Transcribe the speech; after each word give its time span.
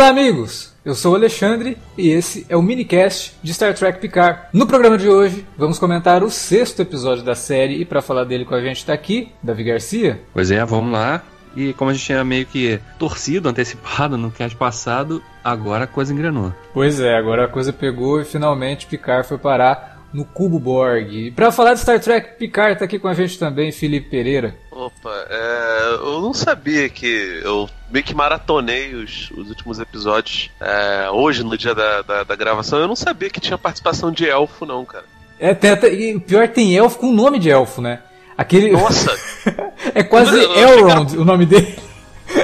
Olá, 0.00 0.08
amigos! 0.08 0.72
Eu 0.82 0.94
sou 0.94 1.12
o 1.12 1.14
Alexandre 1.14 1.76
e 1.98 2.08
esse 2.08 2.46
é 2.48 2.56
o 2.56 2.62
minicast 2.62 3.34
de 3.42 3.52
Star 3.52 3.74
Trek 3.74 4.00
Picard. 4.00 4.44
No 4.50 4.66
programa 4.66 4.96
de 4.96 5.06
hoje, 5.06 5.46
vamos 5.58 5.78
comentar 5.78 6.24
o 6.24 6.30
sexto 6.30 6.80
episódio 6.80 7.22
da 7.22 7.34
série 7.34 7.74
e 7.74 7.84
para 7.84 8.00
falar 8.00 8.24
dele 8.24 8.46
com 8.46 8.54
a 8.54 8.62
gente 8.62 8.78
está 8.78 8.94
aqui, 8.94 9.30
Davi 9.42 9.62
Garcia. 9.62 10.18
Pois 10.32 10.50
é, 10.50 10.64
vamos 10.64 10.90
lá. 10.90 11.22
E 11.54 11.74
como 11.74 11.90
a 11.90 11.92
gente 11.92 12.06
tinha 12.06 12.24
meio 12.24 12.46
que 12.46 12.80
torcido, 12.98 13.50
antecipado 13.50 14.16
no 14.16 14.30
cast 14.30 14.56
passado, 14.56 15.22
agora 15.44 15.84
a 15.84 15.86
coisa 15.86 16.14
engrenou. 16.14 16.50
Pois 16.72 16.98
é, 16.98 17.14
agora 17.14 17.44
a 17.44 17.48
coisa 17.48 17.70
pegou 17.70 18.22
e 18.22 18.24
finalmente 18.24 18.86
Picard 18.86 19.28
foi 19.28 19.36
parar 19.36 20.00
no 20.14 20.24
Cubo 20.24 20.58
Borg. 20.58 21.12
E 21.12 21.30
pra 21.30 21.52
falar 21.52 21.74
de 21.74 21.80
Star 21.80 22.00
Trek, 22.00 22.38
Picard 22.38 22.78
tá 22.78 22.86
aqui 22.86 22.98
com 22.98 23.06
a 23.06 23.12
gente 23.12 23.38
também, 23.38 23.70
Felipe 23.70 24.08
Pereira. 24.08 24.56
Opa, 24.70 25.26
é, 25.28 25.94
eu 25.96 26.22
não 26.22 26.32
sabia 26.32 26.88
que 26.88 27.42
eu 27.44 27.68
meio 27.90 28.04
que 28.04 28.14
maratonei 28.14 28.94
os, 28.94 29.30
os 29.32 29.48
últimos 29.48 29.78
episódios 29.78 30.50
é, 30.60 31.10
hoje, 31.10 31.42
no 31.42 31.56
dia 31.58 31.74
da, 31.74 32.02
da, 32.02 32.22
da, 32.24 32.36
gravação. 32.36 32.78
Eu 32.78 32.88
não 32.88 32.96
sabia 32.96 33.28
que 33.28 33.40
tinha 33.40 33.58
participação 33.58 34.12
de 34.12 34.28
elfo, 34.28 34.64
não, 34.64 34.84
cara. 34.84 35.04
É, 35.38 35.54
tem 35.54 35.70
até, 35.70 35.92
e 35.92 36.14
o 36.14 36.20
pior 36.20 36.48
tem 36.48 36.76
elfo 36.76 36.98
com 36.98 37.12
nome 37.12 37.38
de 37.38 37.50
elfo, 37.50 37.80
né? 37.80 38.00
Aquele. 38.36 38.70
Nossa! 38.70 39.10
é 39.94 40.02
quase 40.02 40.38
Elrond 40.38 41.12
era... 41.12 41.20
o 41.20 41.24
nome 41.24 41.44
dele. 41.46 41.78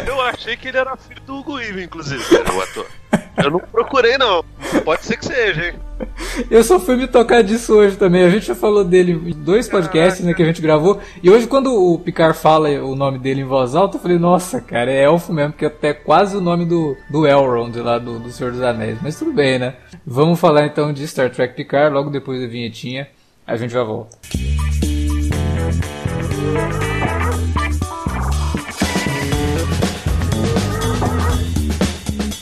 Eu 0.07 0.21
achei 0.21 0.57
que 0.57 0.69
ele 0.69 0.79
era 0.79 0.97
filho 0.97 1.21
do 1.23 1.37
Hugo 1.37 1.55
Weaving, 1.55 1.85
inclusive, 1.85 2.23
cara, 2.25 2.53
o 2.53 2.61
ator. 2.61 2.87
Eu 3.37 3.51
não 3.51 3.61
procurei, 3.61 4.17
não. 4.17 4.45
Pode 4.85 5.05
ser 5.05 5.17
que 5.17 5.27
seja, 5.27 5.67
hein? 5.67 5.75
Eu 6.51 6.63
só 6.65 6.79
fui 6.79 6.97
me 6.97 7.07
tocar 7.07 7.43
disso 7.43 7.75
hoje 7.75 7.97
também. 7.97 8.25
A 8.25 8.31
gente 8.31 8.47
já 8.47 8.55
falou 8.55 8.85
dele 8.85 9.13
em 9.13 9.33
dois 9.33 9.69
podcasts 9.69 10.25
né, 10.25 10.35
que 10.35 10.43
a 10.43 10.47
gente 10.47 10.61
gravou. 10.61 11.01
E 11.23 11.31
hoje, 11.31 11.47
quando 11.47 11.73
o 11.73 11.99
Picard 11.99 12.37
fala 12.39 12.69
o 12.83 12.95
nome 12.95 13.19
dele 13.19 13.43
em 13.43 13.45
voz 13.45 13.75
alta, 13.75 13.97
eu 13.97 14.01
falei, 14.01 14.19
nossa, 14.19 14.61
cara, 14.61 14.91
é 14.91 15.05
elfo 15.05 15.33
mesmo, 15.33 15.53
porque 15.53 15.65
é 15.65 15.69
até 15.69 15.93
quase 15.93 16.37
o 16.37 16.41
nome 16.41 16.65
do, 16.65 16.97
do 17.11 17.27
Elrond 17.27 17.77
lá 17.77 17.99
do, 17.99 18.19
do 18.19 18.31
Senhor 18.31 18.53
dos 18.53 18.63
Anéis. 18.63 18.99
Mas 19.03 19.19
tudo 19.19 19.33
bem, 19.33 19.59
né? 19.59 19.75
Vamos 20.07 20.41
falar 20.41 20.67
então 20.67 20.93
de 20.93 21.07
Star 21.07 21.31
Trek 21.31 21.55
Picard, 21.55 21.95
logo 21.95 22.11
depois 22.11 22.41
da 22.41 22.47
vinhetinha. 22.47 23.09
A 23.47 23.57
gente 23.57 23.73
já 23.73 23.83
volta. 23.83 24.17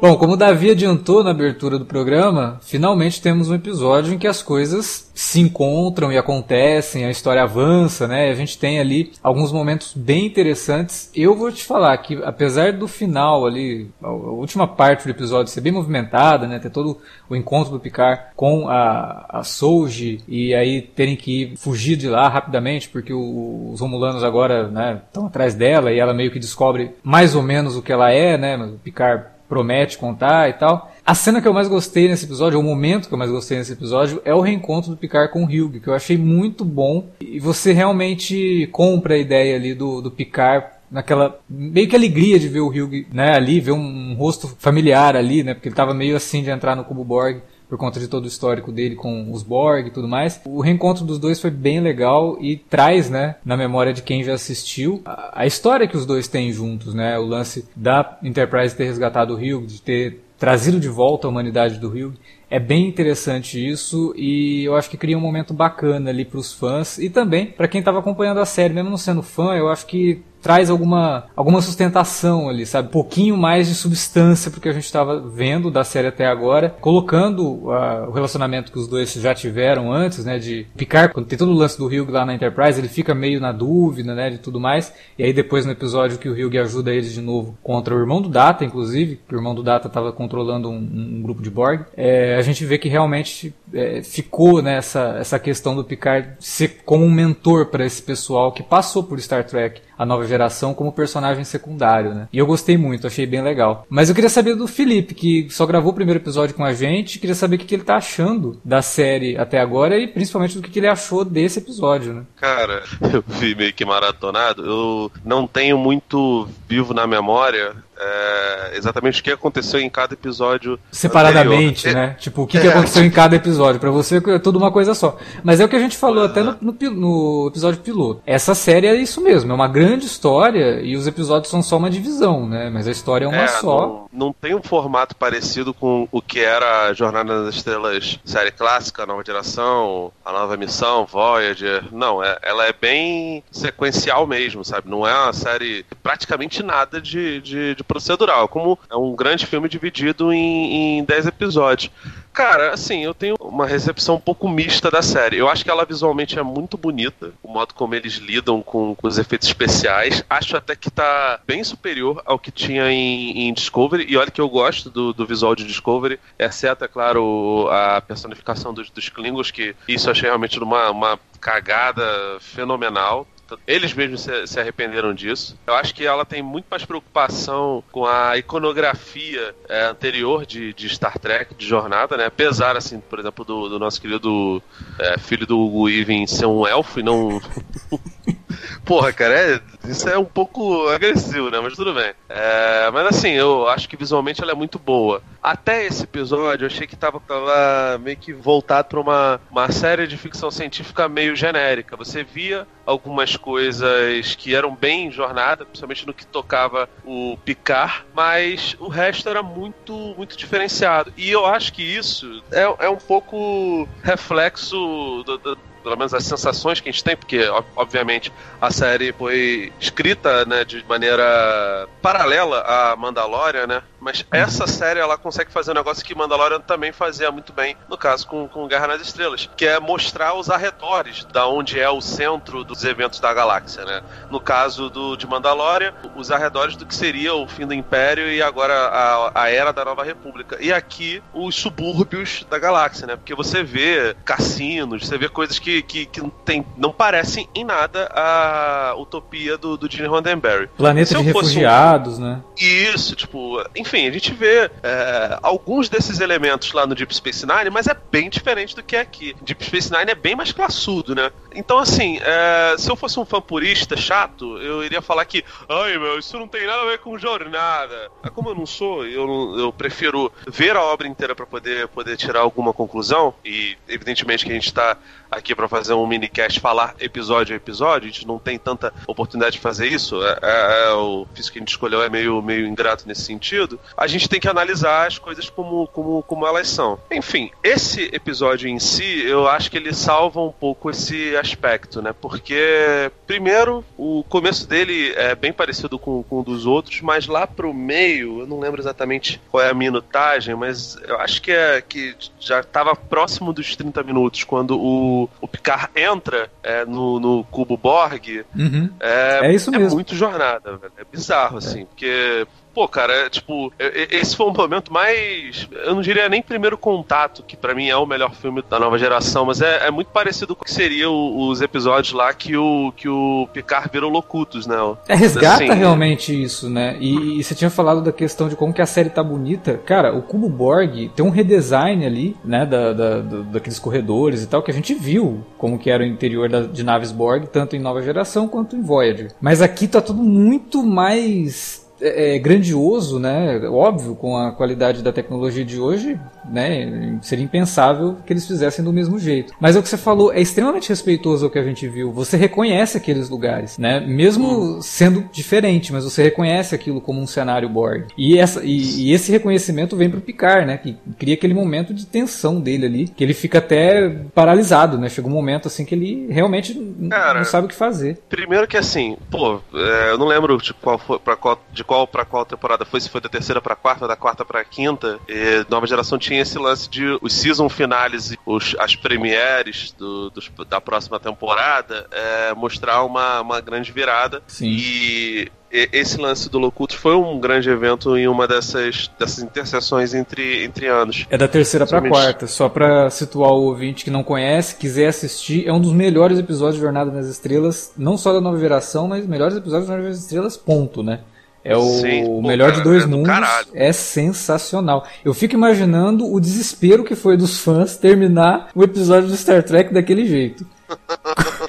Bom, 0.00 0.16
como 0.16 0.34
o 0.34 0.36
Davi 0.36 0.70
adiantou 0.70 1.24
na 1.24 1.32
abertura 1.32 1.76
do 1.76 1.84
programa, 1.84 2.60
finalmente 2.62 3.20
temos 3.20 3.50
um 3.50 3.54
episódio 3.56 4.14
em 4.14 4.18
que 4.18 4.28
as 4.28 4.40
coisas 4.40 5.10
se 5.12 5.40
encontram 5.40 6.12
e 6.12 6.16
acontecem, 6.16 7.04
a 7.04 7.10
história 7.10 7.42
avança, 7.42 8.06
né? 8.06 8.30
A 8.30 8.34
gente 8.34 8.56
tem 8.56 8.78
ali 8.78 9.10
alguns 9.20 9.50
momentos 9.50 9.92
bem 9.96 10.24
interessantes. 10.24 11.10
Eu 11.12 11.34
vou 11.34 11.50
te 11.50 11.64
falar 11.64 11.98
que, 11.98 12.14
apesar 12.22 12.74
do 12.74 12.86
final 12.86 13.44
ali, 13.44 13.90
a 14.00 14.08
última 14.08 14.68
parte 14.68 15.02
do 15.02 15.10
episódio 15.10 15.50
ser 15.50 15.62
bem 15.62 15.72
movimentada, 15.72 16.46
né? 16.46 16.60
Ter 16.60 16.70
todo 16.70 16.98
o 17.28 17.34
encontro 17.34 17.72
do 17.72 17.80
Picard 17.80 18.22
com 18.36 18.68
a, 18.68 19.26
a 19.28 19.42
Souji 19.42 20.22
e 20.28 20.54
aí 20.54 20.80
terem 20.80 21.16
que 21.16 21.54
fugir 21.56 21.96
de 21.96 22.08
lá 22.08 22.28
rapidamente 22.28 22.88
porque 22.88 23.12
o, 23.12 23.70
os 23.72 23.80
Romulanos 23.80 24.22
agora, 24.22 24.68
né, 24.68 25.02
estão 25.08 25.26
atrás 25.26 25.56
dela 25.56 25.90
e 25.90 25.98
ela 25.98 26.14
meio 26.14 26.30
que 26.30 26.38
descobre 26.38 26.92
mais 27.02 27.34
ou 27.34 27.42
menos 27.42 27.76
o 27.76 27.82
que 27.82 27.90
ela 27.90 28.12
é, 28.12 28.38
né? 28.38 28.56
Mas 28.56 28.70
o 28.70 28.78
Picard 28.78 29.37
promete 29.48 29.98
contar 29.98 30.48
e 30.50 30.52
tal. 30.52 30.92
A 31.04 31.14
cena 31.14 31.40
que 31.40 31.48
eu 31.48 31.54
mais 31.54 31.68
gostei 31.68 32.06
nesse 32.06 32.26
episódio, 32.26 32.58
ou 32.58 32.64
o 32.64 32.66
momento 32.66 33.08
que 33.08 33.14
eu 33.14 33.18
mais 33.18 33.30
gostei 33.30 33.58
nesse 33.58 33.72
episódio, 33.72 34.20
é 34.24 34.34
o 34.34 34.40
reencontro 34.40 34.90
do 34.90 34.96
Picard 34.96 35.32
com 35.32 35.42
o 35.42 35.46
Hugh, 35.46 35.80
que 35.80 35.88
eu 35.88 35.94
achei 35.94 36.18
muito 36.18 36.64
bom. 36.64 37.08
E 37.20 37.40
você 37.40 37.72
realmente 37.72 38.68
compra 38.72 39.14
a 39.14 39.18
ideia 39.18 39.56
ali 39.56 39.74
do, 39.74 40.02
do 40.02 40.10
Picard 40.10 40.66
naquela 40.90 41.38
meio 41.48 41.88
que 41.88 41.96
alegria 41.96 42.38
de 42.38 42.48
ver 42.48 42.60
o 42.60 42.68
Hugh, 42.68 43.06
né, 43.12 43.34
ali, 43.34 43.60
ver 43.60 43.72
um, 43.72 44.12
um 44.12 44.14
rosto 44.14 44.48
familiar 44.58 45.16
ali, 45.16 45.42
né, 45.42 45.54
porque 45.54 45.68
ele 45.68 45.76
tava 45.76 45.92
meio 45.92 46.16
assim 46.16 46.42
de 46.42 46.50
entrar 46.50 46.74
no 46.74 46.84
Cubo 46.84 47.04
Borg 47.04 47.42
por 47.68 47.76
conta 47.78 48.00
de 48.00 48.08
todo 48.08 48.24
o 48.24 48.28
histórico 48.28 48.72
dele 48.72 48.94
com 48.94 49.30
os 49.30 49.42
Borg 49.42 49.86
e 49.86 49.90
tudo 49.90 50.08
mais. 50.08 50.40
O 50.44 50.60
reencontro 50.60 51.04
dos 51.04 51.18
dois 51.18 51.40
foi 51.40 51.50
bem 51.50 51.80
legal 51.80 52.38
e 52.40 52.56
traz, 52.56 53.10
né, 53.10 53.36
na 53.44 53.56
memória 53.56 53.92
de 53.92 54.02
quem 54.02 54.24
já 54.24 54.34
assistiu, 54.34 55.02
a, 55.04 55.42
a 55.42 55.46
história 55.46 55.86
que 55.86 55.96
os 55.96 56.06
dois 56.06 56.28
têm 56.28 56.50
juntos, 56.52 56.94
né, 56.94 57.18
o 57.18 57.26
lance 57.26 57.68
da 57.76 58.18
Enterprise 58.22 58.74
ter 58.74 58.84
resgatado 58.84 59.34
o 59.34 59.36
Hugh, 59.36 59.66
de 59.66 59.82
ter 59.82 60.20
trazido 60.38 60.78
de 60.78 60.88
volta 60.88 61.26
a 61.26 61.30
humanidade 61.30 61.78
do 61.78 61.88
Hugh. 61.88 62.14
É 62.50 62.58
bem 62.58 62.88
interessante 62.88 63.58
isso 63.58 64.14
e 64.16 64.64
eu 64.64 64.74
acho 64.74 64.88
que 64.88 64.96
cria 64.96 65.18
um 65.18 65.20
momento 65.20 65.52
bacana 65.52 66.08
ali 66.08 66.24
para 66.24 66.38
os 66.38 66.52
fãs 66.52 66.96
e 66.96 67.10
também 67.10 67.46
para 67.46 67.68
quem 67.68 67.80
estava 67.80 67.98
acompanhando 67.98 68.40
a 68.40 68.46
série, 68.46 68.72
mesmo 68.72 68.88
não 68.88 68.96
sendo 68.96 69.22
fã, 69.22 69.54
eu 69.54 69.68
acho 69.68 69.84
que 69.84 70.22
traz 70.48 70.70
alguma, 70.70 71.26
alguma 71.36 71.60
sustentação 71.60 72.48
ali, 72.48 72.64
sabe? 72.64 72.88
Um 72.88 72.90
pouquinho 72.90 73.36
mais 73.36 73.68
de 73.68 73.74
substância 73.74 74.50
porque 74.50 74.70
a 74.70 74.72
gente 74.72 74.86
estava 74.86 75.20
vendo 75.20 75.70
da 75.70 75.84
série 75.84 76.06
até 76.06 76.26
agora, 76.26 76.74
colocando 76.80 77.66
uh, 77.66 78.08
o 78.08 78.12
relacionamento 78.12 78.72
que 78.72 78.78
os 78.78 78.88
dois 78.88 79.12
já 79.12 79.34
tiveram 79.34 79.92
antes, 79.92 80.24
né? 80.24 80.38
De 80.38 80.66
picar, 80.74 81.12
quando 81.12 81.26
tem 81.26 81.36
todo 81.36 81.50
o 81.50 81.54
lance 81.54 81.76
do 81.76 81.84
Hugh 81.84 82.10
lá 82.10 82.24
na 82.24 82.32
Enterprise, 82.32 82.80
ele 82.80 82.88
fica 82.88 83.14
meio 83.14 83.38
na 83.42 83.52
dúvida, 83.52 84.14
né? 84.14 84.30
De 84.30 84.38
tudo 84.38 84.58
mais. 84.58 84.90
E 85.18 85.22
aí 85.22 85.34
depois 85.34 85.66
no 85.66 85.72
episódio 85.72 86.16
que 86.16 86.30
o 86.30 86.32
Hugh 86.32 86.58
ajuda 86.58 86.94
eles 86.94 87.12
de 87.12 87.20
novo 87.20 87.58
contra 87.62 87.94
o 87.94 87.98
irmão 87.98 88.22
do 88.22 88.30
Data, 88.30 88.64
inclusive, 88.64 89.20
que 89.28 89.34
o 89.34 89.38
irmão 89.38 89.54
do 89.54 89.62
Data 89.62 89.88
estava 89.88 90.12
controlando 90.12 90.70
um, 90.70 90.78
um, 90.78 91.20
grupo 91.20 91.42
de 91.42 91.50
Borg, 91.50 91.82
é, 91.94 92.36
a 92.36 92.42
gente 92.42 92.64
vê 92.64 92.78
que 92.78 92.88
realmente 92.88 93.54
é, 93.72 94.02
ficou 94.02 94.62
nessa 94.62 95.12
né, 95.12 95.20
essa 95.20 95.38
questão 95.38 95.74
do 95.74 95.84
Picard 95.84 96.36
ser 96.40 96.80
como 96.84 97.04
um 97.04 97.10
mentor 97.10 97.66
para 97.66 97.84
esse 97.84 98.02
pessoal 98.02 98.52
que 98.52 98.62
passou 98.62 99.02
por 99.02 99.20
Star 99.20 99.44
Trek 99.44 99.80
a 99.98 100.06
nova 100.06 100.24
geração 100.24 100.72
como 100.72 100.92
personagem 100.92 101.42
secundário, 101.42 102.14
né? 102.14 102.28
E 102.32 102.38
eu 102.38 102.46
gostei 102.46 102.78
muito, 102.78 103.06
achei 103.06 103.26
bem 103.26 103.42
legal. 103.42 103.84
Mas 103.90 104.08
eu 104.08 104.14
queria 104.14 104.30
saber 104.30 104.54
do 104.54 104.68
Felipe, 104.68 105.12
que 105.12 105.48
só 105.50 105.66
gravou 105.66 105.90
o 105.90 105.94
primeiro 105.94 106.20
episódio 106.20 106.54
com 106.54 106.64
a 106.64 106.72
gente, 106.72 107.18
queria 107.18 107.34
saber 107.34 107.56
o 107.56 107.58
que 107.58 107.74
ele 107.74 107.82
tá 107.82 107.96
achando 107.96 108.60
da 108.64 108.80
série 108.80 109.36
até 109.36 109.58
agora 109.60 109.98
e 109.98 110.06
principalmente 110.06 110.56
do 110.56 110.62
que 110.62 110.78
ele 110.78 110.86
achou 110.86 111.24
desse 111.24 111.58
episódio, 111.58 112.14
né? 112.14 112.22
Cara, 112.36 112.84
eu 113.12 113.24
vi 113.26 113.56
meio 113.56 113.72
que 113.72 113.84
maratonado, 113.84 114.64
eu 114.64 115.10
não 115.24 115.48
tenho 115.48 115.76
muito 115.76 116.48
vivo 116.68 116.94
na 116.94 117.06
memória 117.06 117.74
é, 117.98 118.76
exatamente 118.76 119.20
o 119.20 119.24
que 119.24 119.30
aconteceu 119.30 119.80
em 119.80 119.90
cada 119.90 120.14
episódio. 120.14 120.78
Separadamente, 120.90 121.88
anterior. 121.88 122.08
né? 122.08 122.16
Tipo, 122.18 122.42
o 122.42 122.46
que, 122.46 122.60
que 122.60 122.68
aconteceu 122.68 123.04
em 123.04 123.10
cada 123.10 123.36
episódio. 123.36 123.80
Para 123.80 123.90
você 123.90 124.16
é 124.18 124.38
tudo 124.38 124.58
uma 124.58 124.70
coisa 124.70 124.94
só. 124.94 125.18
Mas 125.42 125.60
é 125.60 125.64
o 125.64 125.68
que 125.68 125.76
a 125.76 125.80
gente 125.80 125.96
falou 125.96 126.24
até 126.24 126.42
no, 126.42 126.56
no, 126.60 126.72
no, 126.72 127.48
episódio 127.48 127.80
piloto. 127.80 128.22
Essa 128.26 128.54
série 128.54 128.86
é 128.86 128.94
isso 128.94 129.20
mesmo, 129.20 129.50
é 129.50 129.54
uma 129.54 129.68
grande 129.68 130.06
história 130.06 130.80
e 130.80 130.96
os 130.96 131.06
episódios 131.06 131.50
são 131.50 131.62
só 131.62 131.76
uma 131.76 131.90
divisão, 131.90 132.48
né? 132.48 132.70
Mas 132.70 132.86
a 132.86 132.90
história 132.90 133.24
é 133.24 133.28
uma 133.28 133.36
é, 133.36 133.48
só. 133.48 134.08
Não, 134.12 134.26
não, 134.26 134.32
tem 134.32 134.54
um 134.54 134.62
formato 134.62 135.16
parecido 135.16 135.74
com 135.74 136.08
o 136.12 136.22
que 136.22 136.40
era 136.40 136.86
a 136.86 136.92
Jornada 136.92 137.44
das 137.44 137.56
Estrelas 137.56 138.18
série 138.24 138.50
clássica, 138.50 139.06
nova 139.06 139.22
geração, 139.24 140.12
a 140.24 140.32
nova 140.32 140.56
missão, 140.56 141.06
Voyager. 141.06 141.84
Não, 141.92 142.22
é, 142.22 142.38
ela 142.42 142.66
é 142.66 142.72
bem 142.72 143.42
sequencial 143.50 144.26
mesmo, 144.26 144.64
sabe? 144.64 144.88
Não 144.88 145.06
é 145.06 145.14
uma 145.14 145.32
série 145.32 145.84
praticamente 146.02 146.62
nada 146.62 147.00
de, 147.00 147.40
de, 147.40 147.74
de 147.74 147.84
procedural, 147.88 148.46
como 148.46 148.78
é 148.88 148.96
um 148.96 149.16
grande 149.16 149.46
filme 149.46 149.68
dividido 149.68 150.32
em, 150.32 150.98
em 150.98 151.04
10 151.04 151.26
episódios. 151.26 151.90
Cara, 152.38 152.72
assim, 152.72 153.02
eu 153.02 153.12
tenho 153.12 153.34
uma 153.40 153.66
recepção 153.66 154.14
um 154.14 154.20
pouco 154.20 154.48
mista 154.48 154.92
da 154.92 155.02
série. 155.02 155.38
Eu 155.38 155.48
acho 155.48 155.64
que 155.64 155.70
ela 155.70 155.84
visualmente 155.84 156.38
é 156.38 156.42
muito 156.42 156.78
bonita, 156.78 157.32
o 157.42 157.48
modo 157.52 157.74
como 157.74 157.96
eles 157.96 158.14
lidam 158.14 158.62
com, 158.62 158.94
com 158.94 159.08
os 159.08 159.18
efeitos 159.18 159.48
especiais. 159.48 160.22
Acho 160.30 160.56
até 160.56 160.76
que 160.76 160.88
tá 160.88 161.40
bem 161.44 161.64
superior 161.64 162.22
ao 162.24 162.38
que 162.38 162.52
tinha 162.52 162.92
em, 162.92 163.48
em 163.48 163.52
Discovery. 163.52 164.06
E 164.08 164.16
olha 164.16 164.30
que 164.30 164.40
eu 164.40 164.48
gosto 164.48 164.88
do, 164.88 165.12
do, 165.12 165.26
visual 165.26 165.56
de 165.56 165.64
Discovery, 165.64 166.20
exceto, 166.38 166.84
é 166.84 166.88
claro, 166.88 167.68
a 167.72 168.00
personificação 168.00 168.72
dos, 168.72 168.88
dos 168.88 169.08
Klingons, 169.08 169.50
que 169.50 169.74
isso 169.88 170.06
eu 170.08 170.12
achei 170.12 170.28
realmente 170.28 170.60
uma, 170.60 170.90
uma 170.90 171.18
cagada 171.40 172.04
fenomenal. 172.38 173.26
Eles 173.66 173.92
mesmos 173.94 174.22
se, 174.22 174.46
se, 174.46 174.60
arrependeram 174.60 175.14
disso. 175.14 175.58
Eu 175.66 175.74
acho 175.74 175.94
que 175.94 176.04
ela 176.04 176.24
tem 176.24 176.42
muito 176.42 176.66
mais 176.70 176.84
preocupação 176.84 177.82
com 177.90 178.04
a 178.04 178.36
iconografia 178.36 179.54
é, 179.68 179.84
anterior 179.86 180.44
de, 180.44 180.74
de, 180.74 180.88
Star 180.88 181.18
Trek, 181.18 181.54
de 181.54 181.66
jornada, 181.66 182.16
né? 182.16 182.26
Apesar, 182.26 182.76
assim, 182.76 183.00
por 183.00 183.18
exemplo, 183.18 183.44
do, 183.44 183.68
do 183.68 183.78
nosso 183.78 184.00
querido 184.00 184.62
é, 184.98 185.18
filho 185.18 185.46
do 185.46 185.58
Hugo 185.58 185.88
Even 185.88 186.26
ser 186.26 186.46
um 186.46 186.66
elfo 186.66 187.00
e 187.00 187.02
não. 187.02 187.40
Porra, 188.84 189.12
cara, 189.12 189.34
é, 189.34 189.60
isso 189.84 190.08
é 190.08 190.18
um 190.18 190.24
pouco 190.24 190.88
agressivo, 190.88 191.50
né? 191.50 191.60
Mas 191.60 191.74
tudo 191.74 191.94
bem. 191.94 192.12
É, 192.28 192.90
mas 192.90 193.06
assim, 193.06 193.30
eu 193.30 193.68
acho 193.68 193.88
que 193.88 193.96
visualmente 193.96 194.42
ela 194.42 194.52
é 194.52 194.54
muito 194.54 194.78
boa. 194.78 195.22
Até 195.42 195.86
esse 195.86 196.04
episódio, 196.04 196.64
eu 196.64 196.66
achei 196.66 196.86
que 196.86 196.96
tava, 196.96 197.20
tava 197.20 197.98
meio 197.98 198.16
que 198.16 198.32
voltado 198.32 198.88
para 198.88 199.00
uma, 199.00 199.40
uma 199.50 199.70
série 199.70 200.06
de 200.06 200.16
ficção 200.16 200.50
científica 200.50 201.08
meio 201.08 201.36
genérica. 201.36 201.96
Você 201.96 202.24
via 202.24 202.66
algumas 202.84 203.36
coisas 203.36 204.34
que 204.34 204.54
eram 204.54 204.74
bem 204.74 205.10
jornada, 205.10 205.64
principalmente 205.64 206.06
no 206.06 206.14
que 206.14 206.26
tocava 206.26 206.88
o 207.04 207.38
Picard, 207.44 208.04
mas 208.14 208.74
o 208.80 208.88
resto 208.88 209.28
era 209.28 209.42
muito, 209.42 210.14
muito 210.16 210.36
diferenciado. 210.36 211.12
E 211.16 211.30
eu 211.30 211.44
acho 211.44 211.72
que 211.72 211.82
isso 211.82 212.42
é, 212.50 212.62
é 212.86 212.88
um 212.88 212.96
pouco 212.96 213.86
reflexo 214.02 215.22
do, 215.24 215.36
do 215.38 215.67
pelo 215.88 215.96
menos 215.96 216.12
as 216.12 216.24
sensações 216.24 216.80
que 216.80 216.88
a 216.90 216.92
gente 216.92 217.02
tem, 217.02 217.16
porque 217.16 217.48
obviamente 217.74 218.30
a 218.60 218.70
série 218.70 219.10
foi 219.10 219.72
escrita 219.80 220.44
né, 220.44 220.62
de 220.62 220.84
maneira 220.86 221.88
paralela 222.02 222.60
a 222.60 222.94
Mandalorian, 222.94 223.66
né? 223.66 223.82
Mas 223.98 224.24
essa 224.30 224.66
série 224.66 225.00
ela 225.00 225.16
consegue 225.16 225.50
fazer 225.50 225.70
um 225.70 225.74
negócio 225.74 226.04
que 226.04 226.14
Mandalorian 226.14 226.60
também 226.60 226.92
fazia 226.92 227.32
muito 227.32 227.52
bem, 227.52 227.76
no 227.88 227.96
caso 227.96 228.26
com, 228.26 228.46
com 228.46 228.68
Guerra 228.68 228.88
nas 228.88 229.00
Estrelas, 229.00 229.48
que 229.56 229.66
é 229.66 229.80
mostrar 229.80 230.34
os 230.34 230.50
arredores 230.50 231.24
da 231.24 231.48
onde 231.48 231.80
é 231.80 231.88
o 231.88 232.00
centro 232.00 232.62
dos 232.62 232.84
eventos 232.84 233.18
da 233.18 233.32
galáxia, 233.32 233.84
né? 233.84 234.02
No 234.30 234.40
caso 234.40 234.90
do 234.90 235.16
de 235.16 235.26
Mandalorian, 235.26 235.94
os 236.14 236.30
arredores 236.30 236.76
do 236.76 236.84
que 236.84 236.94
seria 236.94 237.34
o 237.34 237.48
fim 237.48 237.66
do 237.66 237.74
Império 237.74 238.30
e 238.30 238.42
agora 238.42 238.74
a, 238.74 239.42
a 239.42 239.50
era 239.50 239.72
da 239.72 239.84
Nova 239.84 240.04
República. 240.04 240.58
E 240.60 240.70
aqui 240.70 241.22
os 241.32 241.56
subúrbios 241.56 242.44
da 242.48 242.58
galáxia, 242.58 243.06
né? 243.06 243.16
Porque 243.16 243.34
você 243.34 243.62
vê 243.62 244.14
cassinos, 244.24 245.06
você 245.06 245.16
vê 245.16 245.28
coisas 245.28 245.58
que, 245.58 245.77
que, 245.82 246.06
que 246.06 246.20
não, 246.20 246.30
tem, 246.30 246.64
não 246.76 246.92
parecem 246.92 247.48
em 247.54 247.64
nada 247.64 248.10
a 248.14 248.94
utopia 248.96 249.56
do, 249.56 249.76
do 249.76 249.90
Gene 249.90 250.08
Roddenberry. 250.08 250.68
Planeta 250.76 251.14
de 251.16 251.22
refugiados, 251.22 252.18
um... 252.18 252.22
né? 252.22 252.42
Isso, 252.56 253.14
tipo, 253.14 253.62
enfim, 253.76 254.06
a 254.06 254.10
gente 254.10 254.32
vê 254.32 254.70
é, 254.82 255.38
alguns 255.42 255.88
desses 255.88 256.20
elementos 256.20 256.72
lá 256.72 256.86
no 256.86 256.94
Deep 256.94 257.14
Space 257.14 257.46
Nine, 257.46 257.70
mas 257.70 257.86
é 257.86 257.96
bem 258.10 258.28
diferente 258.28 258.74
do 258.74 258.82
que 258.82 258.96
é 258.96 259.00
aqui. 259.00 259.34
Deep 259.42 259.64
Space 259.64 259.92
Nine 259.92 260.10
é 260.10 260.14
bem 260.14 260.34
mais 260.34 260.52
classudo, 260.52 261.14
né? 261.14 261.30
Então, 261.54 261.78
assim, 261.78 262.18
é, 262.22 262.76
se 262.78 262.90
eu 262.90 262.96
fosse 262.96 263.18
um 263.18 263.24
fã 263.24 263.40
purista 263.40 263.96
chato, 263.96 264.58
eu 264.58 264.84
iria 264.84 265.02
falar 265.02 265.24
que, 265.24 265.44
ai 265.68 265.96
meu, 265.98 266.18
isso 266.18 266.38
não 266.38 266.48
tem 266.48 266.66
nada 266.66 266.82
a 266.82 266.86
ver 266.86 266.98
com 266.98 267.18
jornada. 267.18 268.10
Mas 268.22 268.32
como 268.32 268.50
eu 268.50 268.54
não 268.54 268.66
sou, 268.66 269.06
eu, 269.06 269.56
eu 269.58 269.72
prefiro 269.72 270.30
ver 270.46 270.76
a 270.76 270.82
obra 270.82 271.06
inteira 271.06 271.34
para 271.34 271.46
poder, 271.46 271.88
poder 271.88 272.16
tirar 272.16 272.40
alguma 272.40 272.72
conclusão, 272.72 273.34
e 273.44 273.76
evidentemente 273.88 274.44
que 274.44 274.50
a 274.50 274.54
gente 274.54 274.66
está 274.66 274.96
aqui 275.30 275.54
para 275.54 275.68
fazer 275.68 275.94
um 275.94 276.06
minicast, 276.06 276.60
falar 276.60 276.94
episódio 277.00 277.54
a 277.54 277.56
episódio, 277.56 278.08
a 278.08 278.12
gente 278.12 278.26
não 278.26 278.38
tem 278.38 278.58
tanta 278.58 278.92
oportunidade 279.06 279.52
de 279.52 279.60
fazer 279.60 279.86
isso, 279.86 280.22
é, 280.22 280.38
é, 280.42 280.84
é 280.88 280.92
o 280.92 281.26
físico 281.34 281.54
que 281.54 281.58
a 281.58 281.62
gente 281.62 281.70
escolheu 281.70 282.02
é 282.02 282.08
meio, 282.08 282.40
meio 282.42 282.66
ingrato 282.66 283.06
nesse 283.06 283.22
sentido, 283.22 283.78
a 283.96 284.06
gente 284.06 284.28
tem 284.28 284.40
que 284.40 284.48
analisar 284.48 285.06
as 285.06 285.18
coisas 285.18 285.48
como, 285.50 285.86
como, 285.88 286.22
como 286.22 286.46
elas 286.46 286.68
são. 286.68 286.98
Enfim, 287.10 287.50
esse 287.62 288.10
episódio 288.12 288.68
em 288.68 288.78
si, 288.78 289.22
eu 289.26 289.48
acho 289.48 289.70
que 289.70 289.76
ele 289.76 289.92
salva 289.92 290.40
um 290.40 290.52
pouco 290.52 290.90
esse 290.90 291.36
aspecto, 291.36 292.00
né? 292.00 292.14
Porque, 292.18 293.10
primeiro, 293.26 293.84
o 293.96 294.24
começo 294.28 294.66
dele 294.68 295.12
é 295.16 295.34
bem 295.34 295.52
parecido 295.52 295.98
com, 295.98 296.22
com 296.22 296.40
o 296.40 296.42
dos 296.42 296.66
outros, 296.66 297.00
mas 297.00 297.26
lá 297.26 297.46
pro 297.46 297.72
meio, 297.74 298.40
eu 298.40 298.46
não 298.46 298.60
lembro 298.60 298.80
exatamente 298.80 299.40
qual 299.50 299.62
é 299.62 299.70
a 299.70 299.74
minutagem, 299.74 300.54
mas 300.54 300.96
eu 301.06 301.18
acho 301.18 301.42
que 301.42 301.52
é 301.52 301.80
que 301.80 302.14
já 302.38 302.60
estava 302.60 302.94
próximo 302.94 303.52
dos 303.52 303.74
30 303.76 304.02
minutos, 304.02 304.44
quando 304.44 304.78
o, 304.78 305.17
o 305.40 305.48
Picard 305.48 305.88
entra 305.96 306.50
é, 306.62 306.84
no, 306.84 307.18
no 307.18 307.44
cubo 307.44 307.76
Borg. 307.76 308.44
Uhum. 308.54 308.90
É, 309.00 309.40
é 309.46 309.54
isso 309.54 309.74
é 309.74 309.78
mesmo. 309.78 309.92
É 309.92 309.94
muito 309.94 310.14
jornada, 310.14 310.76
velho. 310.76 310.92
É 310.96 311.04
bizarro, 311.04 311.58
assim, 311.58 311.86
porque 311.86 312.46
pô, 312.78 312.86
cara, 312.86 313.12
é, 313.12 313.28
tipo, 313.28 313.72
esse 313.76 314.36
foi 314.36 314.46
um 314.46 314.52
momento 314.52 314.92
mais. 314.92 315.68
Eu 315.84 315.96
não 315.96 316.00
diria 316.00 316.28
nem 316.28 316.40
primeiro 316.40 316.78
contato, 316.78 317.42
que 317.42 317.56
para 317.56 317.74
mim 317.74 317.88
é 317.88 317.96
o 317.96 318.06
melhor 318.06 318.32
filme 318.32 318.62
da 318.70 318.78
nova 318.78 318.96
geração, 318.96 319.46
mas 319.46 319.60
é, 319.60 319.88
é 319.88 319.90
muito 319.90 320.12
parecido 320.12 320.54
com 320.54 320.62
o 320.62 320.64
que 320.64 320.70
seria 320.70 321.10
os 321.10 321.60
episódios 321.60 322.12
lá 322.12 322.32
que 322.32 322.56
o, 322.56 322.92
que 322.96 323.08
o 323.08 323.48
Picard 323.52 323.90
virou 323.92 324.08
Locutus, 324.08 324.64
né? 324.64 324.76
É, 325.08 325.16
resgata 325.16 325.64
assim, 325.64 325.74
realmente 325.74 326.40
isso, 326.40 326.70
né? 326.70 326.96
E, 327.00 327.40
e, 327.40 327.42
você 327.42 327.52
tinha 327.52 327.68
falado 327.68 328.00
da 328.00 328.12
questão 328.12 328.48
de 328.48 328.54
como 328.54 328.72
que 328.72 328.80
a 328.80 328.86
série 328.86 329.10
tá 329.10 329.24
bonita. 329.24 329.80
Cara, 329.84 330.16
o 330.16 330.22
Cubo 330.22 330.48
Borg 330.48 331.10
tem 331.16 331.26
um 331.26 331.30
redesign 331.30 332.06
ali, 332.06 332.36
né? 332.44 332.64
Da, 332.64 332.92
da, 332.92 333.20
da 333.20 333.38
daqueles 333.38 333.80
corredores 333.80 334.44
e 334.44 334.46
tal, 334.46 334.62
que 334.62 334.70
a 334.70 334.74
gente 334.74 334.94
viu 334.94 335.44
como 335.58 335.80
que 335.80 335.90
era 335.90 336.04
o 336.04 336.06
interior 336.06 336.48
da, 336.48 336.60
de 336.62 336.84
naves 336.84 337.10
Borg, 337.10 337.46
tanto 337.46 337.74
em 337.74 337.80
nova 337.80 338.00
geração 338.02 338.46
quanto 338.46 338.76
em 338.76 338.82
Voyager. 338.82 339.32
Mas 339.40 339.60
aqui 339.60 339.88
tá 339.88 340.00
tudo 340.00 340.22
muito 340.22 340.80
mais 340.84 341.87
é, 342.00 342.36
é, 342.36 342.38
grandioso, 342.38 343.18
né? 343.18 343.58
Óbvio, 343.68 344.14
com 344.14 344.36
a 344.36 344.52
qualidade 344.52 345.02
da 345.02 345.12
tecnologia 345.12 345.64
de 345.64 345.80
hoje, 345.80 346.18
né? 346.50 347.18
Seria 347.22 347.44
impensável 347.44 348.16
que 348.26 348.32
eles 348.32 348.46
fizessem 348.46 348.84
do 348.84 348.92
mesmo 348.92 349.18
jeito. 349.18 349.52
Mas 349.60 349.76
é 349.76 349.78
o 349.78 349.82
que 349.82 349.88
você 349.88 349.96
falou, 349.96 350.32
é 350.32 350.40
extremamente 350.40 350.88
respeitoso 350.88 351.44
ao 351.44 351.50
que 351.50 351.58
a 351.58 351.64
gente 351.64 351.88
viu. 351.88 352.12
Você 352.12 352.36
reconhece 352.36 352.96
aqueles 352.96 353.28
lugares, 353.28 353.78
né? 353.78 354.00
Mesmo 354.00 354.80
sendo 354.82 355.28
diferente, 355.32 355.92
mas 355.92 356.04
você 356.04 356.22
reconhece 356.22 356.74
aquilo 356.74 357.00
como 357.00 357.20
um 357.20 357.26
cenário 357.26 357.68
Borg. 357.68 358.06
E, 358.16 358.38
essa, 358.38 358.64
e, 358.64 359.08
e 359.08 359.12
esse 359.12 359.30
reconhecimento 359.30 359.96
vem 359.96 360.10
pro 360.10 360.20
Picard, 360.20 360.66
né? 360.66 360.76
Que 360.76 360.96
cria 361.18 361.34
aquele 361.34 361.54
momento 361.54 361.92
de 361.92 362.06
tensão 362.06 362.60
dele 362.60 362.86
ali, 362.86 363.08
que 363.08 363.22
ele 363.22 363.34
fica 363.34 363.58
até 363.58 364.08
paralisado, 364.34 364.98
né? 364.98 365.08
Chega 365.08 365.28
um 365.28 365.32
momento 365.32 365.68
assim 365.68 365.84
que 365.84 365.94
ele 365.94 366.26
realmente 366.30 366.74
Cara, 367.10 367.38
não 367.38 367.44
sabe 367.44 367.66
o 367.66 367.68
que 367.68 367.74
fazer. 367.74 368.18
Primeiro 368.28 368.66
que 368.66 368.76
assim, 368.76 369.16
pô, 369.30 369.60
é, 369.74 370.10
eu 370.10 370.18
não 370.18 370.26
lembro 370.26 370.58
de 370.58 370.72
qual 370.74 370.98
foi, 370.98 371.18
pra 371.18 371.36
qual, 371.36 371.60
de 371.72 371.84
qual 371.84 372.06
para 372.06 372.24
qual 372.24 372.44
temporada 372.44 372.84
foi, 372.84 373.00
se 373.00 373.08
foi 373.08 373.20
da 373.20 373.28
terceira 373.28 373.60
para 373.60 373.76
quarta, 373.76 374.06
da 374.06 374.16
quarta 374.16 374.44
para 374.44 374.64
quinta. 374.64 375.18
E 375.28 375.64
Nova 375.68 375.86
Geração 375.86 376.18
tinha 376.18 376.37
esse 376.38 376.58
lance 376.58 376.88
de 376.88 377.18
os 377.20 377.32
season 377.32 377.68
finales, 377.68 378.34
os, 378.44 378.74
as 378.78 378.96
premieres 378.96 379.92
do, 379.92 380.30
dos, 380.30 380.50
da 380.68 380.80
próxima 380.80 381.18
temporada, 381.18 382.06
é, 382.10 382.54
mostrar 382.54 383.02
uma, 383.04 383.40
uma 383.40 383.60
grande 383.60 383.92
virada. 383.92 384.42
Sim. 384.46 384.66
E 384.68 385.50
esse 385.70 386.18
lance 386.18 386.48
do 386.48 386.58
Locutus 386.58 386.96
foi 386.96 387.14
um 387.14 387.38
grande 387.38 387.68
evento 387.68 388.16
em 388.16 388.26
uma 388.26 388.48
dessas, 388.48 389.10
dessas 389.18 389.44
interseções 389.44 390.14
entre, 390.14 390.64
entre 390.64 390.86
anos. 390.86 391.26
É 391.28 391.36
da 391.36 391.46
terceira 391.46 391.86
para 391.86 392.08
quarta, 392.08 392.46
só 392.46 392.68
para 392.68 393.10
situar 393.10 393.52
o 393.52 393.64
ouvinte 393.64 394.04
que 394.04 394.10
não 394.10 394.24
conhece, 394.24 394.76
quiser 394.76 395.08
assistir, 395.08 395.68
é 395.68 395.72
um 395.72 395.80
dos 395.80 395.92
melhores 395.92 396.38
episódios 396.38 396.76
de 396.76 396.82
Jornada 396.82 397.10
nas 397.10 397.26
Estrelas, 397.26 397.92
não 397.96 398.16
só 398.16 398.32
da 398.32 398.40
nova 398.40 398.58
geração, 398.58 399.06
mas 399.08 399.26
melhores 399.26 399.56
episódios 399.56 399.84
de 399.84 399.88
Jornada 399.88 400.08
nas 400.08 400.18
Estrelas, 400.18 400.56
ponto, 400.56 401.02
né? 401.02 401.20
É 401.68 401.76
o 401.76 401.82
Sim, 401.82 402.40
melhor 402.40 402.72
pô, 402.72 402.78
de 402.78 402.82
dois 402.82 403.04
é 403.04 403.06
mundos. 403.06 403.28
É 403.74 403.92
sensacional. 403.92 405.06
Eu 405.22 405.34
fico 405.34 405.54
imaginando 405.54 406.32
o 406.32 406.40
desespero 406.40 407.04
que 407.04 407.14
foi 407.14 407.36
dos 407.36 407.60
fãs 407.60 407.96
terminar 407.96 408.70
o 408.74 408.82
episódio 408.82 409.28
do 409.28 409.36
Star 409.36 409.62
Trek 409.62 409.92
daquele 409.92 410.26
jeito. 410.26 410.66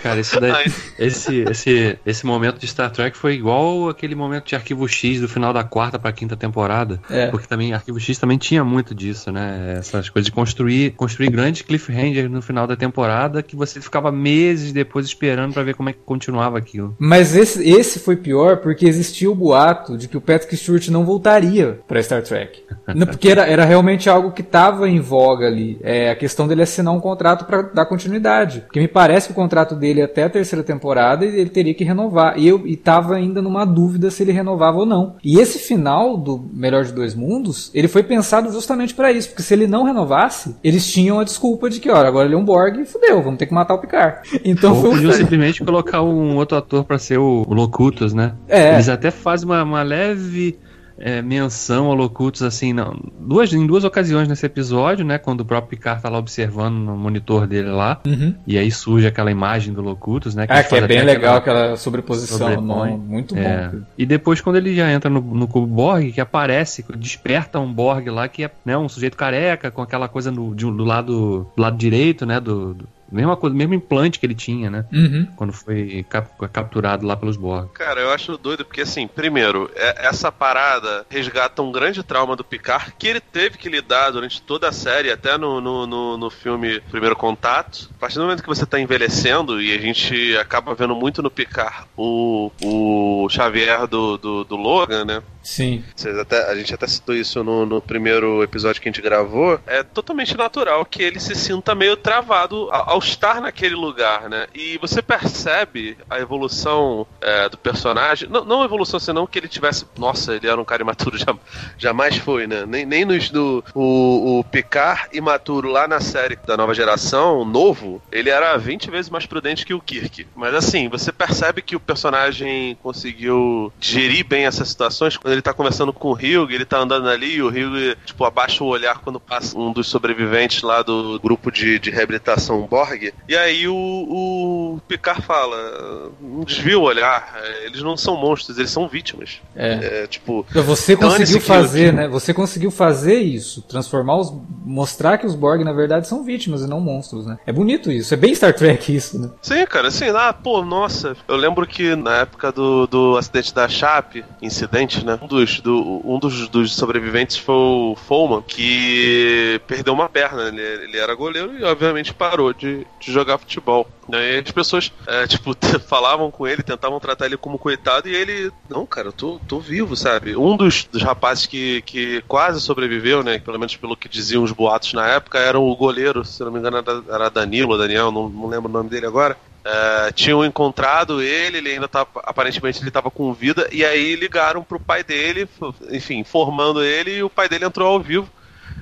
Cara, 0.01 0.21
esse, 0.21 0.39
daí, 0.39 0.71
esse, 0.99 1.45
esse, 1.49 1.97
esse 2.05 2.25
momento 2.25 2.59
de 2.59 2.67
Star 2.67 2.91
Trek 2.91 3.17
foi 3.17 3.33
igual 3.33 3.89
aquele 3.89 4.15
momento 4.15 4.45
de 4.45 4.55
Arquivo 4.55 4.87
X 4.87 5.21
do 5.21 5.29
final 5.29 5.53
da 5.53 5.63
quarta 5.63 5.97
pra 5.97 6.11
quinta 6.11 6.35
temporada. 6.35 6.99
É. 7.09 7.27
Porque 7.27 7.47
também 7.47 7.73
Arquivo 7.73 7.99
X 7.99 8.17
também 8.17 8.37
tinha 8.37 8.63
muito 8.63 8.93
disso, 8.93 9.31
né? 9.31 9.77
Essas 9.79 10.09
coisas 10.09 10.25
de 10.25 10.31
construir, 10.31 10.91
construir 10.91 11.29
grandes 11.29 11.61
cliffhangers 11.61 12.29
no 12.29 12.41
final 12.41 12.67
da 12.67 12.75
temporada 12.75 13.41
que 13.41 13.55
você 13.55 13.79
ficava 13.79 14.11
meses 14.11 14.73
depois 14.73 15.05
esperando 15.05 15.53
para 15.53 15.63
ver 15.63 15.75
como 15.75 15.89
é 15.89 15.93
que 15.93 15.99
continuava 16.05 16.57
aquilo. 16.57 16.95
Mas 16.99 17.35
esse, 17.35 17.67
esse 17.67 17.99
foi 17.99 18.17
pior 18.17 18.57
porque 18.57 18.85
existia 18.85 19.31
o 19.31 19.35
boato 19.35 19.97
de 19.97 20.07
que 20.07 20.17
o 20.17 20.21
Patrick 20.21 20.55
Stewart 20.57 20.89
não 20.89 21.05
voltaria 21.05 21.79
para 21.87 22.03
Star 22.03 22.21
Trek. 22.21 22.61
porque 23.07 23.29
era, 23.29 23.47
era 23.47 23.63
realmente 23.63 24.09
algo 24.09 24.31
que 24.31 24.43
tava 24.43 24.89
em 24.89 24.99
voga 24.99 25.47
ali. 25.47 25.79
É 25.81 26.11
a 26.11 26.15
questão 26.15 26.47
dele 26.47 26.63
assinar 26.63 26.93
um 26.93 26.99
contrato 26.99 27.45
para 27.45 27.61
dar 27.61 27.85
continuidade. 27.85 28.61
Porque 28.61 28.79
me 28.79 28.87
parece 28.87 29.27
que 29.27 29.31
o 29.31 29.35
contrato 29.35 29.75
dele 29.75 30.01
até 30.01 30.23
a 30.23 30.29
terceira 30.29 30.63
temporada 30.63 30.88
temporada 30.89 31.25
e 31.25 31.39
ele 31.39 31.49
teria 31.49 31.73
que 31.73 31.83
renovar. 31.83 32.37
E 32.37 32.47
eu 32.47 32.65
estava 32.65 33.15
ainda 33.15 33.41
numa 33.41 33.65
dúvida 33.65 34.09
se 34.09 34.23
ele 34.23 34.31
renovava 34.31 34.79
ou 34.79 34.85
não. 34.85 35.15
E 35.23 35.39
esse 35.39 35.59
final 35.59 36.17
do 36.17 36.43
Melhor 36.53 36.83
de 36.83 36.91
Dois 36.91 37.13
Mundos, 37.13 37.69
ele 37.73 37.87
foi 37.87 38.01
pensado 38.03 38.51
justamente 38.51 38.93
para 38.93 39.11
isso, 39.11 39.29
porque 39.29 39.43
se 39.43 39.53
ele 39.53 39.67
não 39.67 39.83
renovasse, 39.83 40.55
eles 40.63 40.91
tinham 40.91 41.19
a 41.19 41.23
desculpa 41.23 41.69
de 41.69 41.79
que, 41.79 41.89
olha, 41.89 42.07
agora 42.07 42.25
ele 42.25 42.35
é 42.35 42.37
um 42.37 42.45
Borg 42.45 42.77
e 42.79 42.85
fudeu, 42.85 43.21
vamos 43.21 43.37
ter 43.37 43.45
que 43.45 43.53
matar 43.53 43.75
o 43.75 43.79
Picard. 43.79 44.19
Então 44.49 44.73
ou 44.73 44.81
foi 44.81 44.91
podiam 44.91 45.11
simplesmente 45.11 45.63
colocar 45.63 46.01
um 46.01 46.35
outro 46.37 46.57
ator 46.57 46.83
para 46.83 46.97
ser 46.97 47.19
o, 47.19 47.45
o 47.47 47.53
Locutus, 47.53 48.13
né? 48.13 48.33
É. 48.47 48.73
Eles 48.73 48.89
até 48.89 49.11
fazem 49.11 49.45
uma, 49.45 49.61
uma 49.63 49.83
leve 49.83 50.57
é, 50.99 51.21
menção 51.21 51.85
ao 51.85 51.95
Locutus, 51.95 52.43
assim, 52.43 52.73
não, 52.73 52.99
duas, 53.19 53.53
em 53.53 53.65
duas 53.65 53.83
ocasiões 53.83 54.27
nesse 54.27 54.45
episódio, 54.45 55.05
né? 55.05 55.17
Quando 55.17 55.41
o 55.41 55.45
próprio 55.45 55.77
Picard 55.77 56.01
tá 56.01 56.09
lá 56.09 56.17
observando 56.17 56.75
no 56.75 56.97
monitor 56.97 57.47
dele 57.47 57.69
lá, 57.69 57.99
uhum. 58.05 58.35
e 58.45 58.57
aí 58.57 58.69
surge 58.71 59.07
aquela 59.07 59.31
imagem 59.31 59.73
do 59.73 59.81
Locutus, 59.81 60.35
né? 60.35 60.45
Que 60.45 60.53
ah, 60.53 60.63
que 60.63 60.75
é 60.75 60.87
bem 60.87 61.03
legal 61.03 61.37
aquela, 61.37 61.59
aquela 61.59 61.77
sobreposição, 61.77 62.61
não, 62.61 62.97
muito 62.97 63.35
é. 63.37 63.69
bom. 63.69 63.81
E 63.97 64.05
depois 64.05 64.41
quando 64.41 64.57
ele 64.57 64.75
já 64.75 64.91
entra 64.91 65.09
no, 65.09 65.21
no 65.21 65.47
cubo 65.47 65.67
Borg, 65.67 66.11
que 66.11 66.21
aparece, 66.21 66.85
desperta 66.97 67.59
um 67.59 67.71
Borg 67.71 68.09
lá 68.09 68.27
que 68.27 68.43
é 68.43 68.51
né, 68.65 68.77
um 68.77 68.89
sujeito 68.89 69.15
careca, 69.15 69.71
com 69.71 69.81
aquela 69.81 70.07
coisa 70.07 70.31
no, 70.31 70.53
de, 70.53 70.65
do, 70.65 70.83
lado, 70.83 71.47
do 71.55 71.61
lado 71.61 71.77
direito, 71.77 72.25
né? 72.25 72.39
do, 72.39 72.73
do 72.73 72.87
Mesma 73.11 73.35
coisa, 73.35 73.55
mesmo 73.55 73.73
implante 73.73 74.19
que 74.19 74.25
ele 74.25 74.35
tinha, 74.35 74.69
né? 74.69 74.85
Uhum. 74.91 75.27
Quando 75.35 75.53
foi 75.53 76.05
cap 76.09 76.29
capturado 76.51 77.05
lá 77.05 77.15
pelos 77.15 77.37
Borg. 77.37 77.69
Cara, 77.73 78.01
eu 78.01 78.11
acho 78.11 78.37
doido 78.37 78.65
porque, 78.65 78.81
assim, 78.81 79.07
primeiro, 79.07 79.69
é, 79.75 80.07
essa 80.07 80.31
parada 80.31 81.05
resgata 81.09 81.61
um 81.61 81.71
grande 81.71 82.03
trauma 82.03 82.35
do 82.35 82.43
Picard 82.43 82.93
que 82.97 83.07
ele 83.07 83.19
teve 83.19 83.57
que 83.57 83.69
lidar 83.69 84.11
durante 84.11 84.41
toda 84.41 84.69
a 84.69 84.71
série, 84.71 85.11
até 85.11 85.37
no, 85.37 85.59
no, 85.59 85.87
no, 85.87 86.17
no 86.17 86.29
filme 86.29 86.79
Primeiro 86.91 87.15
Contato. 87.15 87.89
A 87.97 87.99
partir 87.99 88.15
do 88.15 88.23
momento 88.23 88.43
que 88.43 88.49
você 88.49 88.65
tá 88.65 88.79
envelhecendo, 88.79 89.61
e 89.61 89.73
a 89.73 89.79
gente 89.79 90.37
acaba 90.37 90.73
vendo 90.75 90.95
muito 90.95 91.21
no 91.21 91.31
Picard 91.31 91.87
o, 91.97 92.51
o 92.61 93.27
Xavier 93.29 93.87
do, 93.87 94.17
do, 94.17 94.43
do 94.43 94.55
Logan, 94.55 95.05
né? 95.05 95.23
Sim. 95.49 95.83
Até, 96.21 96.47
a 96.47 96.55
gente 96.55 96.75
até 96.75 96.85
citou 96.85 97.15
isso 97.15 97.43
no, 97.43 97.65
no, 97.65 97.81
primeiro 97.81 98.43
episódio 98.43 98.79
que 98.79 98.87
a 98.87 98.91
gente 98.91 99.01
gravou. 99.01 99.59
É 99.65 99.81
totalmente 99.81 100.37
natural 100.37 100.85
que 100.85 101.01
ele 101.01 101.19
se 101.19 101.33
sinta 101.33 101.73
meio 101.73 101.97
travado 101.97 102.69
ao, 102.71 102.91
ao 102.91 102.99
estar 102.99 103.41
naquele 103.41 103.73
lugar, 103.73 104.29
né? 104.29 104.45
E 104.53 104.77
você 104.77 105.01
percebe 105.01 105.97
a 106.07 106.19
evolução 106.19 107.07
é, 107.19 107.49
do 107.49 107.57
personagem. 107.57 108.29
Não, 108.29 108.45
não 108.45 108.61
a 108.61 108.65
evolução, 108.65 108.99
senão 108.99 109.25
que 109.25 109.39
ele 109.39 109.47
tivesse. 109.47 109.87
Nossa, 109.97 110.35
ele 110.35 110.47
era 110.47 110.61
um 110.61 110.63
cara 110.63 110.83
imaturo, 110.83 111.17
jamais 111.79 112.17
foi, 112.17 112.45
né? 112.45 112.63
Nem, 112.67 112.85
nem 112.85 113.03
nos 113.03 113.31
do. 113.31 113.63
O, 113.73 114.39
o 114.39 114.43
Picard 114.43 115.09
imaturo 115.13 115.67
lá 115.67 115.87
na 115.87 115.99
série 115.99 116.35
da 116.45 116.55
nova 116.55 116.75
geração, 116.75 117.43
novo, 117.43 117.99
ele 118.11 118.29
era 118.29 118.55
20 118.55 118.91
vezes 118.91 119.09
mais 119.09 119.25
prudente 119.25 119.65
que 119.65 119.73
o 119.73 119.81
Kirk. 119.81 120.27
Mas 120.35 120.53
assim, 120.53 120.87
você 120.87 121.11
percebe 121.11 121.63
que 121.63 121.75
o 121.75 121.79
personagem 121.79 122.77
conseguiu 122.83 123.73
gerir 123.79 124.23
bem 124.23 124.45
essas 124.45 124.69
situações 124.69 125.17
quando 125.17 125.33
ele 125.33 125.38
ele 125.39 125.43
tá 125.43 125.53
conversando 125.53 125.93
com 125.93 126.09
o 126.09 126.13
Hugh, 126.13 126.51
ele 126.51 126.65
tá 126.65 126.79
andando 126.79 127.09
ali 127.09 127.35
e 127.35 127.41
o 127.41 127.47
Hugh, 127.47 127.95
tipo, 128.05 128.25
abaixa 128.25 128.63
o 128.63 128.67
olhar 128.67 128.99
quando 128.99 129.19
passa 129.19 129.57
um 129.57 129.71
dos 129.71 129.87
sobreviventes 129.87 130.61
lá 130.61 130.81
do 130.81 131.19
grupo 131.19 131.51
de, 131.51 131.79
de 131.79 131.89
reabilitação 131.89 132.61
Borg. 132.67 133.13
E 133.27 133.35
aí 133.35 133.67
o, 133.67 133.75
o 133.75 134.81
Picard 134.87 135.21
fala: 135.21 136.11
não 136.21 136.43
desvia 136.43 136.77
o 136.77 136.83
olhar, 136.83 137.39
eles 137.63 137.81
não 137.81 137.95
são 137.95 138.17
monstros, 138.17 138.57
eles 138.57 138.69
são 138.69 138.87
vítimas. 138.87 139.39
É. 139.55 140.03
é 140.03 140.07
tipo. 140.07 140.45
Você 140.51 140.95
conseguiu 140.95 141.41
fazer, 141.41 141.93
né? 141.93 142.07
Você 142.07 142.33
conseguiu 142.33 142.71
fazer 142.71 143.19
isso, 143.19 143.61
transformar 143.61 144.17
os. 144.17 144.33
mostrar 144.65 145.17
que 145.17 145.25
os 145.25 145.35
Borg, 145.35 145.63
na 145.63 145.73
verdade, 145.73 146.07
são 146.07 146.23
vítimas 146.23 146.61
e 146.61 146.67
não 146.67 146.81
monstros, 146.81 147.25
né? 147.25 147.37
É 147.45 147.51
bonito 147.51 147.91
isso, 147.91 148.13
é 148.13 148.17
bem 148.17 148.35
Star 148.35 148.53
Trek 148.53 148.93
isso, 148.93 149.19
né? 149.19 149.29
Sim, 149.41 149.65
cara, 149.65 149.87
assim, 149.87 150.09
lá, 150.09 150.33
pô, 150.33 150.63
nossa. 150.63 151.15
Eu 151.27 151.35
lembro 151.35 151.65
que 151.65 151.95
na 151.95 152.17
época 152.17 152.51
do, 152.51 152.87
do 152.87 153.17
acidente 153.17 153.53
da 153.53 153.67
Chape, 153.67 154.25
incidente, 154.41 155.05
né? 155.05 155.18
Dos, 155.27 155.59
do, 155.59 156.01
um 156.03 156.19
dos, 156.19 156.47
dos 156.47 156.75
sobreviventes 156.75 157.37
foi 157.37 157.55
o 157.55 157.95
Foreman, 157.95 158.41
que 158.41 159.61
perdeu 159.67 159.93
uma 159.93 160.09
perna. 160.09 160.47
Ele, 160.47 160.61
ele 160.61 160.97
era 160.97 161.13
goleiro 161.15 161.57
e, 161.57 161.63
obviamente, 161.63 162.13
parou 162.13 162.53
de, 162.53 162.85
de 162.99 163.11
jogar 163.11 163.37
futebol. 163.37 163.87
E 164.11 164.39
as 164.39 164.51
pessoas, 164.51 164.91
é, 165.05 165.27
tipo, 165.27 165.55
falavam 165.87 166.31
com 166.31 166.47
ele, 166.47 166.63
tentavam 166.63 166.99
tratar 166.99 167.25
ele 167.25 167.37
como 167.37 167.59
coitado, 167.59 168.09
e 168.09 168.15
ele, 168.15 168.51
não, 168.67 168.85
cara, 168.85 169.09
eu 169.09 169.13
tô, 169.13 169.39
tô 169.47 169.59
vivo, 169.59 169.95
sabe? 169.95 170.35
Um 170.35 170.57
dos, 170.57 170.85
dos 170.85 171.03
rapazes 171.03 171.45
que, 171.45 171.81
que 171.83 172.21
quase 172.27 172.59
sobreviveu, 172.59 173.23
né? 173.23 173.39
Pelo 173.39 173.59
menos 173.59 173.75
pelo 173.75 173.95
que 173.95 174.09
diziam 174.09 174.43
os 174.43 174.51
boatos 174.51 174.93
na 174.93 175.07
época, 175.07 175.37
era 175.37 175.59
o 175.59 175.75
goleiro, 175.75 176.25
se 176.25 176.43
não 176.43 176.51
me 176.51 176.59
engano, 176.59 176.77
era, 176.77 177.03
era 177.09 177.29
Danilo, 177.29 177.77
Daniel, 177.77 178.11
não, 178.11 178.29
não 178.29 178.47
lembro 178.47 178.69
o 178.69 178.73
nome 178.73 178.89
dele 178.89 179.05
agora. 179.05 179.37
Uh, 179.59 180.11
tinham 180.13 180.45
encontrado 180.45 181.21
ele, 181.21 181.57
ele 181.57 181.71
ainda 181.71 181.87
tava, 181.87 182.09
aparentemente 182.23 182.79
ele 182.79 182.87
estava 182.87 183.11
com 183.11 183.33
vida, 183.33 183.67
e 183.71 183.83
aí 183.83 184.15
ligaram 184.15 184.63
pro 184.63 184.79
pai 184.79 185.03
dele, 185.03 185.49
enfim, 185.91 186.23
formando 186.23 186.81
ele, 186.81 187.17
e 187.17 187.23
o 187.23 187.29
pai 187.29 187.49
dele 187.49 187.65
entrou 187.65 187.87
ao 187.87 187.99
vivo. 187.99 188.29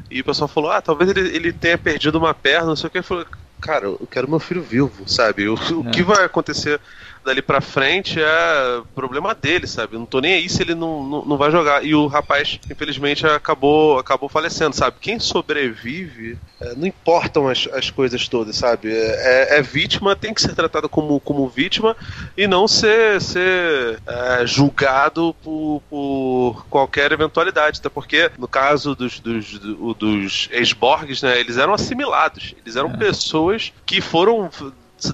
E 0.09 0.21
o 0.21 0.23
pessoal 0.23 0.47
falou: 0.47 0.71
Ah, 0.71 0.81
talvez 0.81 1.09
ele, 1.09 1.35
ele 1.35 1.51
tenha 1.51 1.77
perdido 1.77 2.17
uma 2.17 2.33
perna, 2.33 2.67
não 2.67 2.75
sei 2.75 2.87
o 2.87 2.91
que. 2.91 2.97
Ele 2.99 3.03
falou: 3.03 3.25
Cara, 3.59 3.85
eu 3.85 4.07
quero 4.09 4.29
meu 4.29 4.39
filho 4.39 4.61
vivo, 4.61 5.07
sabe? 5.07 5.47
O, 5.49 5.55
o 5.55 5.91
que 5.91 6.03
vai 6.03 6.23
acontecer 6.23 6.79
dali 7.27 7.41
pra 7.41 7.59
frente 7.59 8.21
é 8.21 8.81
problema 8.95 9.35
dele, 9.35 9.67
sabe? 9.67 9.97
Não 9.97 10.05
tô 10.05 10.21
nem 10.21 10.33
aí 10.33 10.47
se 10.47 10.61
ele 10.61 10.73
não, 10.73 11.03
não, 11.03 11.25
não, 11.25 11.37
vai 11.37 11.51
jogar. 11.51 11.83
E 11.83 11.93
o 11.93 12.07
rapaz, 12.07 12.57
infelizmente, 12.71 13.27
acabou, 13.27 13.99
acabou 13.99 14.29
falecendo, 14.29 14.73
sabe? 14.73 14.95
Quem 15.01 15.19
sobrevive, 15.19 16.37
é, 16.61 16.73
não 16.75 16.87
importam 16.87 17.49
as, 17.49 17.67
as 17.73 17.89
coisas 17.89 18.29
todas, 18.29 18.55
sabe? 18.55 18.93
É, 18.93 19.55
é, 19.55 19.59
é, 19.59 19.61
vítima, 19.61 20.15
tem 20.15 20.33
que 20.33 20.41
ser 20.41 20.55
tratado 20.55 20.87
como, 20.87 21.19
como 21.19 21.49
vítima 21.49 21.97
e 22.37 22.47
não 22.47 22.65
ser, 22.65 23.21
ser 23.21 23.99
é, 24.07 24.47
julgado 24.47 25.35
por, 25.43 25.83
por 25.89 26.65
qualquer 26.69 27.11
eventualidade. 27.11 27.79
Até 27.79 27.89
porque, 27.89 28.31
no 28.37 28.47
caso 28.47 28.95
dos, 28.95 29.19
dos, 29.19 29.59
dos 29.59 30.47
ex-Borgs, 30.49 31.21
né, 31.21 31.37
eles 31.37 31.57
eram 31.57 31.73
assimilados. 31.73 32.55
Eles 32.63 32.77
eram 32.77 32.91
é. 32.91 32.97
pessoas 32.97 33.73
que 33.85 33.99
foram 33.99 34.49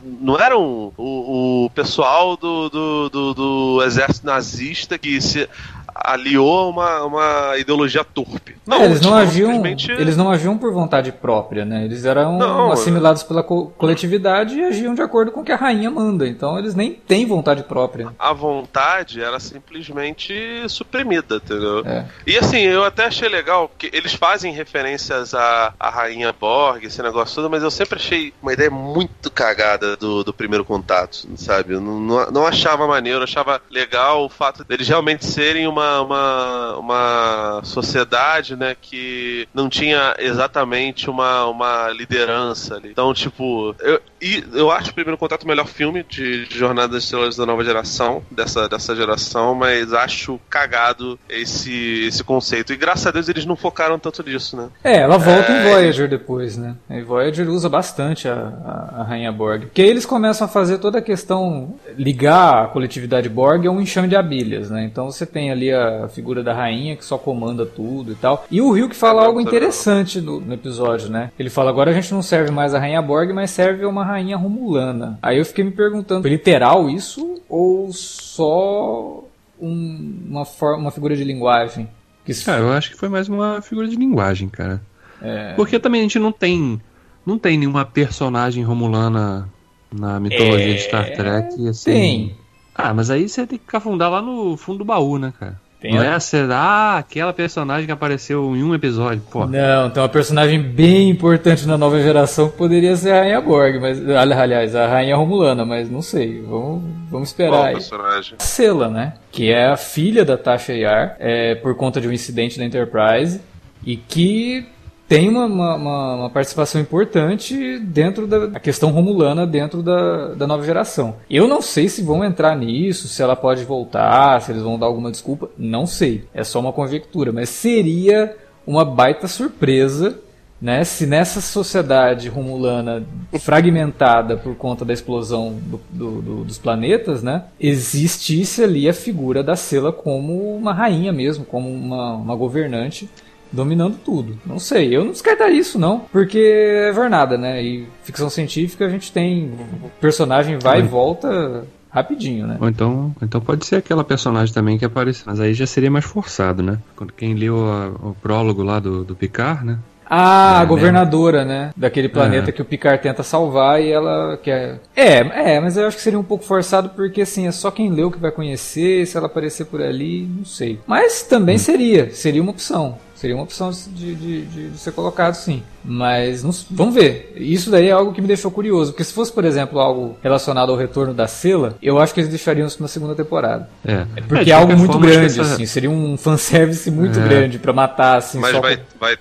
não 0.03 0.39
eram 0.39 0.93
o, 0.97 1.65
o 1.65 1.69
pessoal 1.71 2.37
do, 2.37 2.69
do, 2.69 3.09
do, 3.09 3.33
do, 3.33 3.83
exército 3.83 4.25
nazista 4.25 4.97
que 4.97 5.19
se 5.19 5.49
aliou 5.93 6.69
uma, 6.69 7.03
uma 7.03 7.57
ideologia 7.57 8.03
torpe. 8.03 8.55
Não, 8.65 8.81
é, 8.81 8.85
eles 8.85 9.01
não 9.01 9.15
agiam, 9.15 9.53
simplesmente... 9.53 9.91
eles 9.91 10.17
não 10.17 10.31
agiam 10.31 10.57
por 10.57 10.73
vontade 10.73 11.11
própria, 11.11 11.65
né? 11.65 11.83
Eles 11.85 12.05
eram 12.05 12.37
não, 12.37 12.71
assimilados 12.71 13.23
pela 13.23 13.43
co 13.43 13.67
coletividade 13.77 14.55
e 14.55 14.63
agiam 14.63 14.93
de 14.95 15.01
acordo 15.01 15.31
com 15.31 15.41
o 15.41 15.43
que 15.43 15.51
a 15.51 15.55
rainha 15.55 15.91
manda. 15.91 16.27
Então 16.27 16.57
eles 16.57 16.73
nem 16.73 16.93
têm 16.93 17.25
vontade 17.25 17.63
própria. 17.63 18.09
A 18.17 18.33
vontade 18.33 19.21
era 19.21 19.39
simplesmente 19.39 20.33
suprimida, 20.67 21.35
entendeu? 21.35 21.83
É. 21.85 22.05
E 22.25 22.37
assim, 22.37 22.61
eu 22.61 22.83
até 22.83 23.05
achei 23.05 23.27
legal 23.27 23.69
que 23.77 23.89
eles 23.93 24.13
fazem 24.13 24.53
referências 24.53 25.33
à, 25.33 25.73
à 25.79 25.89
rainha 25.89 26.33
Borg, 26.33 26.83
esse 26.85 27.01
negócio 27.01 27.35
todo, 27.35 27.49
mas 27.49 27.63
eu 27.63 27.71
sempre 27.71 27.95
achei 27.95 28.33
uma 28.41 28.53
ideia 28.53 28.69
muito 28.69 29.29
cagada 29.29 29.95
do, 29.97 30.23
do 30.23 30.33
primeiro 30.33 30.63
contato, 30.63 31.27
sabe? 31.35 31.73
Eu 31.73 31.81
não, 31.81 31.99
não, 31.99 32.31
não 32.31 32.47
achava 32.47 32.87
maneiro, 32.87 33.23
achava 33.23 33.61
legal 33.69 34.25
o 34.25 34.29
fato 34.29 34.63
deles 34.63 34.87
realmente 34.87 35.25
serem 35.25 35.67
uma 35.67 35.82
uma, 35.83 36.01
uma, 36.01 36.77
uma 36.77 37.61
sociedade, 37.63 38.55
né, 38.55 38.75
que 38.79 39.47
não 39.53 39.69
tinha 39.69 40.15
exatamente 40.19 41.09
uma, 41.09 41.45
uma 41.45 41.89
liderança 41.89 42.75
ali. 42.75 42.89
Então, 42.91 43.13
tipo, 43.13 43.75
eu, 43.79 44.01
e 44.21 44.43
eu 44.53 44.71
acho 44.71 44.91
o 44.91 44.93
Primeiro 44.93 45.17
Contato 45.17 45.43
o 45.43 45.47
melhor 45.47 45.67
filme 45.67 46.05
de, 46.07 46.45
de 46.45 46.57
Jornada 46.57 46.93
das 46.93 47.03
Estrelas 47.03 47.35
da 47.35 47.45
nova 47.45 47.63
geração, 47.63 48.23
dessa, 48.31 48.69
dessa 48.69 48.95
geração, 48.95 49.53
mas 49.53 49.93
acho 49.93 50.39
cagado 50.49 51.19
esse, 51.29 52.05
esse 52.05 52.23
conceito. 52.23 52.71
E 52.71 52.77
graças 52.77 53.07
a 53.07 53.11
Deus 53.11 53.27
eles 53.27 53.45
não 53.45 53.55
focaram 53.55 53.99
tanto 53.99 54.23
nisso, 54.23 54.55
né? 54.55 54.69
É, 54.83 54.99
ela 54.99 55.17
volta 55.17 55.51
é... 55.51 55.59
em 55.59 55.69
Voyager 55.69 56.07
depois, 56.07 56.57
né? 56.57 56.75
E 56.89 57.01
Voyager 57.01 57.49
usa 57.49 57.67
bastante 57.67 58.27
a, 58.27 58.33
a, 58.33 59.01
a 59.01 59.03
Rainha 59.03 59.31
Borg. 59.31 59.65
Porque 59.65 59.81
aí 59.81 59.89
eles 59.89 60.05
começam 60.05 60.45
a 60.45 60.49
fazer 60.49 60.77
toda 60.77 60.99
a 60.99 61.01
questão, 61.01 61.75
ligar 61.97 62.63
a 62.63 62.67
coletividade 62.67 63.27
Borg 63.27 63.67
a 63.67 63.71
um 63.71 63.81
enxame 63.81 64.07
de 64.07 64.15
abelhas, 64.15 64.69
né? 64.69 64.85
Então 64.85 65.11
você 65.11 65.25
tem 65.25 65.51
ali 65.51 65.72
a 65.73 66.07
figura 66.07 66.43
da 66.43 66.53
rainha 66.53 66.95
que 66.95 67.05
só 67.05 67.17
comanda 67.17 67.65
tudo 67.65 68.11
e 68.11 68.15
tal. 68.15 68.45
E 68.49 68.61
o 68.61 68.71
Rio 68.71 68.89
que 68.89 68.95
fala 68.95 69.23
é, 69.23 69.25
algo 69.25 69.41
interessante 69.41 70.21
no, 70.21 70.39
no, 70.39 70.53
episódio, 70.53 71.09
né? 71.09 71.31
Ele 71.37 71.49
fala: 71.49 71.69
agora 71.69 71.91
a 71.91 71.93
gente 71.93 72.13
não 72.13 72.21
serve 72.21 72.51
mais 72.51 72.73
a 72.73 72.79
rainha 72.79 73.01
Borg, 73.01 73.31
mas 73.33 73.51
serve 73.51 73.85
uma 73.85 74.03
rainha 74.03 74.37
romulana. 74.37 75.17
Aí 75.21 75.37
eu 75.37 75.45
fiquei 75.45 75.63
me 75.63 75.71
perguntando: 75.71 76.27
literal 76.27 76.89
isso 76.89 77.41
ou 77.49 77.91
só 77.91 79.23
um, 79.59 80.19
uma, 80.29 80.45
forma, 80.45 80.77
uma 80.77 80.91
figura 80.91 81.15
de 81.15 81.23
linguagem? 81.23 81.89
Que 82.25 82.33
cara, 82.43 82.61
eu 82.61 82.71
acho 82.71 82.91
que 82.91 82.97
foi 82.97 83.09
mais 83.09 83.27
uma 83.27 83.61
figura 83.61 83.87
de 83.87 83.95
linguagem, 83.95 84.49
cara. 84.49 84.81
É... 85.21 85.53
Porque 85.53 85.79
também 85.79 86.01
a 86.01 86.03
gente 86.03 86.19
não 86.19 86.31
tem 86.31 86.81
não 87.25 87.37
tem 87.37 87.57
nenhuma 87.57 87.85
personagem 87.85 88.63
romulana 88.63 89.49
na 89.91 90.19
mitologia 90.19 90.71
é... 90.71 90.73
de 90.73 90.81
Star 90.81 91.11
Trek 91.13 91.67
assim. 91.67 91.91
Tem. 91.91 92.35
Ah, 92.75 92.93
mas 92.93 93.11
aí 93.11 93.29
você 93.29 93.45
tem 93.45 93.59
que 93.59 93.75
afundar 93.75 94.09
lá 94.09 94.21
no 94.21 94.57
fundo 94.57 94.79
do 94.79 94.85
baú, 94.85 95.19
né, 95.19 95.31
cara? 95.39 95.61
Tem 95.83 95.95
não 95.95 95.99
a... 95.99 96.05
é 96.05 96.09
a 96.11 96.17
ah, 96.55 96.97
aquela 96.97 97.33
personagem 97.33 97.85
que 97.85 97.91
apareceu 97.91 98.55
em 98.55 98.63
um 98.63 98.73
episódio, 98.73 99.21
pô. 99.29 99.45
Não, 99.45 99.89
tem 99.89 100.01
uma 100.01 100.07
personagem 100.07 100.57
bem 100.57 101.09
importante 101.09 101.67
na 101.67 101.77
nova 101.77 102.01
geração 102.01 102.47
que 102.47 102.55
poderia 102.55 102.95
ser 102.95 103.11
a 103.11 103.19
Rainha 103.19 103.41
Borg, 103.41 103.81
mas 103.81 103.99
aliás, 104.09 104.77
a 104.77 104.87
Rainha 104.87 105.17
Romulana, 105.17 105.65
mas 105.65 105.91
não 105.91 106.01
sei. 106.01 106.41
Vamos, 106.41 106.83
vamos 107.11 107.27
esperar 107.27 107.51
Qual 107.51 107.63
aí. 107.65 107.73
personagem? 107.73 108.35
Sela, 108.39 108.87
né? 108.87 109.15
Que 109.29 109.51
é 109.51 109.65
a 109.67 109.75
filha 109.75 110.23
da 110.23 110.37
Tasha 110.37 110.71
Yar, 110.71 111.17
é, 111.19 111.55
por 111.55 111.75
conta 111.75 111.99
de 111.99 112.07
um 112.07 112.13
incidente 112.13 112.57
da 112.57 112.63
Enterprise 112.63 113.41
e 113.85 113.97
que 113.97 114.65
tem 115.07 115.29
uma, 115.29 115.45
uma, 115.45 115.75
uma, 116.15 116.29
participação 116.29 116.79
importante 116.79 117.77
dentro 117.79 118.25
da 118.25 118.59
questão 118.59 118.89
romulana 118.89 119.45
dentro 119.45 119.83
da, 119.83 120.33
da 120.33 120.47
nova 120.47 120.63
geração. 120.65 121.15
Eu 121.29 121.47
não 121.47 121.61
sei 121.61 121.89
se 121.89 122.01
vão 122.01 122.23
entrar 122.23 122.55
nisso, 122.55 123.07
se 123.07 123.21
ela 123.21 123.35
pode 123.35 123.63
voltar, 123.65 124.41
se 124.41 124.51
eles 124.51 124.63
vão 124.63 124.79
dar 124.79 124.85
alguma 124.85 125.11
desculpa, 125.11 125.49
não 125.57 125.85
sei. 125.85 126.23
É 126.33 126.43
só 126.43 126.59
uma 126.59 126.73
conjectura, 126.73 127.31
mas 127.31 127.49
seria 127.49 128.35
uma 128.65 128.85
baita 128.85 129.27
surpresa 129.27 130.19
né, 130.63 130.85
se 130.85 131.05
nessa 131.05 131.41
sociedade 131.41 132.29
romulana 132.29 133.03
fragmentada 133.37 134.37
por 134.37 134.55
conta 134.55 134.85
da 134.85 134.93
explosão 134.93 135.59
do, 135.61 135.81
do, 135.91 136.21
do, 136.21 136.43
dos 136.45 136.57
planetas, 136.57 137.21
né, 137.21 137.43
existisse 137.59 138.63
ali 138.63 138.87
a 138.87 138.93
figura 138.93 139.43
da 139.43 139.57
Sela 139.57 139.91
como 139.91 140.55
uma 140.55 140.73
rainha 140.73 141.11
mesmo, 141.11 141.43
como 141.43 141.69
uma, 141.69 142.13
uma 142.13 142.35
governante 142.37 143.09
dominando 143.53 143.97
tudo. 144.03 144.37
Não 144.45 144.59
sei, 144.59 144.95
eu 144.95 145.05
não 145.05 145.11
descartaria 145.11 145.59
isso 145.59 145.79
não, 145.79 145.99
porque 146.11 146.39
é 146.39 146.93
jornada, 146.93 147.37
né? 147.37 147.63
E 147.63 147.87
ficção 148.03 148.29
científica 148.29 148.85
a 148.85 148.89
gente 148.89 149.11
tem 149.11 149.53
personagem 150.01 150.57
vai 150.57 150.79
e 150.79 150.83
volta 150.83 151.63
rapidinho, 151.89 152.47
né? 152.47 152.57
Ou 152.59 152.67
então, 152.67 153.15
então 153.21 153.39
pode 153.39 153.65
ser 153.65 153.75
aquela 153.75 154.03
personagem 154.03 154.53
também 154.53 154.77
que 154.77 154.85
aparece, 154.85 155.23
mas 155.25 155.39
aí 155.39 155.53
já 155.53 155.67
seria 155.67 155.91
mais 155.91 156.03
forçado, 156.03 156.63
né? 156.63 156.79
Quando 156.95 157.13
quem 157.13 157.35
leu 157.35 157.69
a, 157.69 157.89
o 158.09 158.17
prólogo 158.19 158.63
lá 158.63 158.79
do, 158.79 159.03
do 159.03 159.15
Picard, 159.15 159.63
né? 159.63 159.77
Ah, 160.09 160.59
é, 160.59 160.61
a 160.61 160.65
governadora, 160.65 161.45
né? 161.45 161.71
Daquele 161.75 162.09
planeta 162.09 162.49
é. 162.49 162.51
que 162.51 162.61
o 162.61 162.65
Picard 162.65 163.01
tenta 163.01 163.23
salvar 163.23 163.81
e 163.81 163.91
ela 163.91 164.37
quer. 164.37 164.79
É, 164.95 165.53
é, 165.55 165.59
mas 165.59 165.77
eu 165.77 165.87
acho 165.87 165.97
que 165.97 166.03
seria 166.03 166.19
um 166.19 166.23
pouco 166.23 166.43
forçado 166.43 166.89
porque 166.89 167.21
assim, 167.21 167.47
é 167.47 167.51
só 167.51 167.71
quem 167.71 167.89
leu 167.89 168.11
que 168.11 168.19
vai 168.19 168.31
conhecer, 168.31 169.05
se 169.05 169.17
ela 169.17 169.27
aparecer 169.27 169.65
por 169.65 169.81
ali, 169.81 170.27
não 170.37 170.45
sei. 170.45 170.79
Mas 170.85 171.23
também 171.23 171.55
hum. 171.55 171.59
seria, 171.59 172.11
seria 172.11 172.41
uma 172.41 172.51
opção. 172.51 172.97
Seria 173.15 173.35
uma 173.35 173.43
opção 173.43 173.71
de, 173.71 174.15
de, 174.15 174.45
de, 174.45 174.69
de 174.71 174.77
ser 174.77 174.91
colocado, 174.91 175.35
sim. 175.35 175.63
Mas 175.83 176.43
não, 176.43 176.51
vamos 176.71 176.93
ver. 176.93 177.33
Isso 177.35 177.69
daí 177.69 177.87
é 177.87 177.91
algo 177.91 178.11
que 178.11 178.21
me 178.21 178.27
deixou 178.27 178.51
curioso. 178.51 178.91
Porque 178.91 179.03
se 179.03 179.13
fosse, 179.13 179.31
por 179.31 179.45
exemplo, 179.45 179.79
algo 179.79 180.17
relacionado 180.21 180.71
ao 180.71 180.77
retorno 180.77 181.13
da 181.13 181.27
Sela, 181.27 181.77
eu 181.81 181.99
acho 181.99 182.13
que 182.13 182.19
eles 182.19 182.29
deixariam 182.29 182.67
isso 182.67 182.81
na 182.81 182.87
segunda 182.87 183.15
temporada. 183.15 183.69
É. 183.85 184.05
é 184.15 184.21
porque 184.27 184.49
é, 184.49 184.53
é 184.53 184.55
algo 184.57 184.75
muito 184.75 184.97
grande, 184.99 185.39
essa... 185.39 185.53
assim. 185.53 185.65
Seria 185.65 185.89
um 185.89 186.17
fanservice 186.17 186.89
muito 186.91 187.19
é. 187.19 187.23
grande 187.23 187.59
para 187.59 187.71
matar, 187.71 188.17
assim. 188.17 188.39
Mas 188.39 188.51
vai, 188.53 188.77
com... 188.77 188.83
vai 188.99 189.17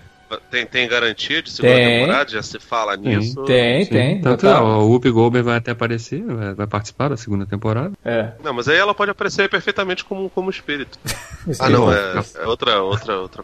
tem, 0.51 0.67
tem 0.67 0.89
garantia 0.89 1.43
de 1.43 1.51
segunda 1.51 1.75
tem. 1.75 2.01
temporada? 2.01 2.31
Já 2.31 2.43
se 2.43 2.59
fala 2.59 2.97
nisso? 2.97 3.43
Tem, 3.45 3.85
Sim. 3.85 3.91
tem. 3.91 4.21
Tanto 4.21 4.47
tá. 4.47 4.63
o 4.63 4.89
Whoopi 4.89 5.11
Goldberg 5.11 5.47
vai 5.47 5.59
até 5.59 5.73
aparecer, 5.73 6.23
vai, 6.23 6.55
vai, 6.55 6.67
participar 6.67 7.09
da 7.09 7.17
segunda 7.17 7.47
temporada. 7.47 7.93
É. 8.05 8.33
Não, 8.43 8.53
mas 8.53 8.69
aí 8.69 8.77
ela 8.77 8.95
pode 8.95 9.11
aparecer 9.11 9.49
perfeitamente 9.49 10.05
como, 10.05 10.31
como 10.31 10.51
espírito. 10.51 10.99
ah, 11.59 11.69
não, 11.69 11.93
é, 11.93 12.23
é, 12.37 12.47
outra, 12.47 12.83
outra, 12.83 13.19
outra. 13.19 13.43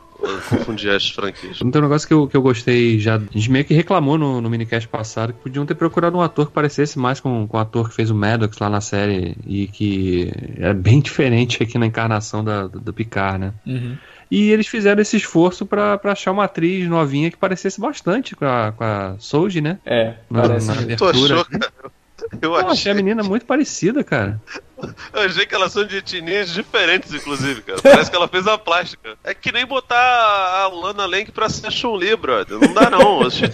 Confundir 0.48 0.90
as 0.90 1.08
franquias. 1.10 1.60
Não 1.60 1.70
tem 1.70 1.80
um 1.80 1.84
negócio 1.84 2.08
que 2.08 2.14
eu, 2.14 2.26
que 2.26 2.36
eu 2.36 2.42
gostei 2.42 2.98
já. 2.98 3.16
A 3.16 3.18
gente 3.18 3.50
meio 3.50 3.64
que 3.64 3.74
reclamou 3.74 4.18
no, 4.18 4.40
no 4.40 4.50
minicast 4.50 4.88
passado 4.88 5.32
que 5.32 5.40
podiam 5.40 5.64
ter 5.64 5.74
procurado 5.74 6.16
um 6.16 6.22
ator 6.22 6.46
que 6.46 6.52
parecesse 6.52 6.98
mais 6.98 7.20
com, 7.20 7.46
com 7.46 7.56
o 7.56 7.60
ator 7.60 7.88
que 7.88 7.94
fez 7.94 8.10
o 8.10 8.14
Maddox 8.14 8.58
lá 8.58 8.68
na 8.68 8.80
série 8.80 9.36
e 9.46 9.68
que 9.68 10.32
é 10.58 10.72
bem 10.74 10.98
diferente 11.00 11.62
aqui 11.62 11.78
na 11.78 11.86
encarnação 11.86 12.42
da, 12.42 12.66
do, 12.66 12.80
do 12.80 12.92
Picard, 12.92 13.38
né? 13.38 13.52
Uhum. 13.66 13.96
E 14.30 14.50
eles 14.50 14.66
fizeram 14.66 15.00
esse 15.00 15.16
esforço 15.16 15.64
para 15.64 15.98
achar 16.04 16.32
uma 16.32 16.44
atriz 16.44 16.86
novinha 16.88 17.30
que 17.30 17.36
parecesse 17.36 17.80
bastante 17.80 18.36
com 18.36 18.44
a, 18.44 18.72
com 18.72 18.84
a 18.84 19.16
Soji, 19.18 19.60
né? 19.60 19.78
É, 19.86 20.14
na, 20.30 20.42
parece. 20.42 20.66
Na 20.66 20.72
abertura. 20.74 21.12
Tu 21.12 21.24
achou, 21.24 21.44
cara? 21.44 21.72
Eu, 22.42 22.54
eu 22.54 22.68
achei 22.68 22.92
a 22.92 22.94
menina 22.94 23.22
muito 23.22 23.46
parecida, 23.46 24.04
cara. 24.04 24.40
Eu 25.12 25.22
achei 25.22 25.46
que 25.46 25.54
elas 25.54 25.72
são 25.72 25.84
de 25.84 25.96
etnias 25.96 26.52
diferentes, 26.52 27.12
inclusive, 27.12 27.62
cara. 27.62 27.80
Parece 27.82 28.10
que 28.10 28.16
ela 28.16 28.28
fez 28.28 28.46
a 28.46 28.56
plástica. 28.56 29.16
É 29.24 29.34
que 29.34 29.50
nem 29.50 29.66
botar 29.66 29.96
a 29.96 30.68
Lana 30.68 31.06
Lang 31.06 31.30
pra 31.32 31.48
ser 31.48 31.70
Chun-Li, 31.72 32.14
brother. 32.16 32.58
Não 32.58 32.72
dá, 32.72 32.88
não. 32.90 33.26
Achei, 33.26 33.48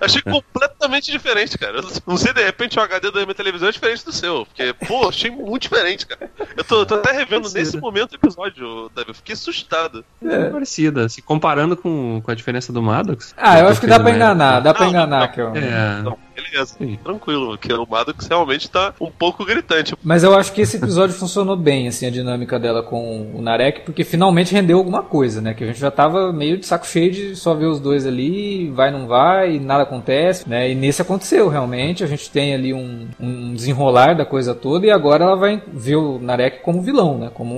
achei 0.00 0.22
completamente 0.22 1.10
diferente, 1.10 1.58
cara. 1.58 1.80
não 2.06 2.16
sei, 2.16 2.32
de 2.32 2.42
repente, 2.42 2.78
o 2.78 2.82
HD 2.82 3.10
da 3.10 3.20
minha 3.20 3.34
televisão 3.34 3.68
é 3.68 3.72
diferente 3.72 4.04
do 4.04 4.12
seu. 4.12 4.46
Porque, 4.46 4.72
pô, 4.86 5.08
achei 5.08 5.30
muito 5.30 5.62
diferente, 5.62 6.06
cara. 6.06 6.30
Eu 6.56 6.64
tô, 6.64 6.86
tô 6.86 6.94
até 6.94 7.12
revendo 7.12 7.42
parecida. 7.42 7.60
nesse 7.60 7.76
momento 7.78 8.12
o 8.12 8.16
episódio, 8.16 8.90
David. 8.94 9.10
Eu 9.10 9.14
fiquei 9.14 9.34
assustado. 9.34 10.04
É. 10.22 10.50
Parecida. 10.50 11.08
Se 11.08 11.20
comparando 11.20 11.76
com, 11.76 12.20
com 12.22 12.30
a 12.30 12.34
diferença 12.34 12.72
do 12.72 12.82
Maddox. 12.82 13.34
Ah, 13.36 13.58
eu 13.58 13.68
acho 13.68 13.80
que 13.80 13.86
dá 13.86 13.98
pra 14.00 14.10
enganar. 14.10 14.60
Dá 14.60 14.72
pra 14.72 14.86
enganar, 14.86 15.20
não, 15.20 15.28
que 15.28 15.40
eu... 15.40 15.54
É. 15.54 16.02
Não, 16.02 16.18
beleza. 16.40 16.76
Sim. 16.78 16.98
Tranquilo, 17.02 17.48
porque 17.48 17.72
o 17.72 17.86
Maddox 17.86 18.26
realmente 18.26 18.70
tá 18.70 18.94
um 19.00 19.10
pouco 19.10 19.44
gritante. 19.44 19.94
Mas 20.02 20.22
eu 20.22 20.34
acho 20.36 20.52
que 20.52 20.60
esse 20.60 20.76
episódio 20.76 21.14
funcionou 21.16 21.56
bem, 21.56 21.88
assim, 21.88 22.06
a 22.06 22.10
dinâmica 22.10 22.58
dela 22.58 22.82
com 22.82 23.32
o 23.34 23.42
Narek, 23.42 23.82
porque 23.82 24.04
finalmente 24.04 24.52
rendeu 24.52 24.78
alguma 24.78 25.02
coisa, 25.02 25.40
né? 25.40 25.54
Que 25.54 25.64
a 25.64 25.66
gente 25.66 25.80
já 25.80 25.90
tava 25.90 26.32
meio 26.32 26.58
de 26.58 26.66
saco 26.66 26.86
cheio 26.86 27.10
de 27.10 27.36
só 27.36 27.54
ver 27.54 27.66
os 27.66 27.80
dois 27.80 28.06
ali, 28.06 28.70
vai, 28.70 28.90
não 28.90 29.06
vai, 29.06 29.56
e 29.56 29.60
nada 29.60 29.82
acontece, 29.82 30.48
né? 30.48 30.70
E 30.70 30.74
nesse 30.74 31.02
aconteceu, 31.02 31.48
realmente. 31.48 32.04
A 32.04 32.06
gente 32.06 32.30
tem 32.30 32.54
ali 32.54 32.72
um, 32.72 33.08
um 33.18 33.54
desenrolar 33.54 34.14
da 34.14 34.24
coisa 34.24 34.54
toda, 34.54 34.86
e 34.86 34.90
agora 34.90 35.24
ela 35.24 35.36
vai 35.36 35.62
ver 35.72 35.96
o 35.96 36.18
Narek 36.18 36.62
como 36.62 36.82
vilão, 36.82 37.18
né? 37.18 37.30
Como 37.32 37.54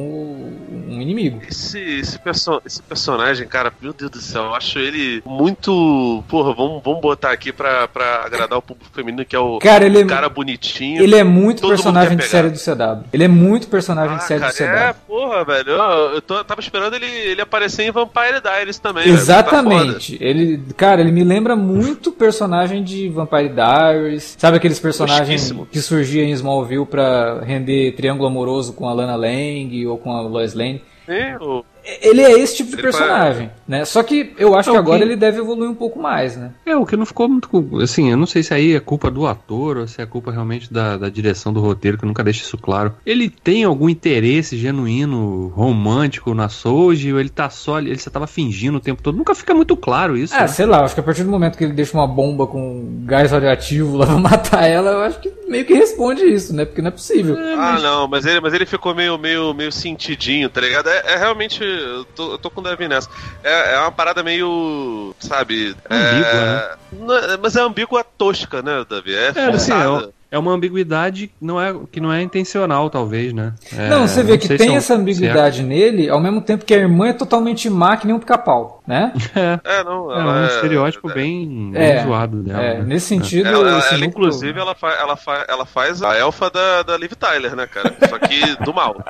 um 0.92 1.01
inimigo. 1.01 1.40
Esse, 1.49 1.79
esse, 1.79 2.18
perso 2.18 2.61
esse 2.64 2.83
personagem, 2.83 3.47
cara, 3.47 3.73
meu 3.81 3.92
Deus 3.92 4.11
do 4.11 4.21
céu, 4.21 4.45
eu 4.45 4.55
acho 4.55 4.79
ele 4.79 5.23
muito. 5.25 6.23
Porra, 6.29 6.55
vamos, 6.55 6.83
vamos 6.83 7.01
botar 7.01 7.33
aqui 7.33 7.53
pra, 7.53 7.88
pra 7.88 8.25
agradar 8.25 8.59
o 8.59 8.62
público 8.74 8.94
feminino, 8.94 9.24
que 9.24 9.35
é 9.35 9.38
o 9.38 9.58
cara, 9.58 9.85
ele 9.85 10.00
é, 10.00 10.04
cara 10.04 10.28
bonitinho. 10.28 11.02
Ele 11.02 11.16
é 11.16 11.24
muito 11.24 11.66
personagem 11.66 12.16
de 12.16 12.24
série 12.24 12.50
do 12.50 12.58
CW. 12.58 13.04
Ele 13.12 13.24
é 13.24 13.28
muito 13.28 13.68
personagem 13.68 14.16
ah, 14.16 14.18
de 14.18 14.24
série 14.24 14.40
cara, 14.40 14.52
do 14.52 14.56
CW. 14.56 14.64
É, 14.64 14.92
porra, 15.06 15.44
velho. 15.44 15.70
Eu, 15.70 16.14
eu, 16.14 16.22
tô, 16.22 16.37
eu 16.37 16.44
tava 16.44 16.61
esperando 16.61 16.94
ele, 16.94 17.06
ele 17.06 17.40
aparecer 17.40 17.85
em 17.85 17.90
Vampire 17.90 18.40
Diaries 18.42 18.78
também. 18.78 19.08
Exatamente. 19.08 20.18
Tá 20.18 20.24
ele, 20.24 20.62
cara, 20.76 21.00
ele 21.00 21.12
me 21.12 21.24
lembra 21.24 21.56
muito 21.56 22.12
personagem 22.12 22.82
de 22.82 23.08
Vampire 23.08 23.48
Diaries. 23.48 24.37
Sabe 24.38 24.56
aqueles 24.56 24.78
personagens 24.78 25.52
que 25.70 25.80
surgiam 25.80 26.24
em 26.24 26.32
Smallville 26.32 26.87
pra 26.87 27.40
render 27.40 27.92
triângulo 27.92 28.28
amoroso 28.28 28.72
com 28.72 28.88
a 28.88 28.92
Lana 28.92 29.16
Lang 29.16 29.87
ou 29.87 29.98
com 29.98 30.12
a 30.12 30.20
Lois 30.20 30.54
Lane? 30.54 30.82
Sim, 31.06 31.35
o 31.40 31.64
ele 31.85 32.23
é 32.23 32.38
esse 32.38 32.57
tipo 32.57 32.71
de 32.71 32.77
ele 32.77 32.83
personagem, 32.83 33.51
né? 33.66 33.85
Só 33.85 34.03
que 34.03 34.33
eu 34.38 34.55
acho 34.55 34.71
é, 34.71 34.73
que 34.73 34.79
agora 34.79 34.99
que... 34.99 35.05
ele 35.05 35.16
deve 35.16 35.38
evoluir 35.38 35.71
um 35.71 35.75
pouco 35.75 36.01
mais, 36.01 36.37
né? 36.37 36.53
É, 36.64 36.77
o 36.77 36.87
que 36.87 36.97
não 36.97 37.05
ficou 37.05 37.29
muito. 37.29 37.49
Assim, 37.81 38.11
eu 38.11 38.16
não 38.16 38.27
sei 38.27 38.42
se 38.42 38.55
aí 38.55 38.75
é 38.75 38.81
culpa 38.81 39.11
do 39.11 39.27
ator 39.27 39.79
ou 39.79 39.88
se 39.88 40.01
é 40.01 40.07
culpa 40.07 40.31
realmente 40.31 40.73
da, 40.73 40.97
da 40.97 41.09
direção 41.09 41.53
do 41.53 41.61
roteiro, 41.61 41.99
que 41.99 42.07
nunca 42.07 42.23
deixa 42.23 42.42
isso 42.42 42.57
claro. 42.57 42.95
Ele 43.05 43.29
tem 43.29 43.64
algum 43.64 43.88
interesse 43.88 44.57
genuíno, 44.57 45.49
romântico 45.49 46.35
na 46.35 46.49
Soji, 46.49 47.12
ou 47.12 47.18
ele 47.18 47.29
tá 47.29 47.51
só. 47.51 47.79
Ele 47.79 47.99
só 47.99 48.11
tava 48.11 48.27
fingindo 48.27 48.79
o 48.79 48.81
tempo 48.81 49.03
todo? 49.03 49.16
Nunca 49.16 49.35
fica 49.35 49.55
muito 49.55 49.77
claro 49.77 50.16
isso. 50.16 50.35
É, 50.35 50.40
né? 50.40 50.47
sei 50.47 50.66
lá, 50.66 50.85
acho 50.85 50.95
que 50.95 51.01
a 51.01 51.05
partir 51.05 51.25
do 51.25 51.31
momento 51.31 51.59
que 51.59 51.64
ele 51.64 51.73
deixa 51.73 51.97
uma 51.97 52.07
bomba 52.07 52.47
com 52.47 53.03
gás 53.05 53.33
radioativo 53.33 53.97
lá 53.99 54.07
pra 54.07 54.18
matar 54.18 54.66
ela, 54.66 54.90
eu 54.92 55.01
acho 55.03 55.21
que 55.21 55.33
meio 55.49 55.64
que 55.64 55.75
responde 55.75 56.23
isso, 56.25 56.55
né? 56.55 56.64
Porque 56.64 56.81
não 56.81 56.88
é 56.88 56.92
possível. 56.92 57.37
É, 57.37 57.57
mas... 57.57 57.81
Ah, 57.81 57.83
não, 57.83 58.09
mas 58.09 58.25
ele, 58.25 58.40
mas 58.40 58.55
ele 58.55 58.66
ficou 58.66 58.95
meio, 58.95 59.18
meio, 59.18 59.53
meio 59.53 59.73
sentidinho, 59.73 60.49
tá 60.49 60.61
ligado? 60.61 60.88
É, 60.88 61.14
é 61.14 61.16
realmente 61.16 61.71
eu 61.72 62.04
tô, 62.04 62.32
eu 62.32 62.38
tô 62.38 62.50
com 62.50 62.61
o 62.61 62.64
Devin 62.64 62.88
nessa. 62.88 63.08
É, 63.42 63.74
é 63.74 63.78
uma 63.78 63.92
parada 63.92 64.22
meio. 64.22 65.14
Sabe? 65.18 65.74
Ambígua, 65.90 66.28
é, 66.28 66.76
né? 66.92 67.38
Mas 67.42 67.56
é 67.56 67.61
ambígua 67.61 68.04
tosca, 68.04 68.62
né, 68.62 68.85
Davi? 68.88 69.14
É, 69.14 69.32
é 69.35 69.46
assim, 69.50 69.72
é, 69.72 70.08
é 70.32 70.38
uma 70.38 70.52
ambiguidade 70.52 71.30
não 71.38 71.61
é, 71.61 71.74
que 71.90 72.00
não 72.00 72.11
é 72.11 72.22
intencional, 72.22 72.88
talvez, 72.88 73.35
né? 73.35 73.52
É, 73.76 73.90
não, 73.90 74.08
você 74.08 74.22
vê 74.22 74.38
que 74.38 74.48
tem 74.56 74.76
essa 74.76 74.94
ambiguidade 74.94 75.58
certo. 75.58 75.68
nele, 75.68 76.08
ao 76.08 76.18
mesmo 76.18 76.40
tempo 76.40 76.64
que 76.64 76.72
a 76.72 76.78
irmã 76.78 77.08
é 77.08 77.12
totalmente 77.12 77.68
má 77.68 77.98
que 77.98 78.06
nem 78.06 78.16
um 78.16 78.18
pica-pau, 78.18 78.82
né? 78.92 79.12
É, 79.35 79.78
é, 79.78 79.85
não, 79.85 80.12
é 80.12 80.22
um 80.22 80.44
é- 80.44 80.46
estereótipo 80.46 81.11
é, 81.11 81.14
bem, 81.14 81.70
bem 81.72 82.02
zoado 82.02 82.42
dela. 82.42 82.62
É, 82.62 82.78
né? 82.78 82.85
nesse 82.85 83.07
sentido. 83.07 83.48
Ela, 83.48 83.68
ela, 83.70 83.88
ela 83.90 84.05
inclusive, 84.05 84.59
ela, 84.59 84.74
fa, 84.74 84.90
ela, 84.90 85.16
fa, 85.16 85.46
ela 85.48 85.64
faz 85.64 86.02
a 86.02 86.14
elfa 86.14 86.50
da, 86.50 86.83
da 86.83 86.96
Liv 86.98 87.12
Tyler, 87.12 87.57
né, 87.57 87.66
cara? 87.66 87.94
Só 88.09 88.18
que 88.18 88.62
do 88.62 88.74
mal. 88.74 89.02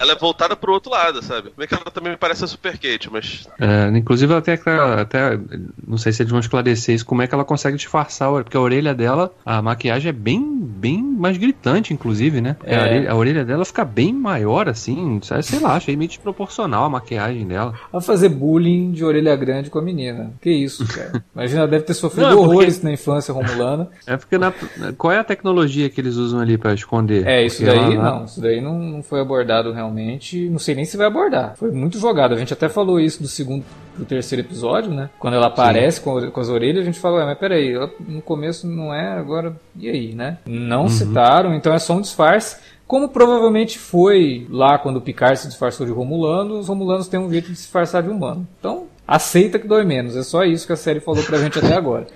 Ela 0.00 0.12
é 0.12 0.16
voltada 0.16 0.56
pro 0.56 0.72
outro 0.72 0.90
lado, 0.90 1.22
sabe? 1.22 1.50
Como 1.50 1.62
é 1.62 1.66
que 1.66 1.74
ela 1.74 1.84
também 1.84 2.10
me 2.10 2.18
parece 2.18 2.44
a 2.44 2.48
Super 2.48 2.72
Kate, 2.72 3.10
mas. 3.10 3.48
inclusive, 3.94 4.34
até, 4.34 4.54
até. 5.00 5.38
Não 5.86 5.96
sei 5.96 6.12
se 6.12 6.22
eles 6.22 6.30
vão 6.30 6.40
esclarecer 6.40 6.94
isso, 6.94 7.06
como 7.06 7.22
é 7.22 7.26
que 7.26 7.34
ela 7.34 7.44
consegue 7.44 7.76
disfarçar, 7.76 8.30
porque 8.30 8.56
a 8.56 8.60
orelha 8.60 8.94
dela, 8.94 9.32
a 9.46 9.62
maquiagem 9.62 10.08
é 10.08 10.12
bem 10.12 10.60
bem 10.80 11.02
mais 11.02 11.36
gritante, 11.36 11.92
inclusive, 11.92 12.40
né? 12.40 12.56
É. 12.64 12.76
A, 12.76 12.82
orelha, 12.82 13.10
a, 13.10 13.14
orelha, 13.16 13.44
dela 13.44 13.64
fica 13.64 13.84
bem 13.84 14.12
maior, 14.12 14.68
assim, 14.68 15.20
sei 15.42 15.58
lá, 15.58 15.74
achei 15.74 15.94
meio 15.94 16.08
desproporcional 16.08 16.84
a 16.84 16.88
maquiagem 16.88 17.46
dela. 17.46 17.74
Vai 17.92 18.00
fazer 18.00 18.30
bullying 18.30 18.92
de 18.92 19.04
orelha 19.04 19.19
orelha 19.20 19.36
grande 19.36 19.70
com 19.70 19.78
a 19.78 19.82
menina. 19.82 20.32
Que 20.40 20.50
isso, 20.50 20.86
cara. 20.86 21.22
Imagina, 21.34 21.68
deve 21.68 21.84
ter 21.84 21.94
sofrido 21.94 22.30
não, 22.30 22.38
horrores 22.38 22.74
porque... 22.74 22.86
na 22.86 22.92
infância 22.92 23.32
romulana. 23.32 23.88
É 24.06 24.16
porque 24.16 24.38
na... 24.38 24.52
qual 24.96 25.12
é 25.12 25.18
a 25.18 25.24
tecnologia 25.24 25.88
que 25.88 26.00
eles 26.00 26.16
usam 26.16 26.40
ali 26.40 26.56
para 26.56 26.74
esconder? 26.74 27.26
É, 27.26 27.44
isso 27.44 27.62
porque 27.62 27.78
daí 27.78 27.96
não, 27.96 28.24
isso 28.24 28.40
daí 28.40 28.60
não, 28.60 28.78
não 28.78 29.02
foi 29.02 29.20
abordado 29.20 29.72
realmente. 29.72 30.48
Não 30.48 30.58
sei 30.58 30.74
nem 30.74 30.84
se 30.84 30.96
vai 30.96 31.06
abordar. 31.06 31.54
Foi 31.56 31.70
muito 31.70 31.98
jogado. 31.98 32.34
A 32.34 32.38
gente 32.38 32.52
até 32.52 32.68
falou 32.68 32.98
isso 32.98 33.22
do 33.22 33.28
segundo 33.28 33.64
pro 33.94 34.04
terceiro 34.04 34.46
episódio, 34.46 34.92
né? 34.92 35.10
Quando 35.18 35.34
ela 35.34 35.46
aparece 35.46 36.00
com, 36.00 36.30
com, 36.30 36.40
as 36.40 36.48
orelhas, 36.48 36.82
a 36.82 36.86
gente 36.86 36.98
fala, 36.98 37.26
mas 37.26 37.38
peraí, 37.38 37.72
ela, 37.72 37.90
no 38.00 38.22
começo 38.22 38.66
não 38.66 38.94
é, 38.94 39.18
agora, 39.18 39.54
e 39.76 39.88
aí, 39.88 40.14
né? 40.14 40.38
Não 40.46 40.82
uhum. 40.82 40.88
citaram, 40.88 41.54
então 41.54 41.72
é 41.74 41.78
só 41.78 41.94
um 41.94 42.00
disfarce. 42.00 42.56
Como 42.90 43.08
provavelmente 43.08 43.78
foi 43.78 44.48
lá 44.50 44.76
quando 44.76 44.96
o 44.96 45.00
Picard 45.00 45.38
se 45.38 45.46
disfarçou 45.46 45.86
de 45.86 45.92
Romulano, 45.92 46.58
os 46.58 46.66
Romulanos 46.66 47.06
têm 47.06 47.20
um 47.20 47.30
jeito 47.30 47.48
de 47.48 47.54
se 47.54 47.62
disfarçar 47.62 48.02
de 48.02 48.08
humano. 48.08 48.44
Então, 48.58 48.88
aceita 49.10 49.58
que 49.58 49.66
dói 49.66 49.84
menos. 49.84 50.16
É 50.16 50.22
só 50.22 50.44
isso 50.44 50.66
que 50.66 50.72
a 50.72 50.76
série 50.76 51.00
falou 51.00 51.22
pra 51.24 51.38
gente 51.38 51.58
até 51.58 51.74
agora. 51.74 52.06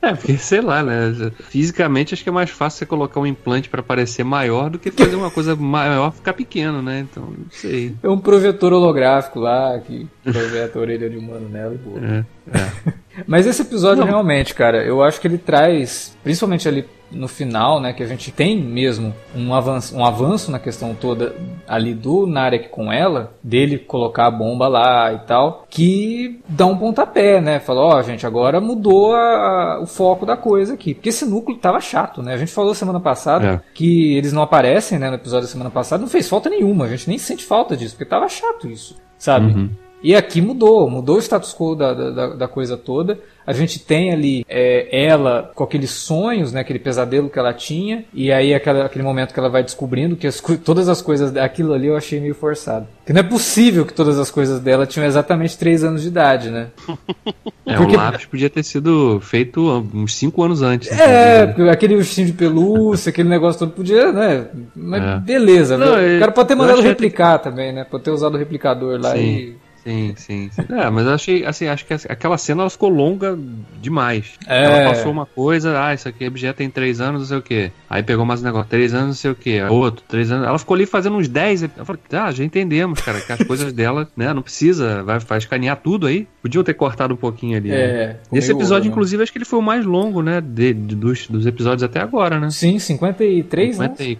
É, 0.00 0.14
porque 0.14 0.36
sei 0.36 0.60
lá, 0.60 0.82
né? 0.82 1.14
Fisicamente 1.48 2.12
acho 2.12 2.22
que 2.22 2.28
é 2.28 2.32
mais 2.32 2.50
fácil 2.50 2.78
você 2.78 2.86
colocar 2.86 3.20
um 3.20 3.26
implante 3.26 3.70
para 3.70 3.82
parecer 3.82 4.22
maior 4.22 4.68
do 4.68 4.78
que 4.78 4.90
fazer 4.90 5.16
uma 5.16 5.30
coisa 5.30 5.56
maior 5.56 6.12
ficar 6.12 6.34
pequeno, 6.34 6.82
né? 6.82 7.06
Então, 7.10 7.22
não 7.24 7.46
sei. 7.50 7.94
É 8.02 8.08
um 8.08 8.18
projetor 8.18 8.74
holográfico 8.74 9.40
lá 9.40 9.78
que 9.78 10.06
projeta 10.22 10.78
a 10.78 10.82
orelha 10.82 11.08
de 11.08 11.16
humano 11.16 11.48
nela 11.48 11.74
e 11.74 11.78
boa. 11.78 12.00
É, 12.00 12.24
é. 12.58 12.94
Mas 13.26 13.46
esse 13.46 13.62
episódio 13.62 14.00
não. 14.00 14.06
realmente, 14.06 14.54
cara, 14.54 14.84
eu 14.84 15.02
acho 15.02 15.20
que 15.20 15.26
ele 15.26 15.38
traz, 15.38 16.16
principalmente 16.22 16.68
ali 16.68 16.84
no 17.14 17.28
final, 17.28 17.80
né, 17.80 17.92
que 17.92 18.02
a 18.02 18.06
gente 18.06 18.32
tem 18.32 18.60
mesmo 18.60 19.14
um 19.34 19.54
avanço, 19.54 19.96
um 19.96 20.04
avanço 20.04 20.50
na 20.50 20.58
questão 20.58 20.94
toda 20.94 21.34
ali 21.66 21.94
do 21.94 22.26
Narek 22.26 22.68
com 22.68 22.92
ela, 22.92 23.34
dele 23.42 23.78
colocar 23.78 24.26
a 24.26 24.30
bomba 24.30 24.68
lá 24.68 25.12
e 25.12 25.18
tal, 25.20 25.64
que 25.70 26.40
dá 26.48 26.66
um 26.66 26.76
pontapé, 26.76 27.40
né? 27.40 27.60
Falou, 27.60 27.90
ó, 27.90 27.98
oh, 27.98 28.02
gente, 28.02 28.26
agora 28.26 28.60
mudou 28.60 29.14
a, 29.14 29.80
o 29.80 29.86
foco 29.86 30.26
da 30.26 30.36
coisa 30.36 30.74
aqui, 30.74 30.94
porque 30.94 31.10
esse 31.10 31.24
núcleo 31.24 31.58
tava 31.58 31.80
chato, 31.80 32.22
né? 32.22 32.34
A 32.34 32.38
gente 32.38 32.52
falou 32.52 32.74
semana 32.74 33.00
passada 33.00 33.46
é. 33.46 33.60
que 33.72 34.16
eles 34.16 34.32
não 34.32 34.42
aparecem, 34.42 34.98
né, 34.98 35.08
no 35.08 35.16
episódio 35.16 35.46
da 35.46 35.52
semana 35.52 35.70
passada, 35.70 36.00
não 36.00 36.08
fez 36.08 36.28
falta 36.28 36.50
nenhuma, 36.50 36.86
a 36.86 36.88
gente 36.88 37.08
nem 37.08 37.18
sente 37.18 37.44
falta 37.44 37.76
disso, 37.76 37.94
porque 37.94 38.10
tava 38.10 38.28
chato 38.28 38.68
isso, 38.68 38.96
sabe? 39.18 39.52
Uhum. 39.52 39.70
E 40.04 40.14
aqui 40.14 40.42
mudou, 40.42 40.90
mudou 40.90 41.16
o 41.16 41.18
status 41.18 41.54
quo 41.54 41.74
da, 41.74 41.94
da, 41.94 42.26
da 42.34 42.46
coisa 42.46 42.76
toda. 42.76 43.18
A 43.46 43.54
gente 43.54 43.78
tem 43.78 44.12
ali 44.12 44.44
é, 44.46 45.06
ela 45.06 45.50
com 45.54 45.64
aqueles 45.64 45.90
sonhos, 45.90 46.52
né, 46.52 46.60
aquele 46.60 46.78
pesadelo 46.78 47.30
que 47.30 47.38
ela 47.38 47.54
tinha, 47.54 48.04
e 48.12 48.30
aí 48.30 48.54
aquela, 48.54 48.84
aquele 48.84 49.02
momento 49.02 49.32
que 49.32 49.40
ela 49.40 49.48
vai 49.48 49.62
descobrindo 49.62 50.14
que 50.14 50.26
as, 50.26 50.42
todas 50.62 50.90
as 50.90 51.00
coisas 51.00 51.32
daquilo 51.32 51.72
ali 51.72 51.86
eu 51.86 51.96
achei 51.96 52.20
meio 52.20 52.34
forçado. 52.34 52.86
Que 53.06 53.14
não 53.14 53.20
é 53.20 53.22
possível 53.22 53.86
que 53.86 53.94
todas 53.94 54.18
as 54.18 54.30
coisas 54.30 54.60
dela 54.60 54.86
tinham 54.86 55.06
exatamente 55.06 55.56
3 55.56 55.84
anos 55.84 56.02
de 56.02 56.08
idade, 56.08 56.50
né? 56.50 56.68
É, 57.66 57.76
Porque... 57.78 57.96
o 57.96 57.98
lápis 57.98 58.26
podia 58.26 58.50
ter 58.50 58.62
sido 58.62 59.18
feito 59.20 59.88
uns 59.94 60.14
5 60.16 60.42
anos 60.42 60.60
antes. 60.60 60.92
É, 60.92 61.46
né? 61.46 61.70
aquele 61.70 61.94
ursinho 61.94 62.26
de 62.26 62.34
pelúcia, 62.34 63.08
aquele 63.08 63.26
negócio 63.26 63.58
todo 63.58 63.72
podia, 63.72 64.12
né? 64.12 64.48
Mas 64.76 65.02
é. 65.02 65.18
beleza, 65.20 65.78
não, 65.78 65.94
o 65.94 66.20
cara 66.20 66.30
pode 66.30 66.48
ter 66.48 66.54
mandado 66.54 66.82
replicar 66.82 67.38
que... 67.38 67.44
também, 67.44 67.72
né? 67.72 67.82
Pode 67.82 68.04
ter 68.04 68.10
usado 68.10 68.34
o 68.34 68.36
replicador 68.36 69.00
lá 69.00 69.12
Sim. 69.12 69.18
e 69.18 69.63
Sim, 69.84 70.14
sim, 70.16 70.50
sim. 70.50 70.62
É, 70.70 70.88
mas 70.88 71.06
eu 71.06 71.12
achei, 71.12 71.44
assim, 71.44 71.68
acho 71.68 71.84
que 71.84 71.92
aquela 71.92 72.38
cena 72.38 72.62
ela 72.62 72.70
ficou 72.70 72.88
longa 72.88 73.38
demais. 73.80 74.32
É. 74.46 74.64
Ela 74.64 74.90
passou 74.90 75.12
uma 75.12 75.26
coisa, 75.26 75.78
ah, 75.78 75.92
isso 75.92 76.08
aqui 76.08 76.26
objeto 76.26 76.56
tem 76.56 76.70
três 76.70 77.00
anos, 77.00 77.20
não 77.20 77.28
sei 77.28 77.36
o 77.36 77.42
quê. 77.42 77.70
Aí 77.88 78.02
pegou 78.02 78.24
mais 78.24 78.40
um 78.40 78.44
negócio, 78.44 78.68
três 78.68 78.94
anos, 78.94 79.06
não 79.06 79.14
sei 79.14 79.30
o 79.30 79.34
quê. 79.34 79.62
Outro, 79.62 80.02
três 80.08 80.32
anos. 80.32 80.46
Ela 80.46 80.58
ficou 80.58 80.74
ali 80.74 80.86
fazendo 80.86 81.16
uns 81.16 81.28
dez. 81.28 81.62
Eu 81.62 81.84
falei, 81.84 82.00
ah, 82.12 82.32
já 82.32 82.42
entendemos, 82.42 83.00
cara, 83.02 83.20
que 83.20 83.30
as 83.30 83.42
coisas 83.44 83.72
dela, 83.72 84.08
né, 84.16 84.32
não 84.32 84.42
precisa, 84.42 85.02
vai, 85.02 85.18
vai 85.18 85.38
escanear 85.38 85.76
tudo 85.76 86.06
aí. 86.06 86.26
Podiam 86.40 86.64
ter 86.64 86.74
cortado 86.74 87.12
um 87.12 87.18
pouquinho 87.18 87.58
ali. 87.58 87.70
É. 87.70 88.16
Né? 88.32 88.38
Esse 88.38 88.52
episódio, 88.52 88.88
inclusive, 88.88 89.22
acho 89.22 89.32
que 89.32 89.38
ele 89.38 89.44
foi 89.44 89.58
o 89.58 89.62
mais 89.62 89.84
longo, 89.84 90.22
né, 90.22 90.40
de, 90.40 90.72
de 90.72 90.96
dos, 90.96 91.26
dos 91.26 91.44
episódios 91.44 91.82
até 91.82 92.00
agora, 92.00 92.40
né? 92.40 92.48
Sim, 92.50 92.78
53, 92.78 93.76
50 93.76 94.02
né? 94.02 94.16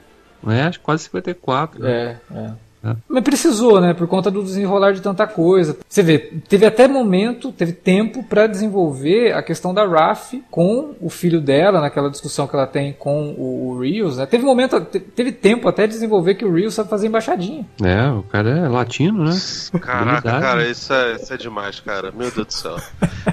É, 0.47 0.63
acho 0.63 0.79
que 0.79 0.85
quase 0.85 1.05
54. 1.05 1.81
Né? 1.81 2.21
É, 2.31 2.51
é. 2.85 2.91
É. 2.91 2.97
Mas 3.09 3.25
precisou, 3.25 3.81
né? 3.81 3.95
Por 3.95 4.07
conta 4.07 4.31
do 4.31 4.43
desenrolar 4.43 4.93
de 4.93 5.01
tanta 5.01 5.27
coisa. 5.27 5.77
Você 5.89 6.03
vê, 6.03 6.19
teve 6.19 6.67
até 6.67 6.87
momento, 6.87 7.51
teve 7.53 7.73
tempo 7.73 8.23
para 8.23 8.47
desenvolver 8.47 9.33
a 9.33 9.43
questão 9.43 9.73
da 9.73 9.87
Raf 9.87 10.35
com 10.51 10.95
o 11.01 11.09
filho 11.09 11.41
dela, 11.41 11.81
naquela 11.81 12.11
discussão 12.11 12.47
que 12.47 12.55
ela 12.55 12.67
tem 12.67 12.93
com 12.93 13.35
o, 13.39 13.79
Rios, 13.79 14.19
né? 14.19 14.27
Teve 14.27 14.45
momento, 14.45 14.81
teve 14.81 15.33
tempo 15.33 15.69
até 15.69 15.87
de 15.87 15.95
desenvolver 15.95 16.35
que 16.35 16.45
o 16.45 16.53
Rios 16.53 16.75
sabe 16.75 16.89
fazer 16.89 17.07
embaixadinha. 17.07 17.67
É, 17.83 18.09
o 18.11 18.23
cara 18.23 18.51
é 18.51 18.69
latino, 18.69 19.25
né? 19.25 19.37
Caraca, 19.81 20.41
cara, 20.41 20.69
isso 20.69 20.93
é, 20.93 21.17
isso 21.17 21.33
é 21.33 21.37
demais, 21.37 21.81
cara. 21.81 22.13
Meu 22.13 22.31
Deus 22.31 22.47
do 22.47 22.53
céu. 22.53 22.77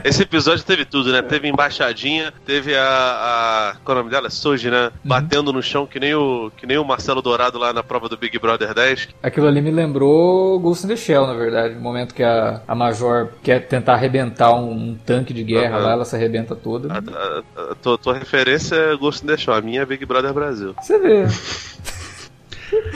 Esse 0.03 0.23
episódio 0.23 0.63
teve 0.63 0.85
tudo, 0.85 1.11
né? 1.11 1.21
Teve 1.21 1.47
embaixadinha, 1.47 2.33
teve 2.45 2.75
a. 2.75 2.83
a 2.83 3.75
qual 3.83 3.97
é 3.97 3.99
o 3.99 4.03
nome 4.03 4.11
dela? 4.11 4.29
Soji, 4.29 4.69
né? 4.69 4.85
Uhum. 4.85 4.91
Batendo 5.03 5.53
no 5.53 5.61
chão 5.61 5.85
que 5.85 5.99
nem, 5.99 6.13
o, 6.15 6.51
que 6.55 6.65
nem 6.65 6.77
o 6.77 6.85
Marcelo 6.85 7.21
Dourado 7.21 7.57
lá 7.57 7.73
na 7.73 7.83
prova 7.83 8.09
do 8.09 8.17
Big 8.17 8.37
Brother 8.39 8.73
10. 8.73 9.09
Aquilo 9.21 9.40
aquilo 9.41 9.47
ali 9.47 9.61
me 9.61 9.71
lembrou 9.71 10.59
Ghost 10.59 10.85
in 10.85 10.89
the 10.89 10.95
Shell, 10.95 11.25
na 11.25 11.33
verdade. 11.33 11.75
No 11.75 11.81
momento 11.81 12.13
que 12.13 12.23
a, 12.23 12.61
a 12.67 12.75
Major 12.75 13.29
quer 13.41 13.67
tentar 13.67 13.93
arrebentar 13.93 14.53
um, 14.53 14.71
um 14.71 14.95
tanque 14.95 15.33
de 15.33 15.43
guerra 15.43 15.77
uhum. 15.77 15.83
lá, 15.83 15.91
ela 15.93 16.05
se 16.05 16.15
arrebenta 16.15 16.55
toda. 16.55 16.93
A, 16.93 16.97
a, 16.97 17.71
a, 17.71 17.75
tua, 17.75 17.97
tua 17.97 18.13
referência 18.13 18.75
é 18.75 18.95
Ghost 18.95 19.23
in 19.23 19.27
the 19.27 19.37
Shell, 19.37 19.55
a 19.55 19.61
minha 19.61 19.81
é 19.81 19.85
Big 19.85 20.05
Brother 20.05 20.33
Brasil. 20.33 20.75
Você 20.81 20.99
vê. 20.99 21.25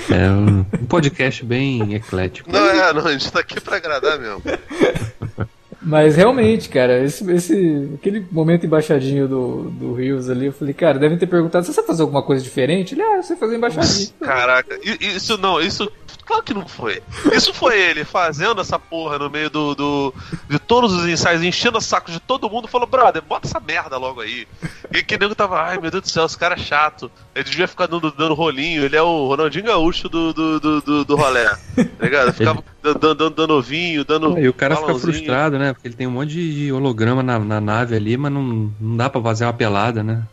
É 0.09 0.29
um, 0.29 0.65
um 0.81 0.85
podcast 0.85 1.43
bem 1.43 1.95
eclético. 1.95 2.49
Não, 2.51 2.65
é, 2.69 2.93
não, 2.93 3.05
a 3.05 3.11
gente 3.11 3.29
tá 3.31 3.41
aqui 3.41 3.59
pra 3.59 3.77
agradar 3.77 4.17
mesmo. 4.19 4.41
Mas 5.81 6.15
realmente, 6.15 6.67
cara, 6.67 7.03
esse, 7.03 7.29
esse 7.31 7.89
aquele 7.93 8.25
momento 8.31 8.65
embaixadinho 8.65 9.27
do, 9.27 9.63
do 9.69 9.93
Rios 9.93 10.31
ali, 10.31 10.47
eu 10.47 10.53
falei, 10.53 10.73
cara, 10.73 10.97
devem 10.97 11.15
ter 11.15 11.27
perguntado, 11.27 11.63
você 11.63 11.73
sabe 11.73 11.85
fazer 11.85 12.01
alguma 12.01 12.23
coisa 12.23 12.43
diferente? 12.43 12.95
Ele, 12.95 13.03
ah, 13.03 13.17
eu 13.17 13.23
sei 13.23 13.35
fazer 13.35 13.55
embaixadinho. 13.55 14.09
Caraca, 14.19 14.79
isso 14.99 15.37
não, 15.37 15.61
isso 15.61 15.91
Claro 16.25 16.41
que 16.41 16.53
não 16.53 16.67
foi. 16.67 17.03
Isso 17.31 17.53
foi 17.53 17.79
ele 17.79 18.03
fazendo 18.03 18.59
essa 18.59 18.79
porra 18.79 19.19
no 19.19 19.29
meio 19.29 19.49
do, 19.49 19.75
do 19.75 20.13
de 20.49 20.57
todos 20.57 20.91
os 20.91 21.07
ensaios, 21.07 21.43
enchendo 21.43 21.77
o 21.77 21.81
saco 21.81 22.11
de 22.11 22.19
todo 22.19 22.49
mundo, 22.49 22.67
falou, 22.67 22.87
brother, 22.87 23.21
bota 23.21 23.47
essa 23.47 23.59
merda 23.59 23.97
logo 23.97 24.21
aí. 24.21 24.47
E 24.91 25.03
que 25.03 25.17
nego 25.19 25.35
tava, 25.35 25.61
ai 25.61 25.77
meu 25.77 25.91
Deus 25.91 26.03
do 26.03 26.09
céu, 26.09 26.25
esse 26.25 26.37
cara 26.37 26.55
é 26.55 26.57
chato. 26.57 27.11
Ele 27.35 27.43
devia 27.43 27.67
ficar 27.67 27.85
dando, 27.85 28.11
dando 28.11 28.33
rolinho, 28.33 28.83
ele 28.83 28.95
é 28.95 29.01
o 29.01 29.27
Ronaldinho 29.27 29.65
Gaúcho 29.65 30.09
do, 30.09 30.33
do, 30.33 30.59
do, 30.59 30.81
do, 30.81 31.05
do 31.05 31.15
rolé. 31.15 31.45
Tá 31.75 31.85
ligado? 32.01 32.33
Ficava 32.33 32.63
dando, 32.81 32.99
dando, 32.99 33.29
dando 33.29 33.53
ovinho, 33.53 34.03
dando. 34.03 34.39
E 34.39 34.49
o 34.49 34.53
cara 34.53 34.75
fica 34.75 34.95
frustrado, 34.95 35.59
né? 35.59 35.73
Porque 35.73 35.87
ele 35.87 35.95
tem 35.95 36.07
um 36.07 36.11
monte 36.11 36.31
de 36.31 36.71
holograma 36.71 37.21
na, 37.21 37.37
na 37.37 37.61
nave 37.61 37.95
ali, 37.95 38.17
mas 38.17 38.31
não, 38.31 38.73
não 38.79 38.97
dá 38.97 39.09
pra 39.09 39.21
fazer 39.21 39.45
uma 39.45 39.53
pelada, 39.53 40.03
né? 40.03 40.23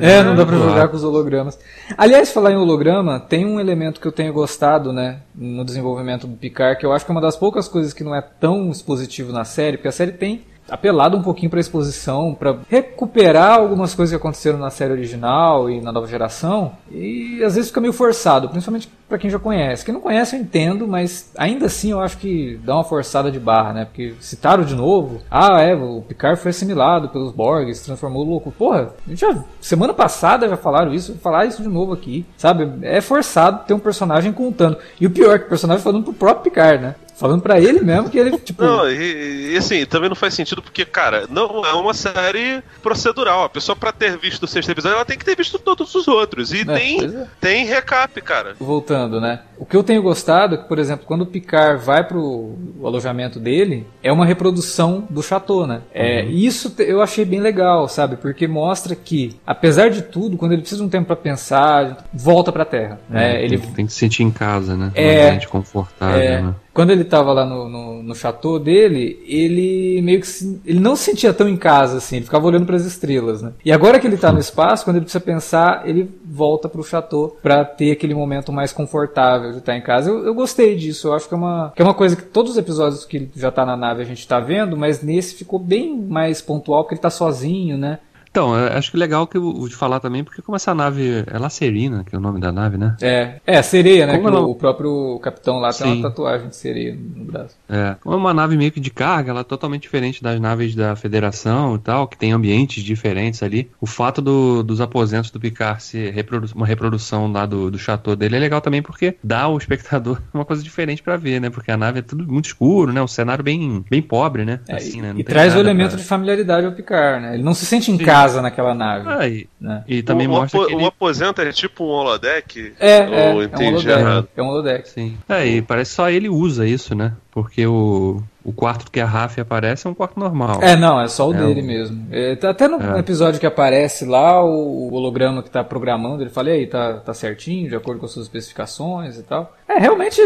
É, 0.00 0.22
não 0.22 0.34
dá 0.34 0.46
pra 0.46 0.56
jogar 0.56 0.88
com 0.88 0.96
os 0.96 1.04
hologramas. 1.04 1.58
Aliás, 1.96 2.32
falar 2.32 2.52
em 2.52 2.56
holograma, 2.56 3.20
tem 3.20 3.44
um 3.44 3.60
elemento 3.60 4.00
que 4.00 4.06
eu 4.06 4.12
tenho 4.12 4.32
gostado, 4.32 4.92
né, 4.92 5.20
no 5.34 5.64
desenvolvimento 5.64 6.26
do 6.26 6.36
Picard, 6.36 6.78
que 6.78 6.86
eu 6.86 6.92
acho 6.92 7.04
que 7.04 7.10
é 7.10 7.14
uma 7.14 7.20
das 7.20 7.36
poucas 7.36 7.68
coisas 7.68 7.92
que 7.92 8.04
não 8.04 8.14
é 8.14 8.22
tão 8.22 8.70
expositivo 8.70 9.32
na 9.32 9.44
série, 9.44 9.76
porque 9.76 9.88
a 9.88 9.92
série 9.92 10.12
tem 10.12 10.44
apelado 10.68 11.16
um 11.16 11.22
pouquinho 11.22 11.50
para 11.50 11.60
exposição, 11.60 12.34
para 12.34 12.58
recuperar 12.68 13.58
algumas 13.58 13.94
coisas 13.94 14.12
que 14.12 14.16
aconteceram 14.16 14.58
na 14.58 14.70
série 14.70 14.92
original 14.92 15.68
e 15.68 15.80
na 15.80 15.92
nova 15.92 16.06
geração, 16.06 16.72
e 16.90 17.42
às 17.44 17.54
vezes 17.54 17.70
fica 17.70 17.80
meio 17.80 17.92
forçado, 17.92 18.48
principalmente 18.48 18.88
para 19.08 19.18
quem 19.18 19.28
já 19.28 19.38
conhece. 19.38 19.84
Quem 19.84 19.92
não 19.92 20.00
conhece 20.00 20.36
eu 20.36 20.40
entendo, 20.40 20.86
mas 20.86 21.30
ainda 21.36 21.66
assim 21.66 21.90
eu 21.90 22.00
acho 22.00 22.16
que 22.18 22.58
dá 22.64 22.76
uma 22.76 22.84
forçada 22.84 23.30
de 23.30 23.40
barra, 23.40 23.72
né? 23.72 23.84
Porque 23.84 24.14
citaram 24.20 24.64
de 24.64 24.74
novo, 24.74 25.20
ah, 25.28 25.60
é, 25.60 25.74
o 25.74 26.02
Picard 26.02 26.40
foi 26.40 26.50
assimilado 26.50 27.08
pelos 27.08 27.32
Borg, 27.32 27.74
se 27.74 27.84
transformou 27.84 28.22
louco. 28.22 28.52
Porra, 28.52 28.90
já 29.08 29.44
semana 29.60 29.92
passada 29.92 30.48
já 30.48 30.56
falaram 30.56 30.94
isso, 30.94 31.16
falar 31.16 31.46
isso 31.46 31.62
de 31.62 31.68
novo 31.68 31.92
aqui, 31.92 32.24
sabe? 32.36 32.70
É 32.82 33.00
forçado 33.00 33.64
ter 33.66 33.74
um 33.74 33.80
personagem 33.80 34.32
contando. 34.32 34.78
E 35.00 35.06
o 35.06 35.10
pior 35.10 35.34
é 35.34 35.38
que 35.38 35.46
o 35.46 35.48
personagem 35.48 35.82
falando 35.82 36.04
pro 36.04 36.12
próprio 36.12 36.44
Picard, 36.44 36.82
né? 36.82 36.94
Falando 37.20 37.42
pra 37.42 37.60
ele 37.60 37.80
mesmo 37.80 38.08
que 38.08 38.18
ele, 38.18 38.38
tipo. 38.38 38.64
Não, 38.64 38.90
e, 38.90 39.52
e, 39.52 39.56
assim, 39.58 39.84
também 39.84 40.08
não 40.08 40.16
faz 40.16 40.32
sentido 40.32 40.62
porque, 40.62 40.86
cara, 40.86 41.26
não 41.28 41.66
é 41.66 41.74
uma 41.74 41.92
série 41.92 42.62
procedural. 42.82 43.44
A 43.44 43.48
pessoa, 43.50 43.76
pra 43.76 43.92
ter 43.92 44.16
visto 44.16 44.44
o 44.44 44.48
sexto 44.48 44.70
episódio, 44.70 44.96
ela 44.96 45.04
tem 45.04 45.18
que 45.18 45.24
ter 45.24 45.36
visto 45.36 45.58
todos 45.58 45.94
os 45.94 46.08
outros. 46.08 46.50
E 46.50 46.62
é, 46.62 46.64
tem, 46.64 47.04
é. 47.04 47.26
tem 47.38 47.66
recap, 47.66 48.18
cara. 48.22 48.56
Voltando, 48.58 49.20
né? 49.20 49.40
O 49.58 49.66
que 49.66 49.76
eu 49.76 49.82
tenho 49.82 50.00
gostado 50.00 50.54
é 50.54 50.58
que, 50.58 50.64
por 50.64 50.78
exemplo, 50.78 51.04
quando 51.04 51.20
o 51.20 51.26
Picard 51.26 51.84
vai 51.84 52.02
pro 52.02 52.56
alojamento 52.82 53.38
dele, 53.38 53.86
é 54.02 54.10
uma 54.10 54.24
reprodução 54.24 55.06
do 55.10 55.22
Chateau, 55.22 55.66
né? 55.66 55.82
É, 55.92 56.22
uhum. 56.22 56.30
Isso 56.30 56.74
eu 56.78 57.02
achei 57.02 57.26
bem 57.26 57.40
legal, 57.40 57.86
sabe? 57.86 58.16
Porque 58.16 58.48
mostra 58.48 58.96
que, 58.96 59.36
apesar 59.46 59.90
de 59.90 60.00
tudo, 60.00 60.38
quando 60.38 60.52
ele 60.52 60.62
precisa 60.62 60.80
de 60.80 60.86
um 60.86 60.90
tempo 60.90 61.08
para 61.08 61.16
pensar, 61.16 62.06
volta 62.14 62.50
pra 62.50 62.64
Terra. 62.64 62.98
Né? 63.10 63.36
É, 63.36 63.44
ele 63.44 63.58
tem 63.58 63.84
que 63.84 63.92
se 63.92 63.98
sentir 63.98 64.22
em 64.22 64.30
casa, 64.30 64.74
né? 64.74 64.90
É, 64.94 65.38
confortável, 65.44 66.18
é, 66.18 66.40
né? 66.40 66.54
Quando 66.72 66.90
ele 66.90 67.04
tava 67.04 67.32
lá 67.32 67.44
no, 67.44 67.68
no, 67.68 68.02
no 68.02 68.14
chateau 68.14 68.58
dele, 68.58 69.22
ele 69.26 70.00
meio 70.02 70.20
que 70.20 70.26
se, 70.26 70.60
ele 70.64 70.80
não 70.80 70.94
se 70.94 71.04
sentia 71.04 71.32
tão 71.32 71.48
em 71.48 71.56
casa 71.56 71.98
assim, 71.98 72.16
ele 72.16 72.24
ficava 72.24 72.46
olhando 72.46 72.66
para 72.66 72.76
as 72.76 72.84
estrelas, 72.84 73.42
né? 73.42 73.52
E 73.64 73.72
agora 73.72 73.98
que 73.98 74.06
ele 74.06 74.16
tá 74.16 74.32
no 74.32 74.38
espaço, 74.38 74.84
quando 74.84 74.96
ele 74.96 75.04
precisa 75.04 75.24
pensar, 75.24 75.88
ele 75.88 76.10
volta 76.24 76.68
pro 76.68 76.84
chateau 76.84 77.36
para 77.42 77.64
ter 77.64 77.92
aquele 77.92 78.14
momento 78.14 78.52
mais 78.52 78.72
confortável 78.72 79.52
de 79.52 79.58
estar 79.58 79.76
em 79.76 79.82
casa. 79.82 80.10
Eu, 80.10 80.24
eu 80.24 80.34
gostei 80.34 80.76
disso, 80.76 81.08
eu 81.08 81.14
acho 81.14 81.28
que 81.28 81.34
é, 81.34 81.36
uma, 81.36 81.72
que 81.74 81.82
é 81.82 81.84
uma 81.84 81.94
coisa 81.94 82.16
que 82.16 82.22
todos 82.22 82.52
os 82.52 82.58
episódios 82.58 83.04
que 83.04 83.16
ele 83.16 83.30
já 83.34 83.50
tá 83.50 83.66
na 83.66 83.76
nave 83.76 84.02
a 84.02 84.06
gente 84.06 84.26
tá 84.26 84.38
vendo, 84.38 84.76
mas 84.76 85.02
nesse 85.02 85.34
ficou 85.34 85.58
bem 85.58 85.96
mais 85.96 86.40
pontual, 86.40 86.84
porque 86.84 86.94
ele 86.94 87.02
tá 87.02 87.10
sozinho, 87.10 87.76
né? 87.76 87.98
Então, 88.30 88.54
acho 88.54 88.92
que 88.92 88.96
legal 88.96 89.26
que 89.26 89.36
o 89.36 89.68
de 89.68 89.74
falar 89.74 89.98
também, 89.98 90.22
porque 90.22 90.40
como 90.40 90.54
essa 90.54 90.72
nave 90.72 91.24
é 91.26 91.38
Lacerina, 91.38 92.04
que 92.04 92.14
é 92.14 92.18
o 92.18 92.20
nome 92.20 92.40
da 92.40 92.52
nave, 92.52 92.78
né? 92.78 92.96
É, 93.02 93.40
é 93.44 93.60
sereia, 93.60 94.06
né? 94.06 94.14
Ela... 94.14 94.40
O 94.40 94.54
próprio 94.54 95.18
capitão 95.20 95.58
lá 95.58 95.72
Sim. 95.72 95.84
tem 95.84 95.92
uma 95.94 96.08
tatuagem 96.08 96.48
de 96.48 96.54
sereia 96.54 96.96
no 97.16 97.24
braço. 97.24 97.56
É, 97.68 97.96
como 98.00 98.14
é 98.14 98.18
uma 98.18 98.32
nave 98.32 98.56
meio 98.56 98.70
que 98.70 98.78
de 98.78 98.90
carga, 98.90 99.30
ela 99.32 99.40
é 99.40 99.44
totalmente 99.44 99.82
diferente 99.82 100.22
das 100.22 100.38
naves 100.40 100.76
da 100.76 100.94
Federação 100.94 101.74
e 101.74 101.78
tal, 101.80 102.06
que 102.06 102.16
tem 102.16 102.32
ambientes 102.32 102.84
diferentes 102.84 103.42
ali. 103.42 103.68
O 103.80 103.86
fato 103.86 104.22
do, 104.22 104.62
dos 104.62 104.80
aposentos 104.80 105.32
do 105.32 105.40
Picard 105.40 105.82
ser 105.82 106.12
reprodu 106.12 106.48
uma 106.54 106.66
reprodução 106.66 107.30
lá 107.32 107.46
do, 107.46 107.70
do 107.70 107.78
chateau 107.78 108.14
dele 108.14 108.36
é 108.36 108.38
legal 108.38 108.60
também, 108.60 108.80
porque 108.80 109.16
dá 109.24 109.42
ao 109.42 109.58
espectador 109.58 110.20
uma 110.32 110.44
coisa 110.44 110.62
diferente 110.62 111.02
para 111.02 111.16
ver, 111.16 111.40
né? 111.40 111.50
Porque 111.50 111.72
a 111.72 111.76
nave 111.76 111.98
é 111.98 112.02
tudo 112.02 112.30
muito 112.30 112.46
escuro, 112.46 112.92
né? 112.92 113.02
Um 113.02 113.08
cenário 113.08 113.42
bem, 113.42 113.84
bem 113.90 114.00
pobre, 114.00 114.44
né? 114.44 114.60
É, 114.68 114.76
assim, 114.76 115.02
né? 115.02 115.14
e 115.16 115.24
traz 115.24 115.56
o 115.56 115.58
elemento 115.58 115.90
pra... 115.90 115.98
de 115.98 116.04
familiaridade 116.04 116.64
ao 116.64 116.72
Picard, 116.72 117.26
né? 117.26 117.34
Ele 117.34 117.42
não 117.42 117.54
se 117.54 117.66
sente 117.66 117.90
em 117.90 117.98
casa 117.98 118.19
casa 118.22 118.42
naquela 118.42 118.74
nave. 118.74 119.08
Ah, 119.08 119.28
e, 119.28 119.48
né? 119.60 119.84
e 119.86 120.02
também 120.02 120.26
o, 120.26 120.30
mostra 120.30 120.60
o, 120.60 120.66
que 120.66 120.72
ele... 120.74 120.82
o 120.82 120.86
aposento 120.86 121.40
é 121.40 121.52
tipo 121.52 121.84
um 121.84 121.88
holodeck? 121.88 122.74
É, 122.78 122.98
é, 122.98 123.34
ou 123.34 123.42
é, 123.42 123.44
entendi 123.46 123.64
é 123.64 123.68
um 123.68 123.74
holodeck, 123.74 124.00
errado? 124.00 124.28
É 124.36 124.42
um 124.42 124.48
holodeck. 124.48 124.88
Sim. 124.88 125.18
É, 125.28 125.46
e 125.46 125.62
parece 125.62 125.90
que 125.90 125.96
só 125.96 126.10
ele 126.10 126.28
usa 126.28 126.66
isso, 126.66 126.94
né? 126.94 127.12
Porque 127.30 127.64
o, 127.66 128.22
o 128.44 128.52
quarto 128.52 128.90
que 128.90 129.00
a 129.00 129.06
Raf 129.06 129.38
aparece 129.38 129.86
é 129.86 129.90
um 129.90 129.94
quarto 129.94 130.18
normal. 130.18 130.60
É, 130.62 130.76
não, 130.76 131.00
é 131.00 131.06
só 131.06 131.28
o 131.28 131.34
é 131.34 131.38
dele 131.38 131.62
mesmo. 131.62 132.06
É, 132.10 132.34
tá 132.34 132.50
até 132.50 132.66
no 132.66 132.80
é. 132.96 132.98
episódio 132.98 133.38
que 133.38 133.46
aparece 133.46 134.04
lá, 134.04 134.44
o 134.44 134.92
holograma 134.92 135.42
que 135.42 135.50
tá 135.50 135.62
programando, 135.62 136.22
ele 136.22 136.30
fala, 136.30 136.50
e 136.50 136.52
aí, 136.52 136.66
tá, 136.66 136.94
tá 136.94 137.14
certinho, 137.14 137.68
de 137.68 137.76
acordo 137.76 138.00
com 138.00 138.06
as 138.06 138.12
suas 138.12 138.26
especificações 138.26 139.16
e 139.16 139.22
tal. 139.22 139.54
É, 139.68 139.78
realmente, 139.78 140.20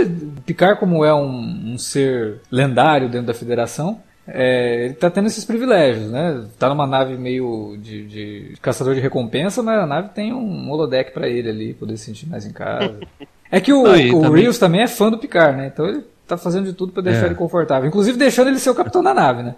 Picard, 0.47 0.81
como 0.81 1.05
é 1.05 1.15
um, 1.15 1.75
um 1.75 1.79
ser 1.79 2.41
lendário 2.51 3.09
dentro 3.09 3.27
da 3.27 3.35
federação, 3.35 4.01
é, 4.27 4.87
ele 4.87 4.95
tá 4.95 5.11
tendo 5.11 5.27
esses 5.27 5.45
privilégios, 5.45 6.11
né? 6.11 6.45
Tá 6.59 6.69
numa 6.69 6.87
nave 6.87 7.17
meio 7.17 7.77
de, 7.79 8.07
de 8.07 8.55
caçador 8.63 8.95
de 8.95 9.01
recompensa, 9.01 9.63
mas 9.63 9.79
a 9.79 9.87
nave 9.87 10.09
tem 10.11 10.33
um 10.33 10.71
holodeck 10.71 11.13
para 11.13 11.29
ele 11.29 11.49
ali, 11.49 11.75
poder 11.75 11.97
se 11.97 12.07
sentir 12.07 12.29
mais 12.29 12.47
em 12.47 12.53
casa. 12.53 12.99
É 13.51 13.61
que 13.61 13.73
o, 13.73 13.83
o 13.83 14.23
também... 14.23 14.43
Rios 14.43 14.59
também 14.59 14.83
é 14.83 14.89
fã 14.89 15.09
do 15.09 15.19
Picard, 15.19 15.57
né? 15.57 15.71
Então 15.73 15.87
ele 15.87 16.03
tá 16.27 16.37
fazendo 16.37 16.65
de 16.65 16.73
tudo 16.73 16.93
para 16.93 17.05
deixar 17.05 17.23
é. 17.23 17.27
ele 17.27 17.35
confortável. 17.37 17.87
Inclusive 17.87 18.19
deixando 18.19 18.49
ele 18.49 18.59
ser 18.59 18.71
o 18.71 18.75
capitão 18.75 19.01
da 19.01 19.15
nave, 19.15 19.45
né? 19.45 19.55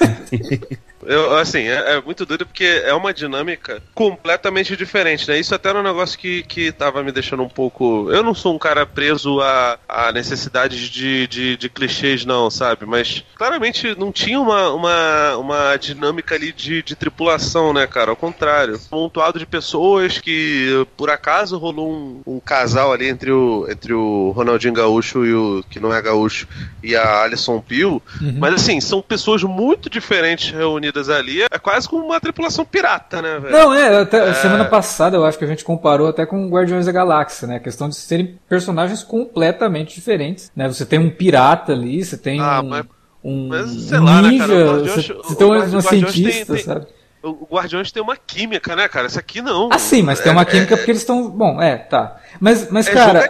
Eu, 1.04 1.36
assim, 1.36 1.60
é, 1.60 1.96
é, 1.96 2.00
muito 2.00 2.24
doido 2.24 2.46
porque 2.46 2.64
é 2.64 2.94
uma 2.94 3.12
dinâmica 3.12 3.82
completamente 3.94 4.76
diferente, 4.76 5.28
né? 5.28 5.38
Isso 5.38 5.54
até 5.54 5.68
era 5.68 5.80
um 5.80 5.82
negócio 5.82 6.18
que, 6.18 6.42
que 6.44 6.70
tava 6.70 7.02
me 7.02 7.12
deixando 7.12 7.42
um 7.42 7.48
pouco. 7.48 8.10
Eu 8.10 8.22
não 8.22 8.34
sou 8.34 8.54
um 8.54 8.58
cara 8.58 8.86
preso 8.86 9.40
a, 9.40 9.78
a 9.88 10.12
necessidades 10.12 10.88
de, 10.88 11.26
de, 11.26 11.56
de 11.56 11.68
clichês, 11.68 12.24
não, 12.24 12.50
sabe? 12.50 12.86
Mas 12.86 13.24
claramente 13.34 13.98
não 13.98 14.12
tinha 14.12 14.40
uma, 14.40 14.70
uma, 14.72 15.36
uma 15.36 15.76
dinâmica 15.76 16.34
ali 16.34 16.52
de, 16.52 16.82
de 16.82 16.94
tripulação, 16.94 17.72
né, 17.72 17.86
cara? 17.86 18.10
Ao 18.10 18.16
contrário. 18.16 18.80
Um 18.92 19.02
montuado 19.02 19.38
de 19.38 19.46
pessoas 19.46 20.18
que, 20.18 20.86
por 20.96 21.10
acaso, 21.10 21.58
rolou 21.58 21.92
um, 21.92 22.22
um 22.26 22.40
casal 22.40 22.92
ali 22.92 23.08
entre 23.08 23.32
o, 23.32 23.66
entre 23.68 23.92
o 23.92 24.30
Ronaldinho 24.30 24.74
Gaúcho 24.74 25.24
e 25.24 25.34
o 25.34 25.64
que 25.68 25.80
não 25.80 25.92
é 25.92 26.00
Gaúcho 26.00 26.46
e 26.82 26.94
a 26.94 27.22
Alison 27.22 27.60
Peel. 27.60 28.02
Uhum. 28.20 28.36
Mas 28.38 28.54
assim, 28.54 28.80
são 28.80 29.02
pessoas 29.02 29.42
muito 29.42 29.90
diferentes 29.90 30.50
reunidas 30.50 30.91
ali, 31.08 31.42
é 31.42 31.58
quase 31.58 31.88
como 31.88 32.04
uma 32.04 32.20
tripulação 32.20 32.64
pirata, 32.64 33.20
né, 33.20 33.38
velho? 33.38 33.52
Não, 33.52 33.74
é, 33.74 34.00
até 34.00 34.28
é... 34.28 34.34
semana 34.34 34.64
passada 34.64 35.16
eu 35.16 35.24
acho 35.24 35.38
que 35.38 35.44
a 35.44 35.48
gente 35.48 35.64
comparou 35.64 36.08
até 36.08 36.26
com 36.26 36.48
Guardiões 36.48 36.86
da 36.86 36.92
Galáxia, 36.92 37.46
né? 37.48 37.56
A 37.56 37.60
questão 37.60 37.88
de 37.88 37.96
serem 37.96 38.38
personagens 38.48 39.02
completamente 39.02 39.94
diferentes, 39.94 40.50
né? 40.54 40.68
Você 40.68 40.84
tem 40.84 40.98
um 40.98 41.10
pirata 41.10 41.72
ali, 41.72 42.04
você 42.04 42.16
tem 42.16 42.40
ah, 42.40 42.60
um... 42.60 42.68
Mas... 42.68 42.86
Um 43.24 43.46
mas, 43.46 43.70
sei 43.70 44.00
lá, 44.00 44.20
ninja, 44.20 44.46
né, 44.48 44.64
cara? 44.64 44.78
Você, 44.80 45.12
você 45.12 45.36
tem 45.36 45.46
uma 45.46 45.80
cientista, 45.80 46.54
tem, 46.54 46.64
sabe? 46.64 46.86
O 47.22 47.46
Guardiões 47.50 47.92
tem 47.92 48.02
uma 48.02 48.16
química, 48.16 48.74
né, 48.74 48.88
cara? 48.88 49.06
Esse 49.06 49.18
aqui 49.18 49.40
não. 49.40 49.68
Ah, 49.72 49.78
sim, 49.78 50.02
mas 50.02 50.20
é, 50.20 50.24
tem 50.24 50.32
uma 50.32 50.44
química 50.44 50.74
é, 50.74 50.76
porque 50.76 50.90
eles 50.90 51.02
estão. 51.02 51.30
Bom, 51.30 51.60
é, 51.62 51.76
tá. 51.76 52.16
Mas, 52.40 52.70
mas 52.70 52.88
é 52.88 52.92
cara. 52.92 53.20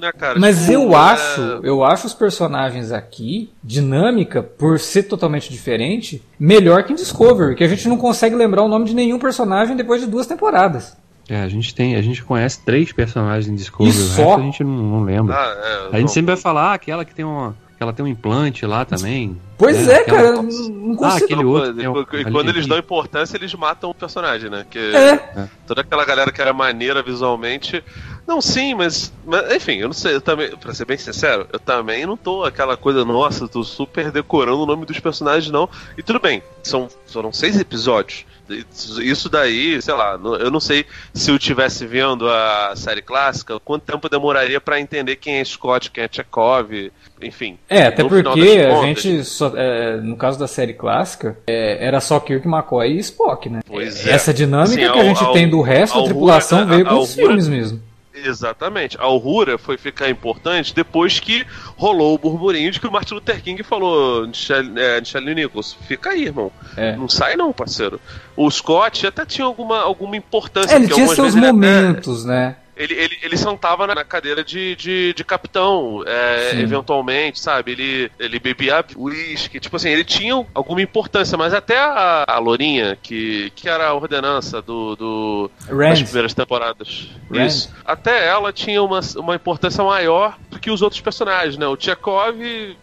né, 0.00 0.12
cara? 0.12 0.38
Mas 0.38 0.60
tipo, 0.60 0.72
eu 0.72 0.92
é... 0.92 0.96
acho, 0.96 1.40
eu 1.62 1.84
acho 1.84 2.06
os 2.06 2.14
personagens 2.14 2.92
aqui, 2.92 3.50
dinâmica, 3.64 4.42
por 4.42 4.78
ser 4.78 5.04
totalmente 5.04 5.50
diferente, 5.50 6.22
melhor 6.38 6.84
que 6.84 6.92
em 6.92 6.96
Discovery, 6.96 7.54
que 7.54 7.64
a 7.64 7.68
gente 7.68 7.88
não 7.88 7.96
consegue 7.96 8.34
lembrar 8.34 8.62
o 8.62 8.68
nome 8.68 8.84
de 8.84 8.94
nenhum 8.94 9.18
personagem 9.18 9.76
depois 9.76 10.00
de 10.00 10.06
duas 10.06 10.26
temporadas. 10.26 10.96
É, 11.28 11.40
a 11.40 11.48
gente 11.48 11.74
tem, 11.74 11.96
a 11.96 12.02
gente 12.02 12.22
conhece 12.22 12.62
três 12.64 12.92
personagens 12.92 13.48
em 13.48 13.54
Discovery, 13.54 13.96
e 13.96 14.00
só? 14.00 14.36
a 14.36 14.40
gente 14.40 14.62
não, 14.62 14.72
não 14.72 15.02
lembra. 15.02 15.34
Ah, 15.34 15.88
é, 15.92 15.96
a 15.96 16.00
gente 16.00 16.10
sempre 16.10 16.34
vai 16.34 16.42
falar 16.42 16.72
ah, 16.72 16.74
aquela 16.74 17.04
que 17.04 17.14
tem 17.14 17.24
uma 17.24 17.56
ela 17.82 17.92
tem 17.92 18.04
um 18.04 18.08
implante 18.08 18.64
lá 18.64 18.84
também. 18.84 19.40
Pois 19.58 19.86
né? 19.86 19.94
é, 19.94 20.00
Aquela... 20.00 20.18
cara, 20.18 20.32
não 20.32 20.96
consigo. 20.96 21.04
Ah, 21.04 21.16
aquele 21.16 21.44
outro. 21.44 22.20
e 22.20 22.24
quando 22.30 22.48
eles 22.48 22.66
dão 22.66 22.78
importância, 22.78 23.36
eles 23.36 23.54
matam 23.54 23.90
o 23.90 23.94
personagem, 23.94 24.50
né? 24.50 24.66
Que 24.68 24.78
é. 24.78 25.48
Toda 25.66 25.82
aquela 25.82 26.04
galera 26.04 26.32
que 26.32 26.40
era 26.40 26.52
maneira 26.52 27.02
visualmente. 27.02 27.82
Não, 28.26 28.40
sim, 28.40 28.74
mas, 28.74 29.12
mas, 29.24 29.52
enfim, 29.54 29.78
eu 29.78 29.88
não 29.88 29.92
sei, 29.92 30.14
eu 30.14 30.20
também, 30.20 30.56
pra 30.56 30.72
ser 30.72 30.84
bem 30.84 30.96
sincero, 30.96 31.46
eu 31.52 31.58
também 31.58 32.06
não 32.06 32.16
tô 32.16 32.44
aquela 32.44 32.76
coisa, 32.76 33.04
nossa, 33.04 33.48
tô 33.48 33.64
super 33.64 34.12
decorando 34.12 34.62
o 34.62 34.66
nome 34.66 34.86
dos 34.86 35.00
personagens, 35.00 35.50
não. 35.50 35.68
E 35.98 36.02
tudo 36.02 36.20
bem, 36.20 36.42
são, 36.62 36.88
foram 37.06 37.32
seis 37.32 37.58
episódios. 37.58 38.24
Isso 38.48 39.28
daí, 39.28 39.80
sei 39.80 39.94
lá, 39.94 40.18
eu 40.40 40.50
não 40.50 40.60
sei 40.60 40.84
se 41.14 41.30
eu 41.30 41.38
tivesse 41.38 41.86
vendo 41.86 42.28
a 42.28 42.72
série 42.76 43.02
clássica, 43.02 43.58
quanto 43.60 43.82
tempo 43.82 44.08
demoraria 44.08 44.60
para 44.60 44.80
entender 44.80 45.16
quem 45.16 45.36
é 45.36 45.44
Scott, 45.44 45.90
quem 45.90 46.04
é 46.04 46.08
Chekhov, 46.10 46.90
enfim. 47.20 47.58
É, 47.68 47.86
até 47.86 48.02
porque 48.04 48.28
a 48.28 48.82
gente, 48.82 49.24
só, 49.24 49.52
é, 49.56 49.96
no 49.96 50.16
caso 50.16 50.38
da 50.38 50.46
série 50.46 50.74
clássica, 50.74 51.38
é, 51.46 51.84
era 51.86 52.00
só 52.00 52.18
Kirk, 52.20 52.46
McCoy 52.46 52.92
e 52.92 52.98
Spock, 52.98 53.48
né? 53.48 53.60
Pois 53.66 54.06
é. 54.06 54.12
Essa 54.12 54.34
dinâmica 54.34 54.82
assim, 54.82 54.92
que 54.92 54.98
a 54.98 55.04
gente 55.04 55.24
ao, 55.24 55.32
tem 55.32 55.48
do 55.48 55.60
resto 55.60 55.98
da 55.98 56.04
tripulação 56.04 56.66
veio 56.66 56.84
com 56.84 56.98
os 56.98 57.14
filmes 57.14 57.48
mesmo. 57.48 57.80
Exatamente. 58.14 58.98
A 58.98 59.04
Aurora 59.04 59.56
foi 59.56 59.78
ficar 59.78 60.08
importante 60.08 60.74
depois 60.74 61.18
que 61.18 61.46
rolou 61.76 62.14
o 62.14 62.18
burburinho 62.18 62.70
de 62.70 62.78
que 62.78 62.86
o 62.86 62.92
Martin 62.92 63.14
Luther 63.14 63.42
King 63.42 63.62
falou: 63.62 64.26
Michelle 64.26 64.72
é, 64.78 65.00
Nichols, 65.34 65.76
fica 65.86 66.10
aí, 66.10 66.24
irmão. 66.24 66.52
É. 66.76 66.94
Não 66.96 67.08
sai, 67.08 67.36
não, 67.36 67.52
parceiro. 67.52 68.00
O 68.36 68.50
Scott 68.50 69.06
até 69.06 69.24
tinha 69.24 69.46
alguma, 69.46 69.80
alguma 69.80 70.16
importância. 70.16 70.74
É, 70.74 70.76
ele 70.76 70.88
tinha 70.88 71.08
seus 71.08 71.34
momentos, 71.34 72.24
até, 72.24 72.32
né? 72.32 72.56
Ele, 72.82 72.94
ele, 72.94 73.18
ele 73.22 73.36
sentava 73.36 73.86
na 73.86 74.04
cadeira 74.04 74.42
de, 74.42 74.74
de, 74.74 75.14
de 75.14 75.24
capitão, 75.24 76.02
é, 76.06 76.60
eventualmente, 76.60 77.38
sabe? 77.38 77.72
Ele, 77.72 78.10
ele 78.18 78.38
bebia 78.40 78.84
uísque, 78.96 79.60
tipo 79.60 79.76
assim, 79.76 79.90
ele 79.90 80.04
tinha 80.04 80.44
alguma 80.52 80.82
importância, 80.82 81.38
mas 81.38 81.54
até 81.54 81.78
a, 81.78 82.24
a 82.26 82.38
Lourinha, 82.38 82.98
que, 83.00 83.52
que 83.54 83.68
era 83.68 83.88
a 83.88 83.94
ordenança 83.94 84.60
do, 84.60 84.96
do 84.96 85.50
das 85.68 86.02
primeiras 86.02 86.34
temporadas, 86.34 87.10
Rand. 87.30 87.46
isso, 87.46 87.72
até 87.84 88.26
ela 88.26 88.52
tinha 88.52 88.82
uma, 88.82 89.00
uma 89.16 89.36
importância 89.36 89.84
maior 89.84 90.36
do 90.50 90.58
que 90.58 90.70
os 90.70 90.82
outros 90.82 91.00
personagens, 91.00 91.56
né? 91.56 91.66
O 91.66 91.76
Tchekov 91.76 92.36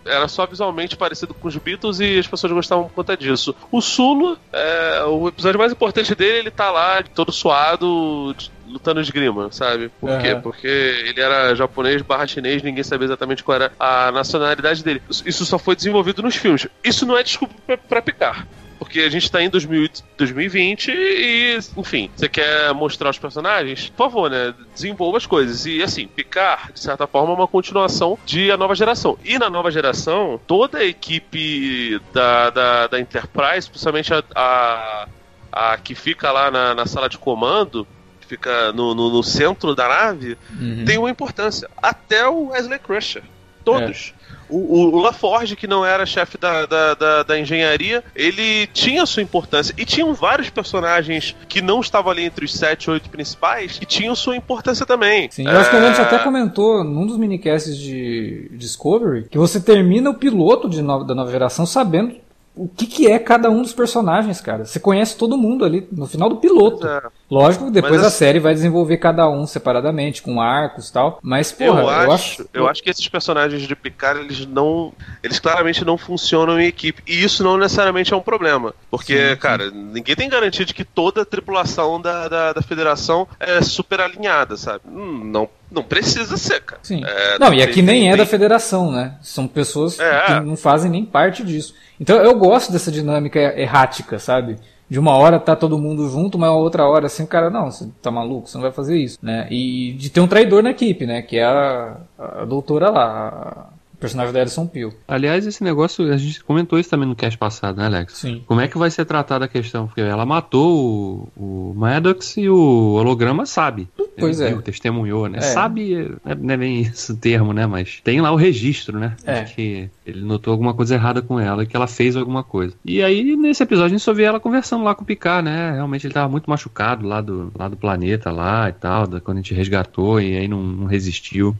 era 0.05 0.27
só 0.27 0.45
visualmente 0.45 0.95
parecido 0.95 1.33
com 1.33 1.47
os 1.47 1.57
Beatles 1.57 1.99
e 1.99 2.19
as 2.19 2.27
pessoas 2.27 2.53
gostavam 2.53 2.85
por 2.85 2.93
conta 2.93 3.17
disso. 3.17 3.53
O 3.71 3.81
Sulu, 3.81 4.37
é, 4.53 5.03
o 5.05 5.27
episódio 5.27 5.59
mais 5.59 5.71
importante 5.71 6.15
dele, 6.15 6.39
ele 6.39 6.51
tá 6.51 6.71
lá 6.71 7.03
todo 7.03 7.31
suado, 7.31 8.35
lutando 8.69 9.01
esgrima, 9.01 9.51
sabe? 9.51 9.89
Por 9.99 10.09
uhum. 10.09 10.21
quê? 10.21 10.35
Porque 10.35 10.67
ele 10.67 11.19
era 11.19 11.55
japonês 11.55 12.01
barra 12.01 12.27
chinês, 12.27 12.61
ninguém 12.61 12.83
sabia 12.83 13.05
exatamente 13.05 13.43
qual 13.43 13.55
era 13.55 13.71
a 13.79 14.11
nacionalidade 14.11 14.83
dele. 14.83 15.01
Isso 15.25 15.45
só 15.45 15.57
foi 15.57 15.75
desenvolvido 15.75 16.21
nos 16.21 16.35
filmes. 16.35 16.67
Isso 16.83 17.05
não 17.05 17.17
é 17.17 17.23
desculpa 17.23 17.55
pra, 17.65 17.77
pra 17.77 18.01
picar 18.01 18.47
porque 18.79 19.01
a 19.01 19.09
gente 19.09 19.29
tá 19.29 19.43
em 19.43 19.49
2020 19.49 20.87
e, 20.89 21.59
enfim, 21.77 22.09
você 22.15 22.29
quer 22.29 22.73
mostrar 22.73 23.09
os 23.09 23.19
personagens? 23.19 23.89
Por 23.89 23.97
favor, 23.97 24.29
né? 24.31 24.53
Desenvolva 24.73 25.17
as 25.17 25.25
coisas. 25.25 25.65
E, 25.65 25.83
assim, 25.83 26.07
Picard, 26.07 26.71
de 26.73 26.79
certa 26.79 27.05
forma, 27.05 27.33
é 27.33 27.35
uma 27.35 27.47
continuação 27.47 28.17
de 28.25 28.49
A 28.49 28.57
Nova 28.57 28.73
Geração. 28.73 29.17
E 29.23 29.37
na 29.37 29.49
Nova 29.49 29.69
Geração, 29.69 30.39
toda 30.47 30.79
a 30.79 30.85
equipe 30.85 32.01
da, 32.13 32.49
da, 32.49 32.87
da 32.87 32.99
Enterprise, 32.99 33.69
principalmente 33.69 34.13
a, 34.13 34.23
a, 34.33 35.07
a 35.51 35.77
que 35.77 35.93
fica 35.93 36.31
lá 36.31 36.49
na, 36.49 36.73
na 36.73 36.85
sala 36.85 37.09
de 37.09 37.17
comando, 37.17 37.85
fica 38.29 38.71
no, 38.71 38.93
no, 38.93 39.09
no 39.09 39.23
centro 39.23 39.73
da 39.75 39.87
nave, 39.87 40.37
uhum. 40.59 40.85
tem 40.85 40.99
uma 40.99 41.09
importância. 41.09 41.67
Até 41.81 42.27
o 42.27 42.49
Wesley 42.49 42.77
Crusher. 42.77 43.23
Todos. 43.65 44.13
É. 44.15 44.19
O, 44.49 44.95
o 44.95 44.99
LaForge, 44.99 45.55
que 45.55 45.67
não 45.67 45.85
era 45.85 46.07
chefe 46.07 46.35
da, 46.37 46.65
da, 46.65 46.93
da, 46.95 47.23
da, 47.23 47.39
engenharia, 47.39 48.03
ele 48.15 48.65
tinha 48.67 49.05
sua 49.05 49.21
importância. 49.21 49.75
E 49.77 49.85
tinham 49.85 50.13
vários 50.13 50.49
personagens 50.49 51.35
que 51.47 51.61
não 51.61 51.81
estavam 51.81 52.11
ali 52.11 52.23
entre 52.23 52.45
os 52.45 52.53
sete, 52.53 52.89
oito 52.89 53.09
principais, 53.09 53.77
que 53.77 53.85
tinham 53.85 54.15
sua 54.15 54.35
importância 54.35 54.85
também. 54.87 55.29
Sim, 55.29 55.45
eu 55.47 55.57
acho 55.57 55.69
que 55.69 55.75
a 55.75 55.87
gente 55.87 55.99
é. 55.99 56.03
até 56.03 56.19
comentou 56.19 56.83
num 56.83 57.05
dos 57.05 57.17
minicasts 57.17 57.77
de 57.77 58.49
Discovery 58.53 59.27
que 59.29 59.37
você 59.37 59.59
termina 59.59 60.09
o 60.09 60.15
piloto 60.15 60.67
de 60.67 60.81
no, 60.81 61.03
da 61.03 61.13
nova 61.13 61.31
geração 61.31 61.65
sabendo 61.65 62.15
o 62.55 62.67
que, 62.67 62.85
que 62.85 63.07
é 63.07 63.17
cada 63.17 63.49
um 63.49 63.61
dos 63.61 63.73
personagens, 63.73 64.41
cara. 64.41 64.65
Você 64.65 64.79
conhece 64.79 65.17
todo 65.17 65.37
mundo 65.37 65.63
ali 65.63 65.87
no 65.91 66.05
final 66.07 66.27
do 66.27 66.37
piloto. 66.37 66.85
É. 66.85 67.01
Lógico 67.31 67.65
que 67.65 67.71
depois 67.71 68.01
Mas, 68.01 68.05
a 68.05 68.09
série 68.09 68.39
vai 68.39 68.53
desenvolver 68.53 68.97
cada 68.97 69.29
um 69.29 69.47
separadamente, 69.47 70.21
com 70.21 70.41
arcos 70.41 70.89
e 70.89 70.93
tal. 70.93 71.19
Mas, 71.21 71.51
porra, 71.51 71.79
eu, 71.79 71.85
eu 71.85 71.89
acho, 71.89 72.11
acho, 72.11 72.49
Eu 72.53 72.67
acho 72.67 72.83
que 72.83 72.89
esses 72.89 73.07
personagens 73.07 73.61
de 73.61 73.75
Picard, 73.75 74.19
eles 74.19 74.45
não. 74.45 74.91
Eles 75.23 75.39
claramente 75.39 75.85
não 75.85 75.97
funcionam 75.97 76.59
em 76.59 76.67
equipe. 76.67 77.01
E 77.07 77.23
isso 77.23 77.43
não 77.43 77.57
necessariamente 77.57 78.13
é 78.13 78.17
um 78.17 78.21
problema. 78.21 78.73
Porque, 78.91 79.29
sim, 79.29 79.35
cara, 79.37 79.69
sim. 79.69 79.91
ninguém 79.93 80.15
tem 80.15 80.29
garantia 80.29 80.65
de 80.65 80.73
que 80.73 80.83
toda 80.83 81.21
a 81.21 81.25
tripulação 81.25 82.01
da, 82.01 82.27
da, 82.27 82.53
da 82.53 82.61
federação 82.61 83.27
é 83.39 83.61
super 83.61 84.01
alinhada, 84.01 84.57
sabe? 84.57 84.81
Hum, 84.85 85.21
não 85.23 85.49
não 85.71 85.83
precisa 85.83 86.35
ser, 86.37 86.61
cara. 86.61 86.81
Sim. 86.83 87.03
É, 87.05 87.37
não, 87.39 87.53
e 87.53 87.61
aqui 87.61 87.81
nem 87.81 88.11
é 88.11 88.17
da 88.17 88.25
federação, 88.25 88.91
né? 88.91 89.15
São 89.21 89.47
pessoas 89.47 89.99
é. 89.99 90.25
que 90.25 90.39
não 90.41 90.57
fazem 90.57 90.89
nem 90.89 91.05
parte 91.05 91.43
disso. 91.43 91.75
Então 91.99 92.17
eu 92.17 92.35
gosto 92.35 92.71
dessa 92.71 92.91
dinâmica 92.91 93.39
errática, 93.39 94.17
sabe? 94.17 94.57
De 94.89 94.97
uma 94.97 95.15
hora 95.15 95.39
tá 95.39 95.55
todo 95.55 95.77
mundo 95.77 96.09
junto, 96.09 96.39
mas 96.39 96.49
outra 96.49 96.87
hora 96.87 97.05
assim, 97.05 97.23
o 97.23 97.27
cara, 97.27 97.51
não, 97.51 97.69
você 97.69 97.87
tá 98.01 98.09
maluco, 98.09 98.47
você 98.47 98.57
não 98.57 98.63
vai 98.63 98.71
fazer 98.71 98.97
isso, 98.97 99.19
né? 99.21 99.47
E 99.51 99.93
de 99.93 100.09
ter 100.09 100.19
um 100.19 100.27
traidor 100.27 100.63
na 100.63 100.71
equipe, 100.71 101.05
né? 101.05 101.21
Que 101.21 101.37
é 101.37 101.45
a, 101.45 101.97
a 102.17 102.45
doutora 102.45 102.89
lá, 102.89 103.69
personagem 103.99 104.33
da 104.33 104.39
Alison 104.39 104.67
Peel. 104.67 104.93
Aliás, 105.07 105.45
esse 105.45 105.63
negócio, 105.63 106.11
a 106.11 106.17
gente 106.17 106.43
comentou 106.43 106.79
isso 106.79 106.89
também 106.89 107.07
no 107.07 107.15
cast 107.15 107.37
passado, 107.37 107.77
né, 107.77 107.85
Alex? 107.85 108.13
Sim. 108.13 108.43
Como 108.45 108.61
é 108.61 108.67
que 108.67 108.77
vai 108.77 108.89
ser 108.89 109.05
tratada 109.05 109.45
a 109.45 109.47
questão? 109.47 109.87
Porque 109.87 110.01
ela 110.01 110.25
matou 110.25 111.29
o, 111.35 111.71
o 111.71 111.73
Maddox 111.75 112.37
e 112.37 112.49
o 112.49 112.93
holograma 112.93 113.45
sabe. 113.45 113.87
Pois 114.17 114.39
ele, 114.39 114.55
é. 114.55 114.61
testemunhou, 114.61 115.27
né? 115.27 115.39
É. 115.39 115.41
Sabe, 115.41 116.15
não 116.39 116.53
é 116.53 116.57
bem 116.57 116.81
esse 116.81 117.15
termo, 117.15 117.53
né? 117.53 117.65
Mas 117.65 117.99
tem 118.03 118.21
lá 118.21 118.31
o 118.31 118.35
registro, 118.35 118.99
né? 118.99 119.15
É. 119.25 119.43
que 119.43 119.89
ele 120.05 120.21
notou 120.21 120.51
alguma 120.51 120.73
coisa 120.73 120.95
errada 120.95 121.21
com 121.21 121.39
ela, 121.39 121.65
que 121.65 121.75
ela 121.75 121.87
fez 121.87 122.15
alguma 122.15 122.43
coisa. 122.43 122.73
E 122.83 123.03
aí, 123.03 123.35
nesse 123.35 123.63
episódio, 123.63 123.87
a 123.87 123.97
gente 123.97 124.03
só 124.03 124.13
vê 124.13 124.23
ela 124.23 124.39
conversando 124.39 124.83
lá 124.83 124.95
com 124.95 125.03
o 125.03 125.05
Picard, 125.05 125.45
né? 125.45 125.73
Realmente 125.73 126.05
ele 126.05 126.13
tava 126.13 126.29
muito 126.29 126.49
machucado 126.49 127.07
lá 127.07 127.21
do, 127.21 127.51
lá 127.57 127.67
do 127.67 127.77
planeta 127.77 128.31
lá 128.31 128.69
e 128.69 128.73
tal, 128.73 129.07
da, 129.07 129.19
quando 129.19 129.37
a 129.37 129.41
gente 129.41 129.53
resgatou 129.53 130.19
e 130.19 130.37
aí 130.37 130.47
não, 130.47 130.61
não 130.61 130.85
resistiu. 130.85 131.55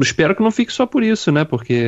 Espero 0.00 0.34
que 0.34 0.42
não 0.42 0.50
fique 0.50 0.72
só 0.72 0.86
por 0.86 1.02
isso, 1.02 1.32
né? 1.32 1.44
Porque 1.44 1.83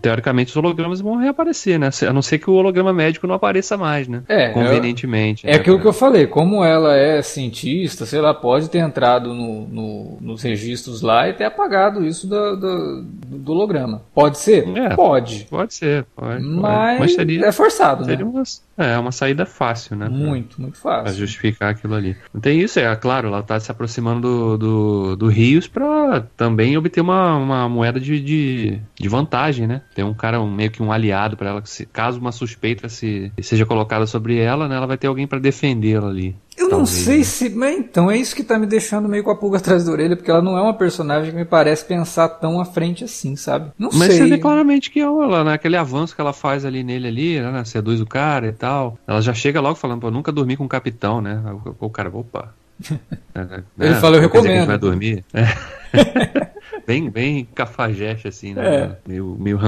teoricamente 0.00 0.50
os 0.50 0.56
hologramas 0.56 1.00
vão 1.00 1.16
reaparecer, 1.16 1.78
né? 1.78 1.90
A 2.06 2.12
não 2.12 2.22
ser 2.22 2.38
que 2.38 2.50
o 2.50 2.54
holograma 2.54 2.92
médico 2.92 3.26
não 3.26 3.34
apareça 3.34 3.76
mais, 3.76 4.06
né? 4.06 4.22
É. 4.28 4.50
Convenientemente. 4.50 5.46
É, 5.46 5.52
né? 5.52 5.56
aquilo 5.56 5.80
que 5.80 5.86
eu 5.86 5.92
falei, 5.92 6.26
como 6.26 6.64
ela 6.64 6.96
é 6.96 7.20
cientista, 7.22 8.06
sei 8.06 8.20
lá, 8.20 8.32
pode 8.32 8.70
ter 8.70 8.78
entrado 8.78 9.34
no, 9.34 9.66
no, 9.68 10.18
nos 10.20 10.42
registros 10.42 11.02
lá 11.02 11.28
e 11.28 11.32
ter 11.32 11.44
apagado 11.44 12.04
isso 12.04 12.26
do, 12.26 12.56
do, 12.56 13.02
do 13.02 13.52
holograma. 13.52 14.02
Pode 14.14 14.38
ser? 14.38 14.68
É, 14.76 14.94
pode. 14.94 15.46
Pode 15.50 15.74
ser, 15.74 16.04
pode. 16.14 16.42
Mas, 16.44 17.00
mas 17.00 17.14
seria, 17.14 17.46
é 17.46 17.52
forçado, 17.52 18.04
seria 18.04 18.24
né? 18.24 18.30
Uma, 18.30 18.42
é, 18.76 18.98
uma 18.98 19.12
saída 19.12 19.44
fácil, 19.44 19.96
né? 19.96 20.08
Muito, 20.08 20.60
muito 20.60 20.78
fácil. 20.78 21.04
Pra 21.04 21.12
justificar 21.12 21.70
aquilo 21.70 21.94
ali. 21.94 22.16
Tem 22.40 22.60
isso, 22.60 22.78
é 22.78 22.94
claro, 22.96 23.28
ela 23.28 23.42
tá 23.42 23.58
se 23.58 23.70
aproximando 23.70 24.20
do, 24.20 24.58
do, 24.58 25.16
do 25.16 25.28
Rios 25.28 25.66
para 25.66 26.26
também 26.36 26.76
obter 26.76 27.00
uma, 27.00 27.36
uma 27.36 27.68
moeda 27.68 27.98
de, 27.98 28.20
de, 28.20 28.78
de 28.94 29.08
vantagem 29.08 29.27
vantagem, 29.28 29.66
né? 29.66 29.82
Tem 29.94 30.04
um 30.04 30.14
cara, 30.14 30.40
um, 30.40 30.50
meio 30.50 30.70
que 30.70 30.82
um 30.82 30.90
aliado 30.90 31.36
para 31.36 31.50
ela, 31.50 31.62
se, 31.64 31.84
caso 31.84 32.18
uma 32.18 32.32
suspeita 32.32 32.88
se, 32.88 33.30
seja 33.42 33.66
colocada 33.66 34.06
sobre 34.06 34.38
ela, 34.38 34.66
né, 34.66 34.76
ela 34.76 34.86
vai 34.86 34.96
ter 34.96 35.06
alguém 35.06 35.26
para 35.26 35.38
defendê-la 35.38 36.08
ali. 36.08 36.34
Eu 36.56 36.70
talvez, 36.70 36.78
não 36.78 36.86
sei 36.86 37.18
né? 37.18 37.24
se. 37.24 37.50
Mas 37.50 37.78
então, 37.78 38.10
é 38.10 38.16
isso 38.16 38.34
que 38.34 38.42
tá 38.42 38.58
me 38.58 38.66
deixando 38.66 39.08
meio 39.08 39.22
com 39.22 39.30
a 39.30 39.36
pulga 39.36 39.58
atrás 39.58 39.84
da 39.84 39.92
orelha, 39.92 40.16
porque 40.16 40.30
ela 40.30 40.42
não 40.42 40.58
é 40.58 40.62
uma 40.62 40.74
personagem 40.74 41.30
que 41.30 41.36
me 41.36 41.44
parece 41.44 41.84
pensar 41.84 42.28
tão 42.28 42.60
à 42.60 42.64
frente 42.64 43.04
assim, 43.04 43.36
sabe? 43.36 43.70
Não 43.78 43.90
mas 43.92 43.98
sei. 43.98 44.08
Mas 44.08 44.16
você 44.16 44.26
vê 44.26 44.38
claramente 44.38 44.90
que 44.90 44.98
ela, 44.98 45.44
né, 45.44 45.52
aquele 45.52 45.76
avanço 45.76 46.14
que 46.14 46.20
ela 46.20 46.32
faz 46.32 46.64
ali 46.64 46.82
nele 46.82 47.06
ali, 47.06 47.40
né? 47.40 47.64
Seduz 47.64 48.00
o 48.00 48.06
cara 48.06 48.48
e 48.48 48.52
tal. 48.52 48.98
Ela 49.06 49.20
já 49.20 49.34
chega 49.34 49.60
logo 49.60 49.76
falando, 49.76 50.00
pô, 50.00 50.10
nunca 50.10 50.32
dormi 50.32 50.56
com 50.56 50.64
um 50.64 50.68
capitão, 50.68 51.20
né? 51.20 51.40
O, 51.78 51.86
o 51.86 51.90
cara, 51.90 52.10
opa. 52.12 52.52
é, 53.34 53.44
né? 53.44 53.62
Ele 53.78 53.94
fala, 53.96 54.16
eu 54.16 54.20
recomendo. 54.20 54.66
Vai 54.66 54.78
dormir. 54.78 55.24
É. 55.90 56.47
bem, 56.88 57.10
bem 57.10 57.46
cafajeste, 57.54 58.26
assim, 58.26 58.54
né? 58.54 58.66
É. 58.66 58.96
Meio, 59.06 59.36
meio 59.38 59.60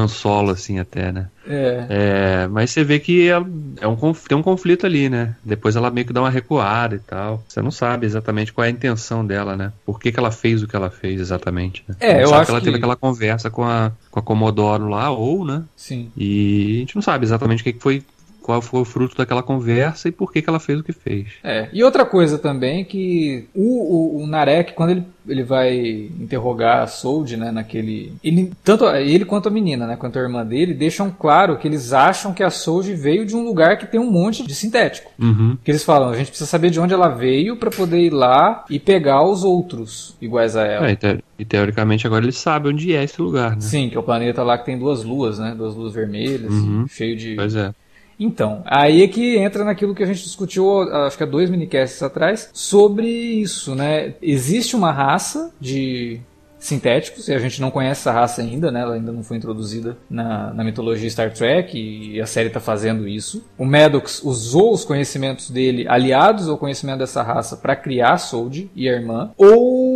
assim, 0.51 0.79
até, 0.79 1.13
né? 1.13 1.29
É. 1.47 1.87
é 1.91 2.49
mas 2.49 2.71
você 2.71 2.83
vê 2.83 2.99
que 2.99 3.29
é, 3.29 3.35
é 3.79 3.87
um, 3.87 4.15
tem 4.27 4.39
um 4.39 4.43
conflito 4.43 4.87
ali, 4.87 5.11
né? 5.11 5.37
Depois 5.45 5.77
ela 5.77 5.91
meio 5.91 6.07
que 6.07 6.15
dá 6.15 6.23
uma 6.23 6.31
recuada 6.31 6.95
e 6.95 6.99
tal. 6.99 7.45
Você 7.47 7.61
não 7.61 7.71
sabe 7.71 8.07
exatamente 8.07 8.55
qual 8.55 8.65
é 8.65 8.69
a 8.69 8.71
intenção 8.71 9.27
dela, 9.27 9.55
né? 9.55 9.71
Por 9.85 10.01
que, 10.01 10.11
que 10.11 10.19
ela 10.19 10.31
fez 10.31 10.63
o 10.63 10.67
que 10.67 10.75
ela 10.75 10.89
fez 10.89 11.21
exatamente. 11.21 11.85
Né? 11.87 11.95
É, 12.01 12.25
eu 12.25 12.35
acho 12.35 12.47
que 12.47 12.51
ela 12.53 12.61
que... 12.61 12.65
teve 12.65 12.79
aquela 12.79 12.97
conversa 12.97 13.51
com 13.51 13.65
a, 13.65 13.93
com 14.11 14.19
a 14.19 14.23
Comodoro 14.23 14.89
lá, 14.89 15.11
ou, 15.11 15.45
né? 15.45 15.63
Sim. 15.77 16.11
E 16.17 16.77
a 16.77 16.79
gente 16.79 16.95
não 16.95 17.03
sabe 17.03 17.27
exatamente 17.27 17.61
o 17.61 17.65
que 17.65 17.77
foi 17.79 18.03
qual 18.51 18.63
foi 18.63 18.81
o 18.81 18.85
fruto 18.85 19.17
daquela 19.17 19.43
conversa 19.43 20.09
e 20.09 20.13
por 20.13 20.33
que, 20.33 20.43
que 20.43 20.51
ela 20.51 20.59
fez 20.59 20.81
o 20.81 20.85
que 20.85 20.93
fez. 20.93 21.29
É. 21.45 21.69
E 21.73 21.85
outra 21.85 22.05
coisa 22.05 22.39
também 22.39 22.85
que 22.85 23.47
o, 23.55 24.19
o, 24.19 24.23
o 24.23 24.27
Narek, 24.27 24.73
quando 24.73 24.91
ele, 24.91 25.05
ele 25.29 25.45
vai 25.45 25.79
interrogar 26.19 26.83
a 26.83 26.87
Sold, 26.87 27.37
né, 27.37 27.53
naquele... 27.53 28.13
Ele, 28.25 28.53
tanto 28.65 28.85
ele 28.89 29.25
quanto 29.25 29.49
a 29.49 29.51
menina, 29.51 29.87
né, 29.87 29.97
quanto 29.97 30.19
a 30.19 30.23
irmã 30.23 30.45
dele, 30.45 30.75
deixam 30.75 31.15
claro 31.17 31.57
que 31.57 31.69
eles 31.69 31.93
acham 31.93 32.35
que 32.35 32.43
a 32.43 32.51
Sold 32.51 32.93
veio 32.95 33.25
de 33.25 33.37
um 33.37 33.45
lugar 33.45 33.79
que 33.79 33.87
tem 33.87 34.01
um 34.01 34.11
monte 34.11 34.47
de 34.47 34.55
sintético. 34.55 35.13
Uhum. 35.19 35.57
Que 35.63 35.71
eles 35.71 35.85
falam, 35.85 36.11
a 36.11 36.17
gente 36.17 36.29
precisa 36.29 36.49
saber 36.49 36.71
de 36.71 36.81
onde 36.81 36.93
ela 36.93 37.09
veio 37.09 37.57
para 37.57 37.71
poder 37.71 38.01
ir 38.01 38.13
lá 38.13 38.65
e 38.69 38.79
pegar 38.79 39.23
os 39.23 39.45
outros 39.45 40.17
iguais 40.21 40.57
a 40.57 40.65
ela. 40.65 40.91
É, 40.91 40.97
te 40.97 41.23
e 41.39 41.45
teoricamente 41.45 42.07
agora 42.07 42.23
eles 42.23 42.37
sabem 42.37 42.71
onde 42.71 42.95
é 42.95 43.03
esse 43.03 43.21
lugar, 43.23 43.53
né? 43.53 43.61
Sim, 43.61 43.89
que 43.89 43.97
é 43.97 43.99
o 43.99 44.03
planeta 44.03 44.43
lá 44.43 44.59
que 44.59 44.67
tem 44.67 44.79
duas 44.79 45.03
luas, 45.03 45.39
né, 45.39 45.55
duas 45.57 45.75
luas 45.75 45.95
vermelhas, 45.95 46.53
uhum. 46.53 46.87
cheio 46.87 47.17
de... 47.17 47.35
Pois 47.35 47.55
é. 47.57 47.73
Então, 48.21 48.63
aí 48.67 49.03
é 49.03 49.09
que 49.09 49.39
entra 49.39 49.65
naquilo 49.65 49.95
que 49.95 50.03
a 50.03 50.07
gente 50.07 50.23
discutiu, 50.23 50.83
acho 51.07 51.17
que 51.17 51.23
há 51.23 51.27
dois 51.27 51.49
minicasts 51.49 52.03
atrás, 52.03 52.51
sobre 52.53 53.09
isso, 53.09 53.75
né? 53.75 54.13
Existe 54.21 54.77
uma 54.77 54.93
raça 54.93 55.51
de 55.59 56.21
sintéticos, 56.61 57.27
e 57.27 57.33
a 57.33 57.39
gente 57.39 57.61
não 57.61 57.71
conhece 57.71 58.03
essa 58.03 58.13
raça 58.13 58.43
ainda, 58.43 58.71
né? 58.71 58.83
Ela 58.83 58.95
ainda 58.95 59.11
não 59.11 59.25
foi 59.25 59.39
introduzida 59.39 59.97
na, 60.09 60.53
na 60.53 60.63
mitologia 60.63 61.09
Star 61.09 61.33
Trek, 61.33 61.77
e 61.77 62.21
a 62.21 62.27
série 62.27 62.49
está 62.49 62.61
fazendo 62.61 63.09
isso. 63.09 63.43
O 63.57 63.65
Maddox 63.65 64.23
usou 64.23 64.73
os 64.73 64.85
conhecimentos 64.85 65.51
dele, 65.51 65.87
aliados 65.89 66.49
ao 66.49 66.59
conhecimento 66.59 66.99
dessa 66.99 67.23
raça, 67.23 67.57
para 67.57 67.75
criar 67.75 68.13
a 68.13 68.19
Sold 68.19 68.71
e 68.77 68.89
a 68.89 68.93
irmã. 68.93 69.31
Ou 69.39 69.90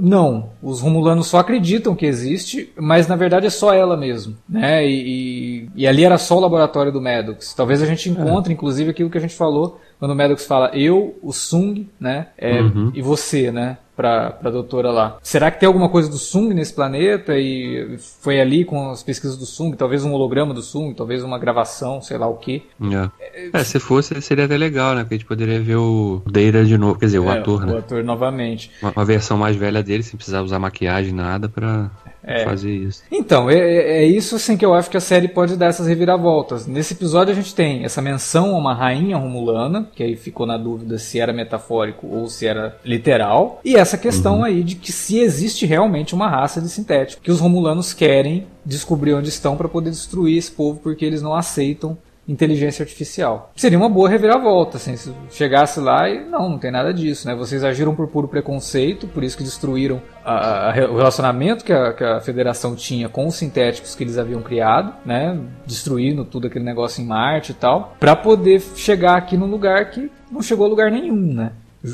não, 0.00 0.50
os 0.62 0.80
Romulanos 0.80 1.26
só 1.26 1.38
acreditam 1.38 1.94
que 1.94 2.06
existe, 2.06 2.72
mas 2.76 3.06
na 3.06 3.16
verdade 3.16 3.46
é 3.46 3.50
só 3.50 3.72
ela 3.72 3.96
mesmo, 3.96 4.36
né? 4.48 4.86
E, 4.86 5.66
e, 5.66 5.70
e 5.74 5.86
ali 5.86 6.04
era 6.04 6.18
só 6.18 6.36
o 6.36 6.40
laboratório 6.40 6.92
do 6.92 7.00
Maddox. 7.00 7.54
Talvez 7.54 7.82
a 7.82 7.86
gente 7.86 8.08
encontre, 8.08 8.52
é. 8.52 8.54
inclusive, 8.54 8.90
aquilo 8.90 9.10
que 9.10 9.18
a 9.18 9.20
gente 9.20 9.34
falou 9.34 9.80
quando 9.98 10.12
o 10.12 10.16
Maddox 10.16 10.46
fala 10.46 10.70
eu, 10.74 11.18
o 11.22 11.32
Sung, 11.32 11.88
né? 11.98 12.28
É, 12.36 12.60
uhum. 12.60 12.90
E 12.94 13.02
você, 13.02 13.50
né? 13.50 13.78
Pra, 13.96 14.30
pra 14.32 14.50
doutora 14.50 14.90
lá. 14.90 15.18
Será 15.22 15.52
que 15.52 15.60
tem 15.60 15.68
alguma 15.68 15.88
coisa 15.88 16.10
do 16.10 16.18
Sung 16.18 16.52
nesse 16.52 16.74
planeta? 16.74 17.38
E 17.38 17.96
foi 18.20 18.40
ali 18.40 18.64
com 18.64 18.90
as 18.90 19.04
pesquisas 19.04 19.36
do 19.38 19.46
Sung, 19.46 19.76
talvez 19.76 20.04
um 20.04 20.12
holograma 20.12 20.52
do 20.52 20.62
Sung, 20.62 20.92
talvez 20.92 21.22
uma 21.22 21.38
gravação, 21.38 22.02
sei 22.02 22.18
lá 22.18 22.26
o 22.26 22.36
que. 22.36 22.64
É. 22.82 23.50
é. 23.52 23.62
se 23.62 23.78
fosse, 23.78 24.20
seria 24.20 24.46
até 24.46 24.56
legal, 24.56 24.96
né? 24.96 25.02
Porque 25.02 25.14
a 25.14 25.18
gente 25.18 25.28
poderia 25.28 25.60
ver 25.60 25.76
o 25.76 26.20
Deira 26.26 26.64
de 26.64 26.76
novo, 26.76 26.98
quer 26.98 27.06
dizer, 27.06 27.20
o 27.20 27.30
é, 27.30 27.38
ator, 27.38 27.62
o 27.62 27.66
né? 27.66 27.72
O 27.72 27.78
ator 27.78 28.02
novamente. 28.02 28.68
Uma, 28.82 28.90
uma, 28.96 29.04
versão 29.04 29.38
mais 29.38 29.54
velha 29.54 29.80
dele, 29.80 30.02
sem 30.02 30.16
precisar 30.16 30.42
usar 30.42 30.58
maquiagem, 30.58 31.12
nada, 31.12 31.48
pra 31.48 31.88
é. 32.26 32.44
fazer 32.44 32.72
isso. 32.72 33.02
Então, 33.10 33.50
é, 33.50 33.56
é, 33.58 33.96
é, 33.98 34.04
isso 34.04 34.36
assim 34.36 34.56
que 34.56 34.64
eu 34.64 34.74
acho 34.74 34.90
que 34.90 34.96
a 34.96 35.00
série 35.00 35.28
pode 35.28 35.56
dar 35.56 35.66
essas 35.66 35.86
reviravoltas. 35.86 36.66
Nesse 36.66 36.94
episódio 36.94 37.32
a 37.32 37.34
gente 37.34 37.54
tem 37.54 37.84
essa 37.84 38.00
menção 38.00 38.54
a 38.54 38.58
uma 38.58 38.74
rainha 38.74 39.16
romulana, 39.16 39.88
que 39.94 40.02
aí 40.02 40.16
ficou 40.16 40.46
na 40.46 40.56
dúvida 40.56 40.98
se 40.98 41.20
era 41.20 41.32
metafórico 41.32 42.06
ou 42.06 42.28
se 42.28 42.46
era 42.46 42.76
literal, 42.84 43.60
e 43.64 43.76
essa 43.76 43.98
questão 43.98 44.38
uhum. 44.38 44.44
aí 44.44 44.62
de 44.62 44.74
que 44.74 44.92
se 44.92 45.18
existe 45.18 45.66
realmente 45.66 46.14
uma 46.14 46.28
raça 46.28 46.60
de 46.60 46.68
sintético, 46.68 47.22
que 47.22 47.30
os 47.30 47.40
romulanos 47.40 47.92
querem 47.92 48.46
descobrir 48.64 49.14
onde 49.14 49.28
estão 49.28 49.56
para 49.56 49.68
poder 49.68 49.90
destruir 49.90 50.38
esse 50.38 50.50
povo 50.50 50.80
porque 50.82 51.04
eles 51.04 51.20
não 51.20 51.34
aceitam 51.34 51.98
inteligência 52.26 52.82
artificial. 52.82 53.52
Seria 53.54 53.78
uma 53.78 53.88
boa 53.88 54.08
reviravolta, 54.08 54.76
assim, 54.76 54.96
se 54.96 55.12
chegasse 55.30 55.80
lá 55.80 56.08
e 56.08 56.24
não, 56.24 56.48
não 56.48 56.58
tem 56.58 56.70
nada 56.70 56.92
disso, 56.92 57.26
né? 57.26 57.34
Vocês 57.34 57.62
agiram 57.62 57.94
por 57.94 58.08
puro 58.08 58.28
preconceito, 58.28 59.06
por 59.06 59.22
isso 59.22 59.36
que 59.36 59.44
destruíram 59.44 60.00
a, 60.24 60.70
a, 60.70 60.90
o 60.90 60.96
relacionamento 60.96 61.64
que 61.64 61.72
a, 61.72 61.92
que 61.92 62.04
a 62.04 62.20
federação 62.20 62.74
tinha 62.74 63.08
com 63.08 63.26
os 63.26 63.34
sintéticos 63.34 63.94
que 63.94 64.02
eles 64.02 64.18
haviam 64.18 64.42
criado, 64.42 64.94
né? 65.04 65.38
Destruindo 65.66 66.24
tudo 66.24 66.46
aquele 66.46 66.64
negócio 66.64 67.02
em 67.02 67.06
Marte 67.06 67.52
e 67.52 67.54
tal, 67.54 67.94
para 68.00 68.16
poder 68.16 68.60
chegar 68.74 69.16
aqui 69.16 69.36
num 69.36 69.46
lugar 69.46 69.90
que 69.90 70.10
não 70.30 70.42
chegou 70.42 70.66
a 70.66 70.68
lugar 70.68 70.90
nenhum, 70.90 71.34
né? 71.34 71.52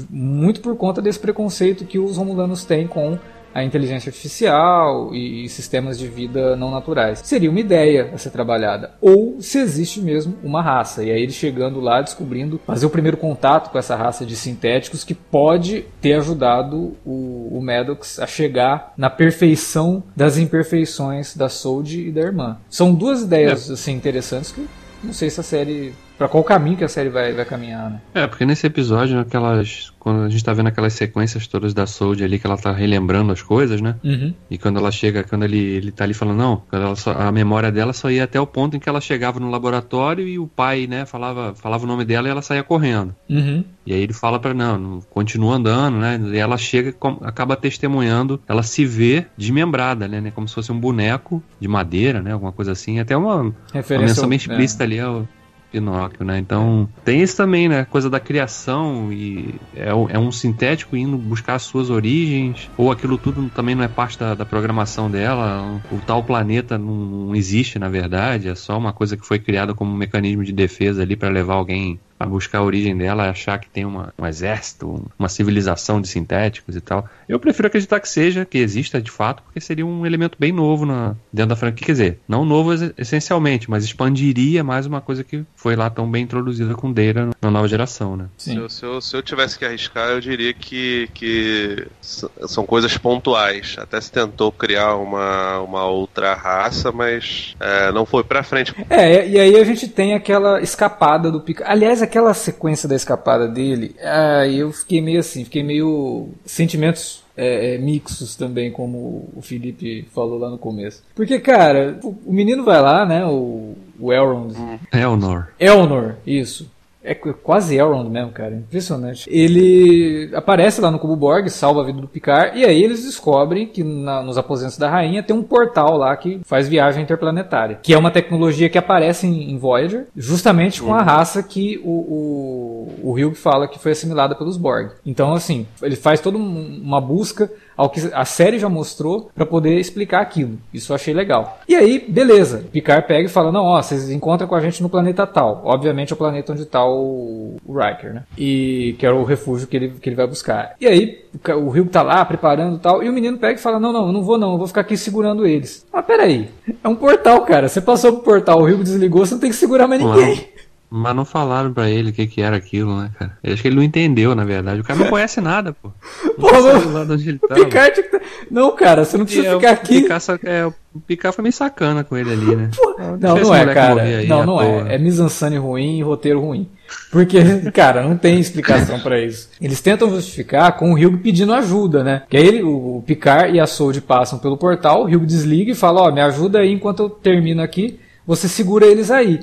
Muito 0.08 0.60
por 0.60 0.76
conta 0.76 1.02
desse 1.02 1.18
preconceito 1.18 1.84
que 1.84 1.98
os 1.98 2.16
romulanos 2.16 2.64
têm 2.64 2.86
com 2.86 3.18
a 3.54 3.64
inteligência 3.64 4.10
artificial 4.10 5.14
e, 5.14 5.48
sistemas 5.48 5.98
de 5.98 6.06
vida 6.06 6.56
não 6.56 6.70
naturais. 6.70 7.20
Seria 7.24 7.50
uma 7.50 7.60
ideia 7.60 8.10
a 8.14 8.18
ser 8.18 8.30
trabalhada. 8.30 8.92
Ou 9.00 9.40
se 9.40 9.58
existe 9.58 10.00
mesmo 10.00 10.36
uma 10.42 10.62
raça. 10.62 11.02
E 11.02 11.10
aí 11.10 11.22
ele 11.22 11.32
chegando 11.32 11.80
lá, 11.80 12.00
descobrindo, 12.00 12.60
fazer 12.66 12.86
o 12.86 12.90
primeiro 12.90 13.16
contato 13.16 13.70
com 13.70 13.78
essa 13.78 13.96
raça 13.96 14.24
de 14.24 14.36
sintéticos 14.36 15.04
que 15.04 15.14
pode 15.14 15.84
ter 16.00 16.14
ajudado 16.14 16.96
o, 17.04 17.48
o 17.52 17.60
Maddox 17.62 18.18
a 18.20 18.26
chegar 18.26 18.92
na 18.96 19.10
perfeição 19.10 20.02
das 20.14 20.38
imperfeições 20.38 21.36
da 21.36 21.48
Sold 21.48 22.08
e 22.08 22.10
da 22.10 22.20
irmã. 22.20 22.58
São 22.68 22.94
duas 22.94 23.22
ideias 23.22 23.68
é. 23.68 23.72
assim, 23.72 23.92
interessantes 23.92 24.52
que 24.52 24.68
não 25.02 25.12
sei 25.12 25.30
se 25.30 25.40
a 25.40 25.42
série 25.42 25.94
para 26.20 26.28
qual 26.28 26.44
caminho 26.44 26.76
que 26.76 26.84
a 26.84 26.88
série 26.88 27.08
vai, 27.08 27.32
vai 27.32 27.46
caminhar, 27.46 27.88
né? 27.88 28.00
É, 28.12 28.26
porque 28.26 28.44
nesse 28.44 28.66
episódio, 28.66 29.18
aquelas. 29.18 29.90
Quando 29.98 30.24
a 30.24 30.28
gente 30.28 30.44
tá 30.44 30.52
vendo 30.52 30.66
aquelas 30.66 30.92
sequências 30.92 31.46
todas 31.46 31.72
da 31.72 31.86
Sold 31.86 32.22
ali, 32.22 32.38
que 32.38 32.46
ela 32.46 32.58
tá 32.58 32.72
relembrando 32.72 33.32
as 33.32 33.40
coisas, 33.40 33.80
né? 33.80 33.96
Uhum. 34.04 34.34
E 34.50 34.58
quando 34.58 34.78
ela 34.78 34.90
chega, 34.90 35.24
quando 35.24 35.44
ele, 35.44 35.58
ele 35.58 35.90
tá 35.90 36.04
ali 36.04 36.12
falando, 36.12 36.36
não, 36.36 36.94
só, 36.94 37.12
a 37.12 37.32
memória 37.32 37.72
dela 37.72 37.94
só 37.94 38.10
ia 38.10 38.24
até 38.24 38.38
o 38.38 38.46
ponto 38.46 38.76
em 38.76 38.80
que 38.80 38.88
ela 38.88 39.00
chegava 39.00 39.40
no 39.40 39.50
laboratório 39.50 40.28
e 40.28 40.38
o 40.38 40.46
pai, 40.46 40.86
né, 40.86 41.06
falava, 41.06 41.54
falava 41.54 41.84
o 41.84 41.86
nome 41.86 42.04
dela 42.04 42.28
e 42.28 42.30
ela 42.30 42.42
saía 42.42 42.62
correndo. 42.62 43.14
Uhum. 43.28 43.64
E 43.86 43.94
aí 43.94 44.02
ele 44.02 44.12
fala 44.12 44.38
para 44.38 44.52
não, 44.52 44.78
não, 44.78 45.00
continua 45.00 45.56
andando, 45.56 45.96
né? 45.96 46.20
E 46.34 46.36
ela 46.36 46.58
chega, 46.58 46.94
acaba 47.22 47.56
testemunhando, 47.56 48.40
ela 48.46 48.62
se 48.62 48.84
vê 48.84 49.26
desmembrada, 49.38 50.06
né? 50.06 50.30
Como 50.34 50.46
se 50.46 50.54
fosse 50.54 50.70
um 50.70 50.78
boneco 50.78 51.42
de 51.58 51.66
madeira, 51.66 52.20
né? 52.20 52.32
Alguma 52.32 52.52
coisa 52.52 52.72
assim. 52.72 53.00
Até 53.00 53.16
uma, 53.16 53.36
uma 53.36 53.54
menção 53.98 54.28
bem 54.28 54.36
explícita 54.36 54.82
é. 54.82 54.86
ali 54.86 55.00
ao 55.00 55.26
Pinóquio, 55.70 56.24
né? 56.24 56.38
Então 56.38 56.88
tem 57.04 57.22
isso 57.22 57.36
também, 57.36 57.68
né? 57.68 57.84
Coisa 57.84 58.10
da 58.10 58.20
criação 58.20 59.12
e 59.12 59.54
é, 59.74 59.88
é, 59.88 60.18
um 60.18 60.32
sintético 60.32 60.96
indo 60.96 61.16
buscar 61.16 61.54
as 61.54 61.62
suas 61.62 61.90
origens, 61.90 62.70
ou 62.76 62.90
aquilo 62.90 63.16
tudo 63.16 63.48
também 63.50 63.74
não 63.74 63.84
é 63.84 63.88
parte 63.88 64.18
da, 64.18 64.34
da 64.34 64.44
programação 64.44 65.10
dela. 65.10 65.80
O 65.90 65.98
tal 65.98 66.22
planeta 66.24 66.76
não, 66.76 66.94
não, 66.94 67.34
existe, 67.34 67.78
na 67.78 67.88
verdade, 67.88 68.48
é 68.48 68.54
só 68.54 68.76
uma 68.76 68.92
coisa 68.92 69.16
que 69.16 69.26
foi 69.26 69.38
criada 69.38 69.74
como 69.74 69.92
um 69.92 69.96
mecanismo 69.96 70.44
de 70.44 70.52
defesa 70.52 71.02
ali 71.02 71.16
para 71.16 71.28
levar 71.28 71.54
alguém 71.54 72.00
a 72.20 72.26
buscar 72.26 72.58
a 72.58 72.62
origem 72.62 72.94
dela, 72.94 73.30
achar 73.30 73.58
que 73.58 73.70
tem 73.70 73.86
uma, 73.86 74.12
um 74.18 74.26
exército, 74.26 75.10
uma 75.18 75.28
civilização 75.28 76.02
de 76.02 76.08
sintéticos 76.08 76.76
e 76.76 76.80
tal. 76.80 77.08
Eu 77.26 77.40
prefiro 77.40 77.68
acreditar 77.68 77.98
que 77.98 78.08
seja, 78.08 78.44
que 78.44 78.58
exista 78.58 79.00
de 79.00 79.10
fato, 79.10 79.42
porque 79.42 79.58
seria 79.58 79.86
um 79.86 80.04
elemento 80.04 80.36
bem 80.38 80.52
novo 80.52 80.84
na, 80.84 81.16
dentro 81.32 81.48
da 81.48 81.56
franquia. 81.56 81.86
Quer 81.86 81.92
dizer, 81.92 82.20
não 82.28 82.44
novo 82.44 82.74
essencialmente, 82.98 83.70
mas 83.70 83.84
expandiria 83.84 84.62
mais 84.62 84.84
uma 84.84 85.00
coisa 85.00 85.24
que 85.24 85.44
foi 85.56 85.74
lá 85.74 85.88
tão 85.88 86.10
bem 86.10 86.24
introduzida 86.24 86.74
com 86.74 86.92
Deira 86.92 87.30
na 87.40 87.50
nova 87.50 87.66
geração, 87.66 88.16
né? 88.16 88.26
Se 88.36 88.54
eu, 88.54 88.68
se, 88.68 88.84
eu, 88.84 89.00
se, 89.00 89.16
eu, 89.16 89.22
tivesse 89.22 89.58
que 89.58 89.64
arriscar, 89.64 90.10
eu 90.10 90.20
diria 90.20 90.52
que, 90.52 91.08
que 91.14 91.86
são 92.02 92.66
coisas 92.66 92.98
pontuais. 92.98 93.76
Até 93.78 93.98
se 93.98 94.12
tentou 94.12 94.52
criar 94.52 94.96
uma, 94.96 95.60
uma 95.60 95.86
outra 95.86 96.34
raça, 96.34 96.92
mas 96.92 97.54
é, 97.58 97.90
não 97.92 98.04
foi 98.04 98.22
pra 98.22 98.42
frente. 98.42 98.74
É, 98.90 99.26
e 99.26 99.38
aí 99.38 99.56
a 99.56 99.64
gente 99.64 99.88
tem 99.88 100.12
aquela 100.12 100.60
escapada 100.60 101.30
do 101.30 101.40
Picard. 101.40 101.72
Aliás, 101.72 102.02
aquela 102.10 102.34
sequência 102.34 102.88
da 102.88 102.96
escapada 102.96 103.46
dele, 103.46 103.94
aí 104.02 104.58
eu 104.58 104.72
fiquei 104.72 105.00
meio 105.00 105.20
assim, 105.20 105.44
fiquei 105.44 105.62
meio 105.62 106.30
sentimentos 106.44 107.22
é, 107.36 107.74
é, 107.74 107.78
mixos 107.78 108.34
também, 108.34 108.72
como 108.72 109.30
o 109.34 109.40
Felipe 109.40 110.06
falou 110.12 110.36
lá 110.36 110.50
no 110.50 110.58
começo. 110.58 111.02
Porque, 111.14 111.38
cara, 111.38 111.98
o, 112.02 112.18
o 112.26 112.32
menino 112.32 112.64
vai 112.64 112.82
lá, 112.82 113.06
né? 113.06 113.24
O, 113.24 113.76
o 113.98 114.12
Elrond. 114.12 114.54
Elnor. 114.92 115.48
Elnor, 115.58 116.16
isso. 116.26 116.68
É 117.02 117.14
quase 117.14 117.76
Elrond 117.76 118.10
mesmo, 118.10 118.30
cara. 118.30 118.54
Impressionante. 118.54 119.28
Ele 119.30 120.30
aparece 120.34 120.80
lá 120.80 120.90
no 120.90 120.98
Cubo 120.98 121.16
Borg, 121.16 121.48
salva 121.48 121.80
a 121.80 121.84
vida 121.84 122.00
do 122.00 122.08
Picard, 122.08 122.58
e 122.58 122.64
aí 122.64 122.82
eles 122.82 123.04
descobrem 123.04 123.66
que 123.66 123.82
na, 123.82 124.22
nos 124.22 124.36
aposentos 124.36 124.76
da 124.76 124.88
rainha 124.88 125.22
tem 125.22 125.34
um 125.34 125.42
portal 125.42 125.96
lá 125.96 126.14
que 126.16 126.40
faz 126.44 126.68
viagem 126.68 127.02
interplanetária. 127.02 127.78
Que 127.82 127.94
é 127.94 127.98
uma 127.98 128.10
tecnologia 128.10 128.68
que 128.68 128.78
aparece 128.78 129.26
em, 129.26 129.50
em 129.50 129.58
Voyager, 129.58 130.06
justamente 130.14 130.82
com 130.82 130.94
a 130.94 130.98
uhum. 130.98 131.04
raça 131.04 131.42
que 131.42 131.80
o, 131.82 131.90
o, 131.90 133.10
o 133.10 133.12
Hugh 133.12 133.34
fala 133.34 133.66
que 133.66 133.78
foi 133.78 133.92
assimilada 133.92 134.34
pelos 134.34 134.56
Borg. 134.56 134.92
Então, 135.04 135.32
assim, 135.32 135.66
ele 135.82 135.96
faz 135.96 136.20
toda 136.20 136.36
uma 136.36 137.00
busca 137.00 137.50
ao 137.80 137.88
que 137.88 138.10
a 138.12 138.26
série 138.26 138.58
já 138.58 138.68
mostrou 138.68 139.30
para 139.34 139.46
poder 139.46 139.78
explicar 139.78 140.20
aquilo. 140.20 140.58
Isso 140.72 140.92
eu 140.92 140.96
achei 140.96 141.14
legal. 141.14 141.60
E 141.66 141.74
aí, 141.74 142.04
beleza. 142.06 142.66
Picard 142.70 143.06
pega 143.06 143.24
e 143.24 143.32
fala: 143.32 143.50
Não, 143.50 143.64
ó, 143.64 143.80
vocês 143.80 144.10
encontram 144.10 144.46
com 144.46 144.54
a 144.54 144.60
gente 144.60 144.82
no 144.82 144.90
planeta 144.90 145.26
tal. 145.26 145.62
Obviamente 145.64 146.12
é 146.12 146.14
o 146.14 146.18
planeta 146.18 146.52
onde 146.52 146.66
tá 146.66 146.84
o, 146.84 147.56
o 147.64 147.78
Riker, 147.78 148.12
né? 148.12 148.24
E 148.36 148.94
que 148.98 149.06
era 149.06 149.16
o 149.16 149.24
refúgio 149.24 149.66
que 149.66 149.76
ele, 149.78 149.88
que 149.98 150.10
ele 150.10 150.16
vai 150.16 150.26
buscar. 150.26 150.74
E 150.78 150.86
aí, 150.86 151.24
o 151.56 151.70
Rio 151.70 151.86
tá 151.86 152.02
lá 152.02 152.22
preparando 152.22 152.76
e 152.76 152.80
tal. 152.80 153.02
E 153.02 153.08
o 153.08 153.12
menino 153.14 153.38
pega 153.38 153.58
e 153.58 153.62
fala: 153.62 153.80
Não, 153.80 153.94
não, 153.94 154.08
eu 154.08 154.12
não 154.12 154.22
vou 154.22 154.36
não, 154.36 154.52
eu 154.52 154.58
vou 154.58 154.66
ficar 154.66 154.82
aqui 154.82 154.94
segurando 154.94 155.46
eles. 155.46 155.86
Ah, 155.90 156.02
peraí. 156.02 156.50
É 156.84 156.88
um 156.88 156.94
portal, 156.94 157.46
cara. 157.46 157.66
Você 157.66 157.80
passou 157.80 158.12
pro 158.12 158.24
portal, 158.24 158.60
o 158.60 158.66
Rio 158.66 158.84
desligou, 158.84 159.24
você 159.24 159.32
não 159.32 159.40
tem 159.40 159.50
que 159.50 159.56
segurar 159.56 159.88
mais 159.88 160.02
ninguém. 160.02 160.48
Mas 160.92 161.14
não 161.14 161.24
falaram 161.24 161.72
pra 161.72 161.88
ele 161.88 162.10
o 162.10 162.12
que, 162.12 162.26
que 162.26 162.42
era 162.42 162.56
aquilo, 162.56 163.00
né, 163.00 163.12
cara? 163.16 163.38
Eu 163.44 163.52
acho 163.52 163.62
que 163.62 163.68
ele 163.68 163.76
não 163.76 163.82
entendeu, 163.82 164.34
na 164.34 164.44
verdade. 164.44 164.80
O 164.80 164.84
cara 164.84 164.98
não 164.98 165.06
conhece 165.10 165.40
nada, 165.40 165.72
pô. 165.72 165.92
Não 166.24 166.34
pô, 166.34 166.50
não, 166.50 166.92
lá 166.92 167.02
onde 167.02 167.28
ele 167.28 167.38
tá, 167.38 167.54
Picard 167.54 168.02
tá... 168.02 168.20
Não, 168.50 168.74
cara, 168.74 169.04
você 169.04 169.16
não 169.16 169.24
precisa 169.24 169.46
e 169.46 169.54
ficar 169.54 169.68
é, 169.68 169.70
aqui. 169.70 170.02
Picar, 170.02 170.20
é, 170.44 170.66
o 170.66 171.00
Picard 171.06 171.36
foi 171.36 171.42
meio 171.44 171.52
sacana 171.52 172.02
com 172.02 172.16
ele 172.16 172.32
ali, 172.32 172.56
né? 172.56 172.70
Pô, 172.76 172.96
não, 172.98 173.36
não 173.36 173.54
é, 173.54 173.72
cara. 173.72 174.02
Aí, 174.02 174.26
não, 174.26 174.44
não 174.44 174.60
é. 174.60 174.96
É 174.96 174.98
mise 174.98 175.22
ruim 175.58 175.98
e 175.98 176.02
roteiro 176.02 176.40
ruim. 176.40 176.68
Porque, 177.12 177.38
cara, 177.72 178.02
não 178.02 178.16
tem 178.16 178.40
explicação 178.40 178.98
para 178.98 179.24
isso. 179.24 179.48
Eles 179.60 179.80
tentam 179.80 180.10
justificar 180.10 180.76
com 180.76 180.92
o 180.92 180.96
Hugh 180.96 181.18
pedindo 181.18 181.54
ajuda, 181.54 182.02
né? 182.02 182.22
Que 182.28 182.36
aí 182.36 182.48
ele, 182.48 182.64
o 182.64 183.00
Picard 183.06 183.54
e 183.54 183.60
a 183.60 183.66
Sold 183.66 184.00
passam 184.00 184.40
pelo 184.40 184.56
portal, 184.56 185.04
o 185.04 185.06
Hugh 185.06 185.24
desliga 185.24 185.70
e 185.70 185.76
fala, 185.76 186.02
ó, 186.02 186.08
oh, 186.08 186.12
me 186.12 186.20
ajuda 186.20 186.58
aí 186.58 186.72
enquanto 186.72 187.04
eu 187.04 187.10
termino 187.10 187.62
aqui, 187.62 188.00
você 188.26 188.48
segura 188.48 188.86
eles 188.86 189.08
aí. 189.08 189.40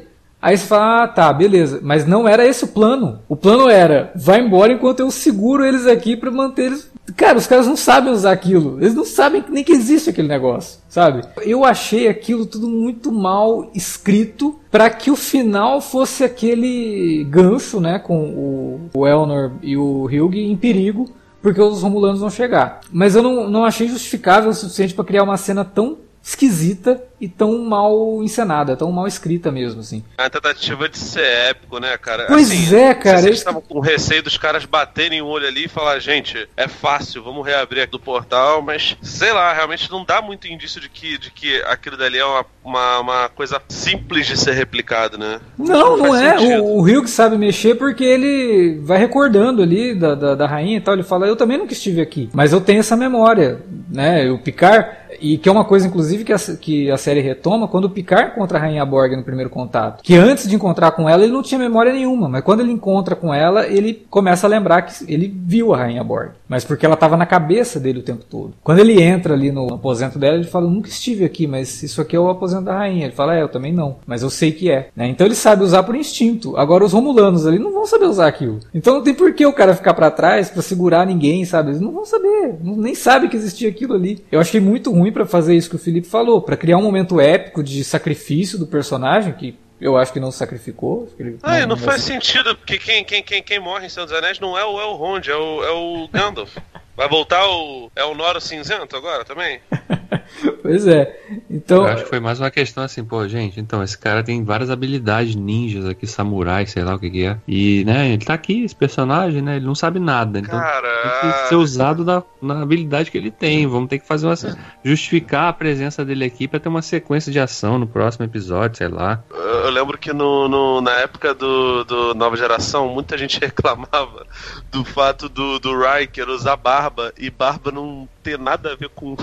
Aí 0.47 0.57
você 0.57 0.65
fala, 0.65 1.03
ah, 1.03 1.07
tá, 1.09 1.33
beleza. 1.33 1.81
Mas 1.83 2.07
não 2.07 2.25
era 2.25 2.47
esse 2.47 2.63
o 2.63 2.69
plano. 2.69 3.19
O 3.27 3.35
plano 3.35 3.67
era, 3.67 4.13
vai 4.15 4.39
embora 4.39 4.71
enquanto 4.71 5.01
eu 5.01 5.11
seguro 5.11 5.65
eles 5.65 5.85
aqui 5.85 6.15
para 6.15 6.31
manter 6.31 6.67
eles. 6.67 6.89
Cara, 7.17 7.37
os 7.37 7.45
caras 7.45 7.67
não 7.67 7.75
sabem 7.75 8.13
usar 8.13 8.31
aquilo. 8.31 8.77
Eles 8.79 8.95
não 8.95 9.03
sabem 9.03 9.43
nem 9.49 9.61
que 9.61 9.73
existe 9.73 10.09
aquele 10.09 10.29
negócio, 10.29 10.79
sabe? 10.87 11.19
Eu 11.41 11.65
achei 11.65 12.07
aquilo 12.07 12.45
tudo 12.45 12.69
muito 12.69 13.11
mal 13.11 13.69
escrito 13.75 14.57
para 14.71 14.89
que 14.89 15.11
o 15.11 15.17
final 15.17 15.81
fosse 15.81 16.23
aquele 16.23 17.25
gancho, 17.29 17.81
né, 17.81 17.99
com 17.99 18.89
o, 18.93 19.05
Elnor 19.05 19.51
e 19.61 19.75
o 19.75 20.05
Hugh 20.05 20.33
em 20.33 20.55
perigo, 20.55 21.09
porque 21.41 21.61
os 21.61 21.81
Romulanos 21.81 22.21
vão 22.21 22.29
chegar. 22.29 22.79
Mas 22.89 23.17
eu 23.17 23.21
não, 23.21 23.49
não 23.49 23.65
achei 23.65 23.89
justificável 23.89 24.49
o 24.51 24.53
suficiente 24.53 24.93
para 24.93 25.03
criar 25.03 25.23
uma 25.23 25.35
cena 25.35 25.65
tão 25.65 25.97
esquisita 26.27 27.01
e 27.21 27.27
tão 27.27 27.57
mal 27.59 28.21
encenada, 28.21 28.75
tão 28.75 28.91
mal 28.91 29.07
escrita 29.07 29.49
mesmo, 29.49 29.79
assim. 29.79 30.03
É 30.17 30.25
a 30.25 30.29
tentativa 30.29 30.89
de 30.89 30.97
ser 30.97 31.25
épico, 31.49 31.79
né, 31.79 31.97
cara? 31.97 32.25
Pois 32.27 32.51
assim, 32.51 32.75
é, 32.75 32.93
cara. 32.93 33.21
Vocês 33.21 33.37
estavam 33.37 33.61
com 33.61 33.79
receio 33.79 34.21
dos 34.21 34.37
caras 34.37 34.65
baterem 34.65 35.21
o 35.21 35.25
olho 35.25 35.47
ali 35.47 35.65
e 35.65 35.69
falar, 35.69 35.99
gente, 35.99 36.47
é 36.57 36.67
fácil, 36.67 37.23
vamos 37.23 37.45
reabrir 37.45 37.81
aqui 37.81 37.93
do 37.93 37.99
portal, 37.99 38.61
mas 38.61 38.97
sei 39.01 39.31
lá, 39.31 39.53
realmente 39.53 39.89
não 39.89 40.03
dá 40.03 40.21
muito 40.21 40.49
indício 40.49 40.81
de 40.81 40.89
que, 40.89 41.17
de 41.17 41.31
que 41.31 41.61
aquilo 41.61 41.95
dali 41.95 42.17
é 42.17 42.25
uma, 42.25 42.45
uma, 42.61 42.99
uma 42.99 43.29
coisa 43.29 43.61
simples 43.69 44.27
de 44.27 44.35
ser 44.35 44.51
replicado, 44.51 45.17
né? 45.17 45.39
Não, 45.57 45.95
não, 45.95 45.97
não 45.97 46.15
é. 46.15 46.37
Sentido. 46.37 46.65
O, 46.65 46.81
o 46.81 46.81
Hugh 46.81 47.07
sabe 47.07 47.37
mexer 47.37 47.75
porque 47.75 48.03
ele 48.03 48.81
vai 48.83 48.99
recordando 48.99 49.63
ali 49.63 49.95
da, 49.95 50.13
da, 50.13 50.35
da 50.35 50.45
rainha 50.45 50.77
e 50.77 50.81
tal. 50.81 50.93
Ele 50.93 51.03
fala, 51.03 51.25
eu 51.25 51.37
também 51.37 51.57
nunca 51.57 51.71
estive 51.71 52.01
aqui, 52.01 52.29
mas 52.33 52.51
eu 52.51 52.59
tenho 52.59 52.81
essa 52.81 52.97
memória, 52.97 53.61
né? 53.89 54.29
O 54.29 54.37
Picard 54.39 55.06
e 55.19 55.37
que 55.37 55.49
é 55.49 55.51
uma 55.51 55.65
coisa, 55.65 55.87
inclusive, 55.87 56.23
que 56.23 56.33
a, 56.33 56.37
que 56.37 56.91
a 56.91 56.97
série 56.97 57.21
retoma 57.21 57.67
quando 57.67 57.85
o 57.85 57.89
Picard 57.89 58.31
encontra 58.31 58.57
a 58.57 58.61
Rainha 58.61 58.85
Borg 58.85 59.15
no 59.15 59.23
primeiro 59.23 59.49
contato. 59.49 60.03
Que 60.03 60.15
antes 60.15 60.47
de 60.47 60.55
encontrar 60.55 60.91
com 60.91 61.09
ela, 61.09 61.23
ele 61.23 61.33
não 61.33 61.43
tinha 61.43 61.59
memória 61.59 61.93
nenhuma, 61.93 62.29
mas 62.29 62.43
quando 62.43 62.61
ele 62.61 62.71
encontra 62.71 63.15
com 63.15 63.33
ela, 63.33 63.67
ele 63.67 64.05
começa 64.09 64.47
a 64.47 64.49
lembrar 64.49 64.81
que 64.83 65.11
ele 65.11 65.33
viu 65.45 65.73
a 65.73 65.77
Rainha 65.77 66.03
Borg. 66.03 66.31
Mas 66.47 66.63
porque 66.63 66.85
ela 66.85 66.95
estava 66.95 67.17
na 67.17 67.25
cabeça 67.25 67.79
dele 67.79 67.99
o 67.99 68.03
tempo 68.03 68.23
todo. 68.29 68.53
Quando 68.63 68.79
ele 68.79 69.01
entra 69.01 69.33
ali 69.33 69.51
no 69.51 69.73
aposento 69.73 70.17
dela, 70.17 70.35
ele 70.35 70.45
fala: 70.45 70.69
Nunca 70.69 70.89
estive 70.89 71.25
aqui, 71.25 71.45
mas 71.45 71.83
isso 71.83 72.01
aqui 72.01 72.15
é 72.15 72.19
o 72.19 72.29
aposento 72.29 72.65
da 72.65 72.77
rainha. 72.77 73.05
Ele 73.05 73.13
fala: 73.15 73.35
É, 73.35 73.41
eu 73.41 73.49
também 73.49 73.73
não, 73.73 73.97
mas 74.05 74.23
eu 74.23 74.29
sei 74.29 74.51
que 74.51 74.71
é. 74.71 74.89
Né? 74.95 75.07
Então 75.07 75.27
ele 75.27 75.35
sabe 75.35 75.63
usar 75.63 75.83
por 75.83 75.95
instinto. 75.95 76.55
Agora 76.57 76.85
os 76.85 76.93
Romulanos 76.93 77.45
ali 77.45 77.59
não 77.59 77.73
vão 77.73 77.85
saber 77.85 78.05
usar 78.05 78.27
aquilo. 78.27 78.59
Então 78.73 78.95
não 78.95 79.03
tem 79.03 79.13
por 79.13 79.33
que 79.33 79.45
o 79.45 79.53
cara 79.53 79.75
ficar 79.75 79.93
para 79.93 80.11
trás 80.11 80.49
para 80.49 80.61
segurar 80.61 81.05
ninguém, 81.05 81.43
sabe? 81.45 81.71
Eles 81.71 81.81
não 81.81 81.91
vão 81.91 82.05
saber, 82.05 82.55
nem 82.61 82.95
sabe 82.95 83.27
que 83.27 83.35
existia 83.35 83.69
aquilo 83.69 83.93
ali. 83.93 84.23
Eu 84.31 84.39
achei 84.39 84.59
muito 84.59 84.91
ruim 84.91 85.06
para 85.11 85.25
fazer 85.25 85.55
isso 85.55 85.69
que 85.69 85.75
o 85.75 85.79
Felipe 85.79 86.07
falou, 86.07 86.41
para 86.41 86.57
criar 86.57 86.77
um 86.77 86.83
momento 86.83 87.19
épico 87.19 87.63
de 87.63 87.83
sacrifício 87.83 88.57
do 88.57 88.67
personagem, 88.67 89.33
que 89.33 89.57
eu 89.79 89.95
acho 89.97 90.11
que 90.11 90.19
não 90.19 90.31
sacrificou. 90.31 91.07
Ele 91.19 91.37
ah, 91.43 91.59
não, 91.61 91.69
não 91.69 91.77
faz 91.77 92.01
sentido, 92.01 92.55
porque 92.55 92.77
quem, 92.77 93.03
quem, 93.03 93.21
quem, 93.21 93.43
quem 93.43 93.59
morre 93.59 93.85
em 93.85 93.89
Senhor 93.89 94.05
dos 94.05 94.15
Anéis 94.15 94.39
não 94.39 94.57
é 94.57 94.65
o 94.65 94.79
Elrond, 94.79 95.27
é 95.27 95.35
o, 95.35 95.63
é 95.63 95.71
o 95.71 96.07
Gandalf. 96.11 96.57
Vai 96.95 97.07
voltar 97.07 97.47
o. 97.47 97.91
É 97.95 98.03
o 98.03 98.15
Noro 98.15 98.41
cinzento 98.41 98.95
agora 98.95 99.23
também? 99.23 99.59
pois 100.61 100.87
é. 100.87 101.19
Então. 101.49 101.85
Eu 101.85 101.93
acho 101.93 102.03
que 102.03 102.09
foi 102.09 102.19
mais 102.19 102.39
uma 102.39 102.51
questão 102.51 102.83
assim, 102.83 103.03
pô, 103.03 103.27
gente, 103.27 103.59
então, 103.59 103.83
esse 103.83 103.97
cara 103.97 104.23
tem 104.23 104.43
várias 104.43 104.69
habilidades 104.69 105.35
ninjas 105.35 105.85
aqui, 105.85 106.07
samurais, 106.07 106.71
sei 106.71 106.83
lá 106.83 106.95
o 106.95 106.99
que, 106.99 107.09
que 107.09 107.25
é. 107.25 107.37
E, 107.47 107.83
né, 107.85 108.09
ele 108.09 108.25
tá 108.25 108.33
aqui, 108.33 108.63
esse 108.63 108.75
personagem, 108.75 109.41
né? 109.41 109.57
Ele 109.57 109.65
não 109.65 109.75
sabe 109.75 109.99
nada. 109.99 110.39
Então 110.39 110.59
cara... 110.59 111.19
tem 111.21 111.31
que 111.31 111.47
ser 111.49 111.55
usado 111.55 112.03
na, 112.03 112.23
na 112.41 112.61
habilidade 112.61 113.11
que 113.11 113.17
ele 113.17 113.31
tem. 113.31 113.67
Vamos 113.67 113.89
ter 113.89 113.99
que 113.99 114.07
fazer 114.07 114.27
uma. 114.27 114.35
justificar 114.83 115.49
a 115.49 115.53
presença 115.53 116.03
dele 116.03 116.25
aqui 116.25 116.47
para 116.47 116.59
ter 116.59 116.69
uma 116.69 116.81
sequência 116.81 117.31
de 117.31 117.39
ação 117.39 117.77
no 117.79 117.87
próximo 117.87 118.25
episódio, 118.25 118.77
sei 118.77 118.87
lá. 118.87 119.23
Eu 119.31 119.69
lembro 119.69 119.97
que 119.97 120.13
no, 120.13 120.47
no 120.47 120.81
na 120.81 120.91
época 120.99 121.33
do, 121.33 121.83
do 121.83 122.13
Nova 122.13 122.35
Geração, 122.35 122.87
muita 122.89 123.17
gente 123.17 123.39
reclamava 123.41 124.25
do 124.71 124.83
fato 124.83 125.29
do, 125.29 125.59
do 125.59 125.77
Riker 125.77 126.29
usar 126.29 126.55
barba 126.55 127.13
e 127.17 127.29
barba 127.29 127.71
não 127.71 128.07
ter 128.23 128.37
nada 128.37 128.73
a 128.73 128.75
ver 128.75 128.89
com, 128.89 129.15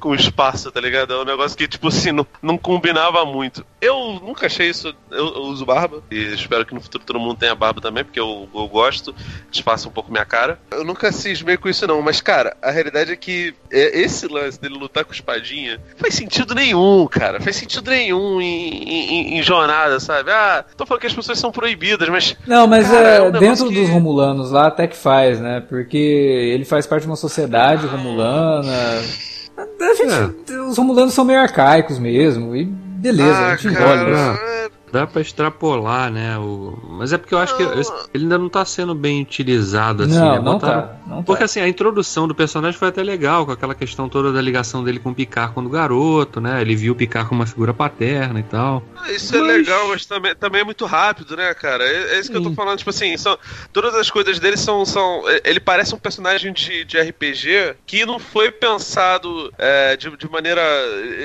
com 0.00 0.10
o 0.10 0.14
espaço, 0.28 0.70
tá 0.70 0.80
ligado? 0.80 1.12
É 1.12 1.18
um 1.18 1.24
negócio 1.24 1.56
que, 1.56 1.66
tipo 1.66 1.88
assim, 1.88 2.12
não, 2.12 2.26
não 2.42 2.58
combinava 2.58 3.24
muito. 3.24 3.64
Eu 3.80 4.20
nunca 4.22 4.46
achei 4.46 4.68
isso. 4.68 4.94
Eu, 5.10 5.34
eu, 5.34 5.42
uso 5.42 5.64
barba 5.64 6.02
e 6.10 6.34
espero 6.34 6.64
que 6.64 6.74
no 6.74 6.80
futuro 6.80 7.04
todo 7.04 7.18
mundo 7.18 7.36
tenha 7.36 7.54
barba 7.54 7.80
também, 7.80 8.04
porque 8.04 8.20
eu, 8.20 8.48
eu 8.54 8.68
gosto, 8.68 9.14
disfarça 9.50 9.88
um 9.88 9.92
pouco 9.92 10.10
minha 10.10 10.24
cara. 10.24 10.58
Eu 10.70 10.84
nunca 10.84 11.10
cismei 11.12 11.56
com 11.56 11.68
isso, 11.68 11.86
não, 11.86 12.02
mas, 12.02 12.20
cara, 12.20 12.56
a 12.62 12.70
realidade 12.70 13.12
é 13.12 13.16
que 13.16 13.54
é, 13.70 14.00
esse 14.00 14.26
lance 14.26 14.60
dele 14.60 14.74
lutar 14.74 15.04
com 15.04 15.12
espadinha 15.12 15.80
faz 15.96 16.14
sentido 16.14 16.54
nenhum, 16.54 17.06
cara. 17.06 17.40
Faz 17.40 17.56
sentido 17.56 17.90
nenhum 17.90 18.40
em, 18.40 18.82
em, 18.82 19.38
em 19.38 19.42
jornada, 19.42 20.00
sabe? 20.00 20.30
Ah, 20.30 20.64
tô 20.76 20.84
falando 20.84 21.00
que 21.00 21.06
as 21.06 21.14
pessoas 21.14 21.38
são 21.38 21.52
proibidas, 21.52 22.08
mas. 22.08 22.36
Não, 22.46 22.66
mas 22.66 22.88
cara, 22.88 23.08
é, 23.08 23.16
é 23.18 23.22
um 23.22 23.32
dentro 23.32 23.68
que... 23.68 23.74
dos 23.74 23.88
Romulanos 23.88 24.50
lá 24.50 24.66
até 24.66 24.86
que 24.86 24.96
faz, 24.96 25.40
né? 25.40 25.62
Porque 25.68 25.96
ele 25.96 26.64
faz 26.64 26.86
parte 26.86 27.02
de 27.02 27.08
uma 27.08 27.16
sociedade 27.16 27.86
romulana. 27.86 28.72
A 29.80 29.94
gente, 29.94 30.52
é. 30.52 30.60
Os 30.60 30.76
romulanos 30.76 31.14
são 31.14 31.24
meio 31.24 31.40
arcaicos 31.40 31.98
mesmo. 31.98 32.54
E 32.54 32.64
beleza, 32.64 33.38
ah, 33.38 33.52
a 33.52 33.56
gente 33.56 33.74
cara, 33.74 34.02
engole. 34.02 34.12
Né? 34.12 34.68
Dá 34.92 35.06
pra 35.06 35.20
extrapolar, 35.20 36.10
né? 36.10 36.38
O... 36.38 36.78
Mas 36.90 37.12
é 37.12 37.18
porque 37.18 37.34
eu 37.34 37.38
acho 37.38 37.56
que 37.56 37.62
ele 37.62 38.24
ainda 38.24 38.38
não 38.38 38.48
tá 38.48 38.64
sendo 38.64 38.94
bem 38.94 39.22
utilizado 39.22 40.04
assim, 40.04 40.14
não, 40.14 40.32
né? 40.32 40.40
Não 40.40 40.58
tá, 40.58 40.96
não 41.06 41.22
porque 41.22 41.40
tá. 41.40 41.44
assim, 41.44 41.60
a 41.60 41.68
introdução 41.68 42.28
do 42.28 42.34
personagem 42.34 42.78
foi 42.78 42.88
até 42.88 43.02
legal, 43.02 43.44
com 43.44 43.52
aquela 43.52 43.74
questão 43.74 44.08
toda 44.08 44.32
da 44.32 44.40
ligação 44.40 44.84
dele 44.84 44.98
com 44.98 45.10
o 45.10 45.14
Picard 45.14 45.52
quando 45.52 45.68
garoto, 45.68 46.40
né? 46.40 46.60
Ele 46.60 46.76
viu 46.76 46.92
o 46.92 46.96
Picard 46.96 47.28
como 47.28 47.40
uma 47.40 47.46
figura 47.46 47.74
paterna 47.74 48.40
e 48.40 48.44
tal. 48.44 48.82
Ah, 48.96 49.10
isso 49.10 49.34
é 49.34 49.40
mas... 49.40 49.48
é 49.48 49.52
legal, 49.52 49.88
mas 49.88 50.06
também, 50.06 50.34
também 50.36 50.60
é 50.60 50.64
muito 50.64 50.86
rápido, 50.86 51.36
né, 51.36 51.52
cara? 51.54 51.84
É, 51.84 52.16
é 52.16 52.20
isso 52.20 52.30
que 52.30 52.38
Sim. 52.38 52.44
eu 52.44 52.50
tô 52.50 52.54
falando, 52.54 52.78
tipo 52.78 52.90
assim, 52.90 53.16
são, 53.16 53.36
todas 53.72 53.94
as 53.94 54.10
coisas 54.10 54.38
dele 54.38 54.56
são, 54.56 54.84
são. 54.84 55.22
Ele 55.44 55.58
parece 55.58 55.94
um 55.94 55.98
personagem 55.98 56.52
de, 56.52 56.84
de 56.84 56.98
RPG 56.98 57.76
que 57.86 58.06
não 58.06 58.18
foi 58.18 58.50
pensado 58.50 59.52
é, 59.58 59.96
de, 59.96 60.16
de 60.16 60.30
maneira. 60.30 60.62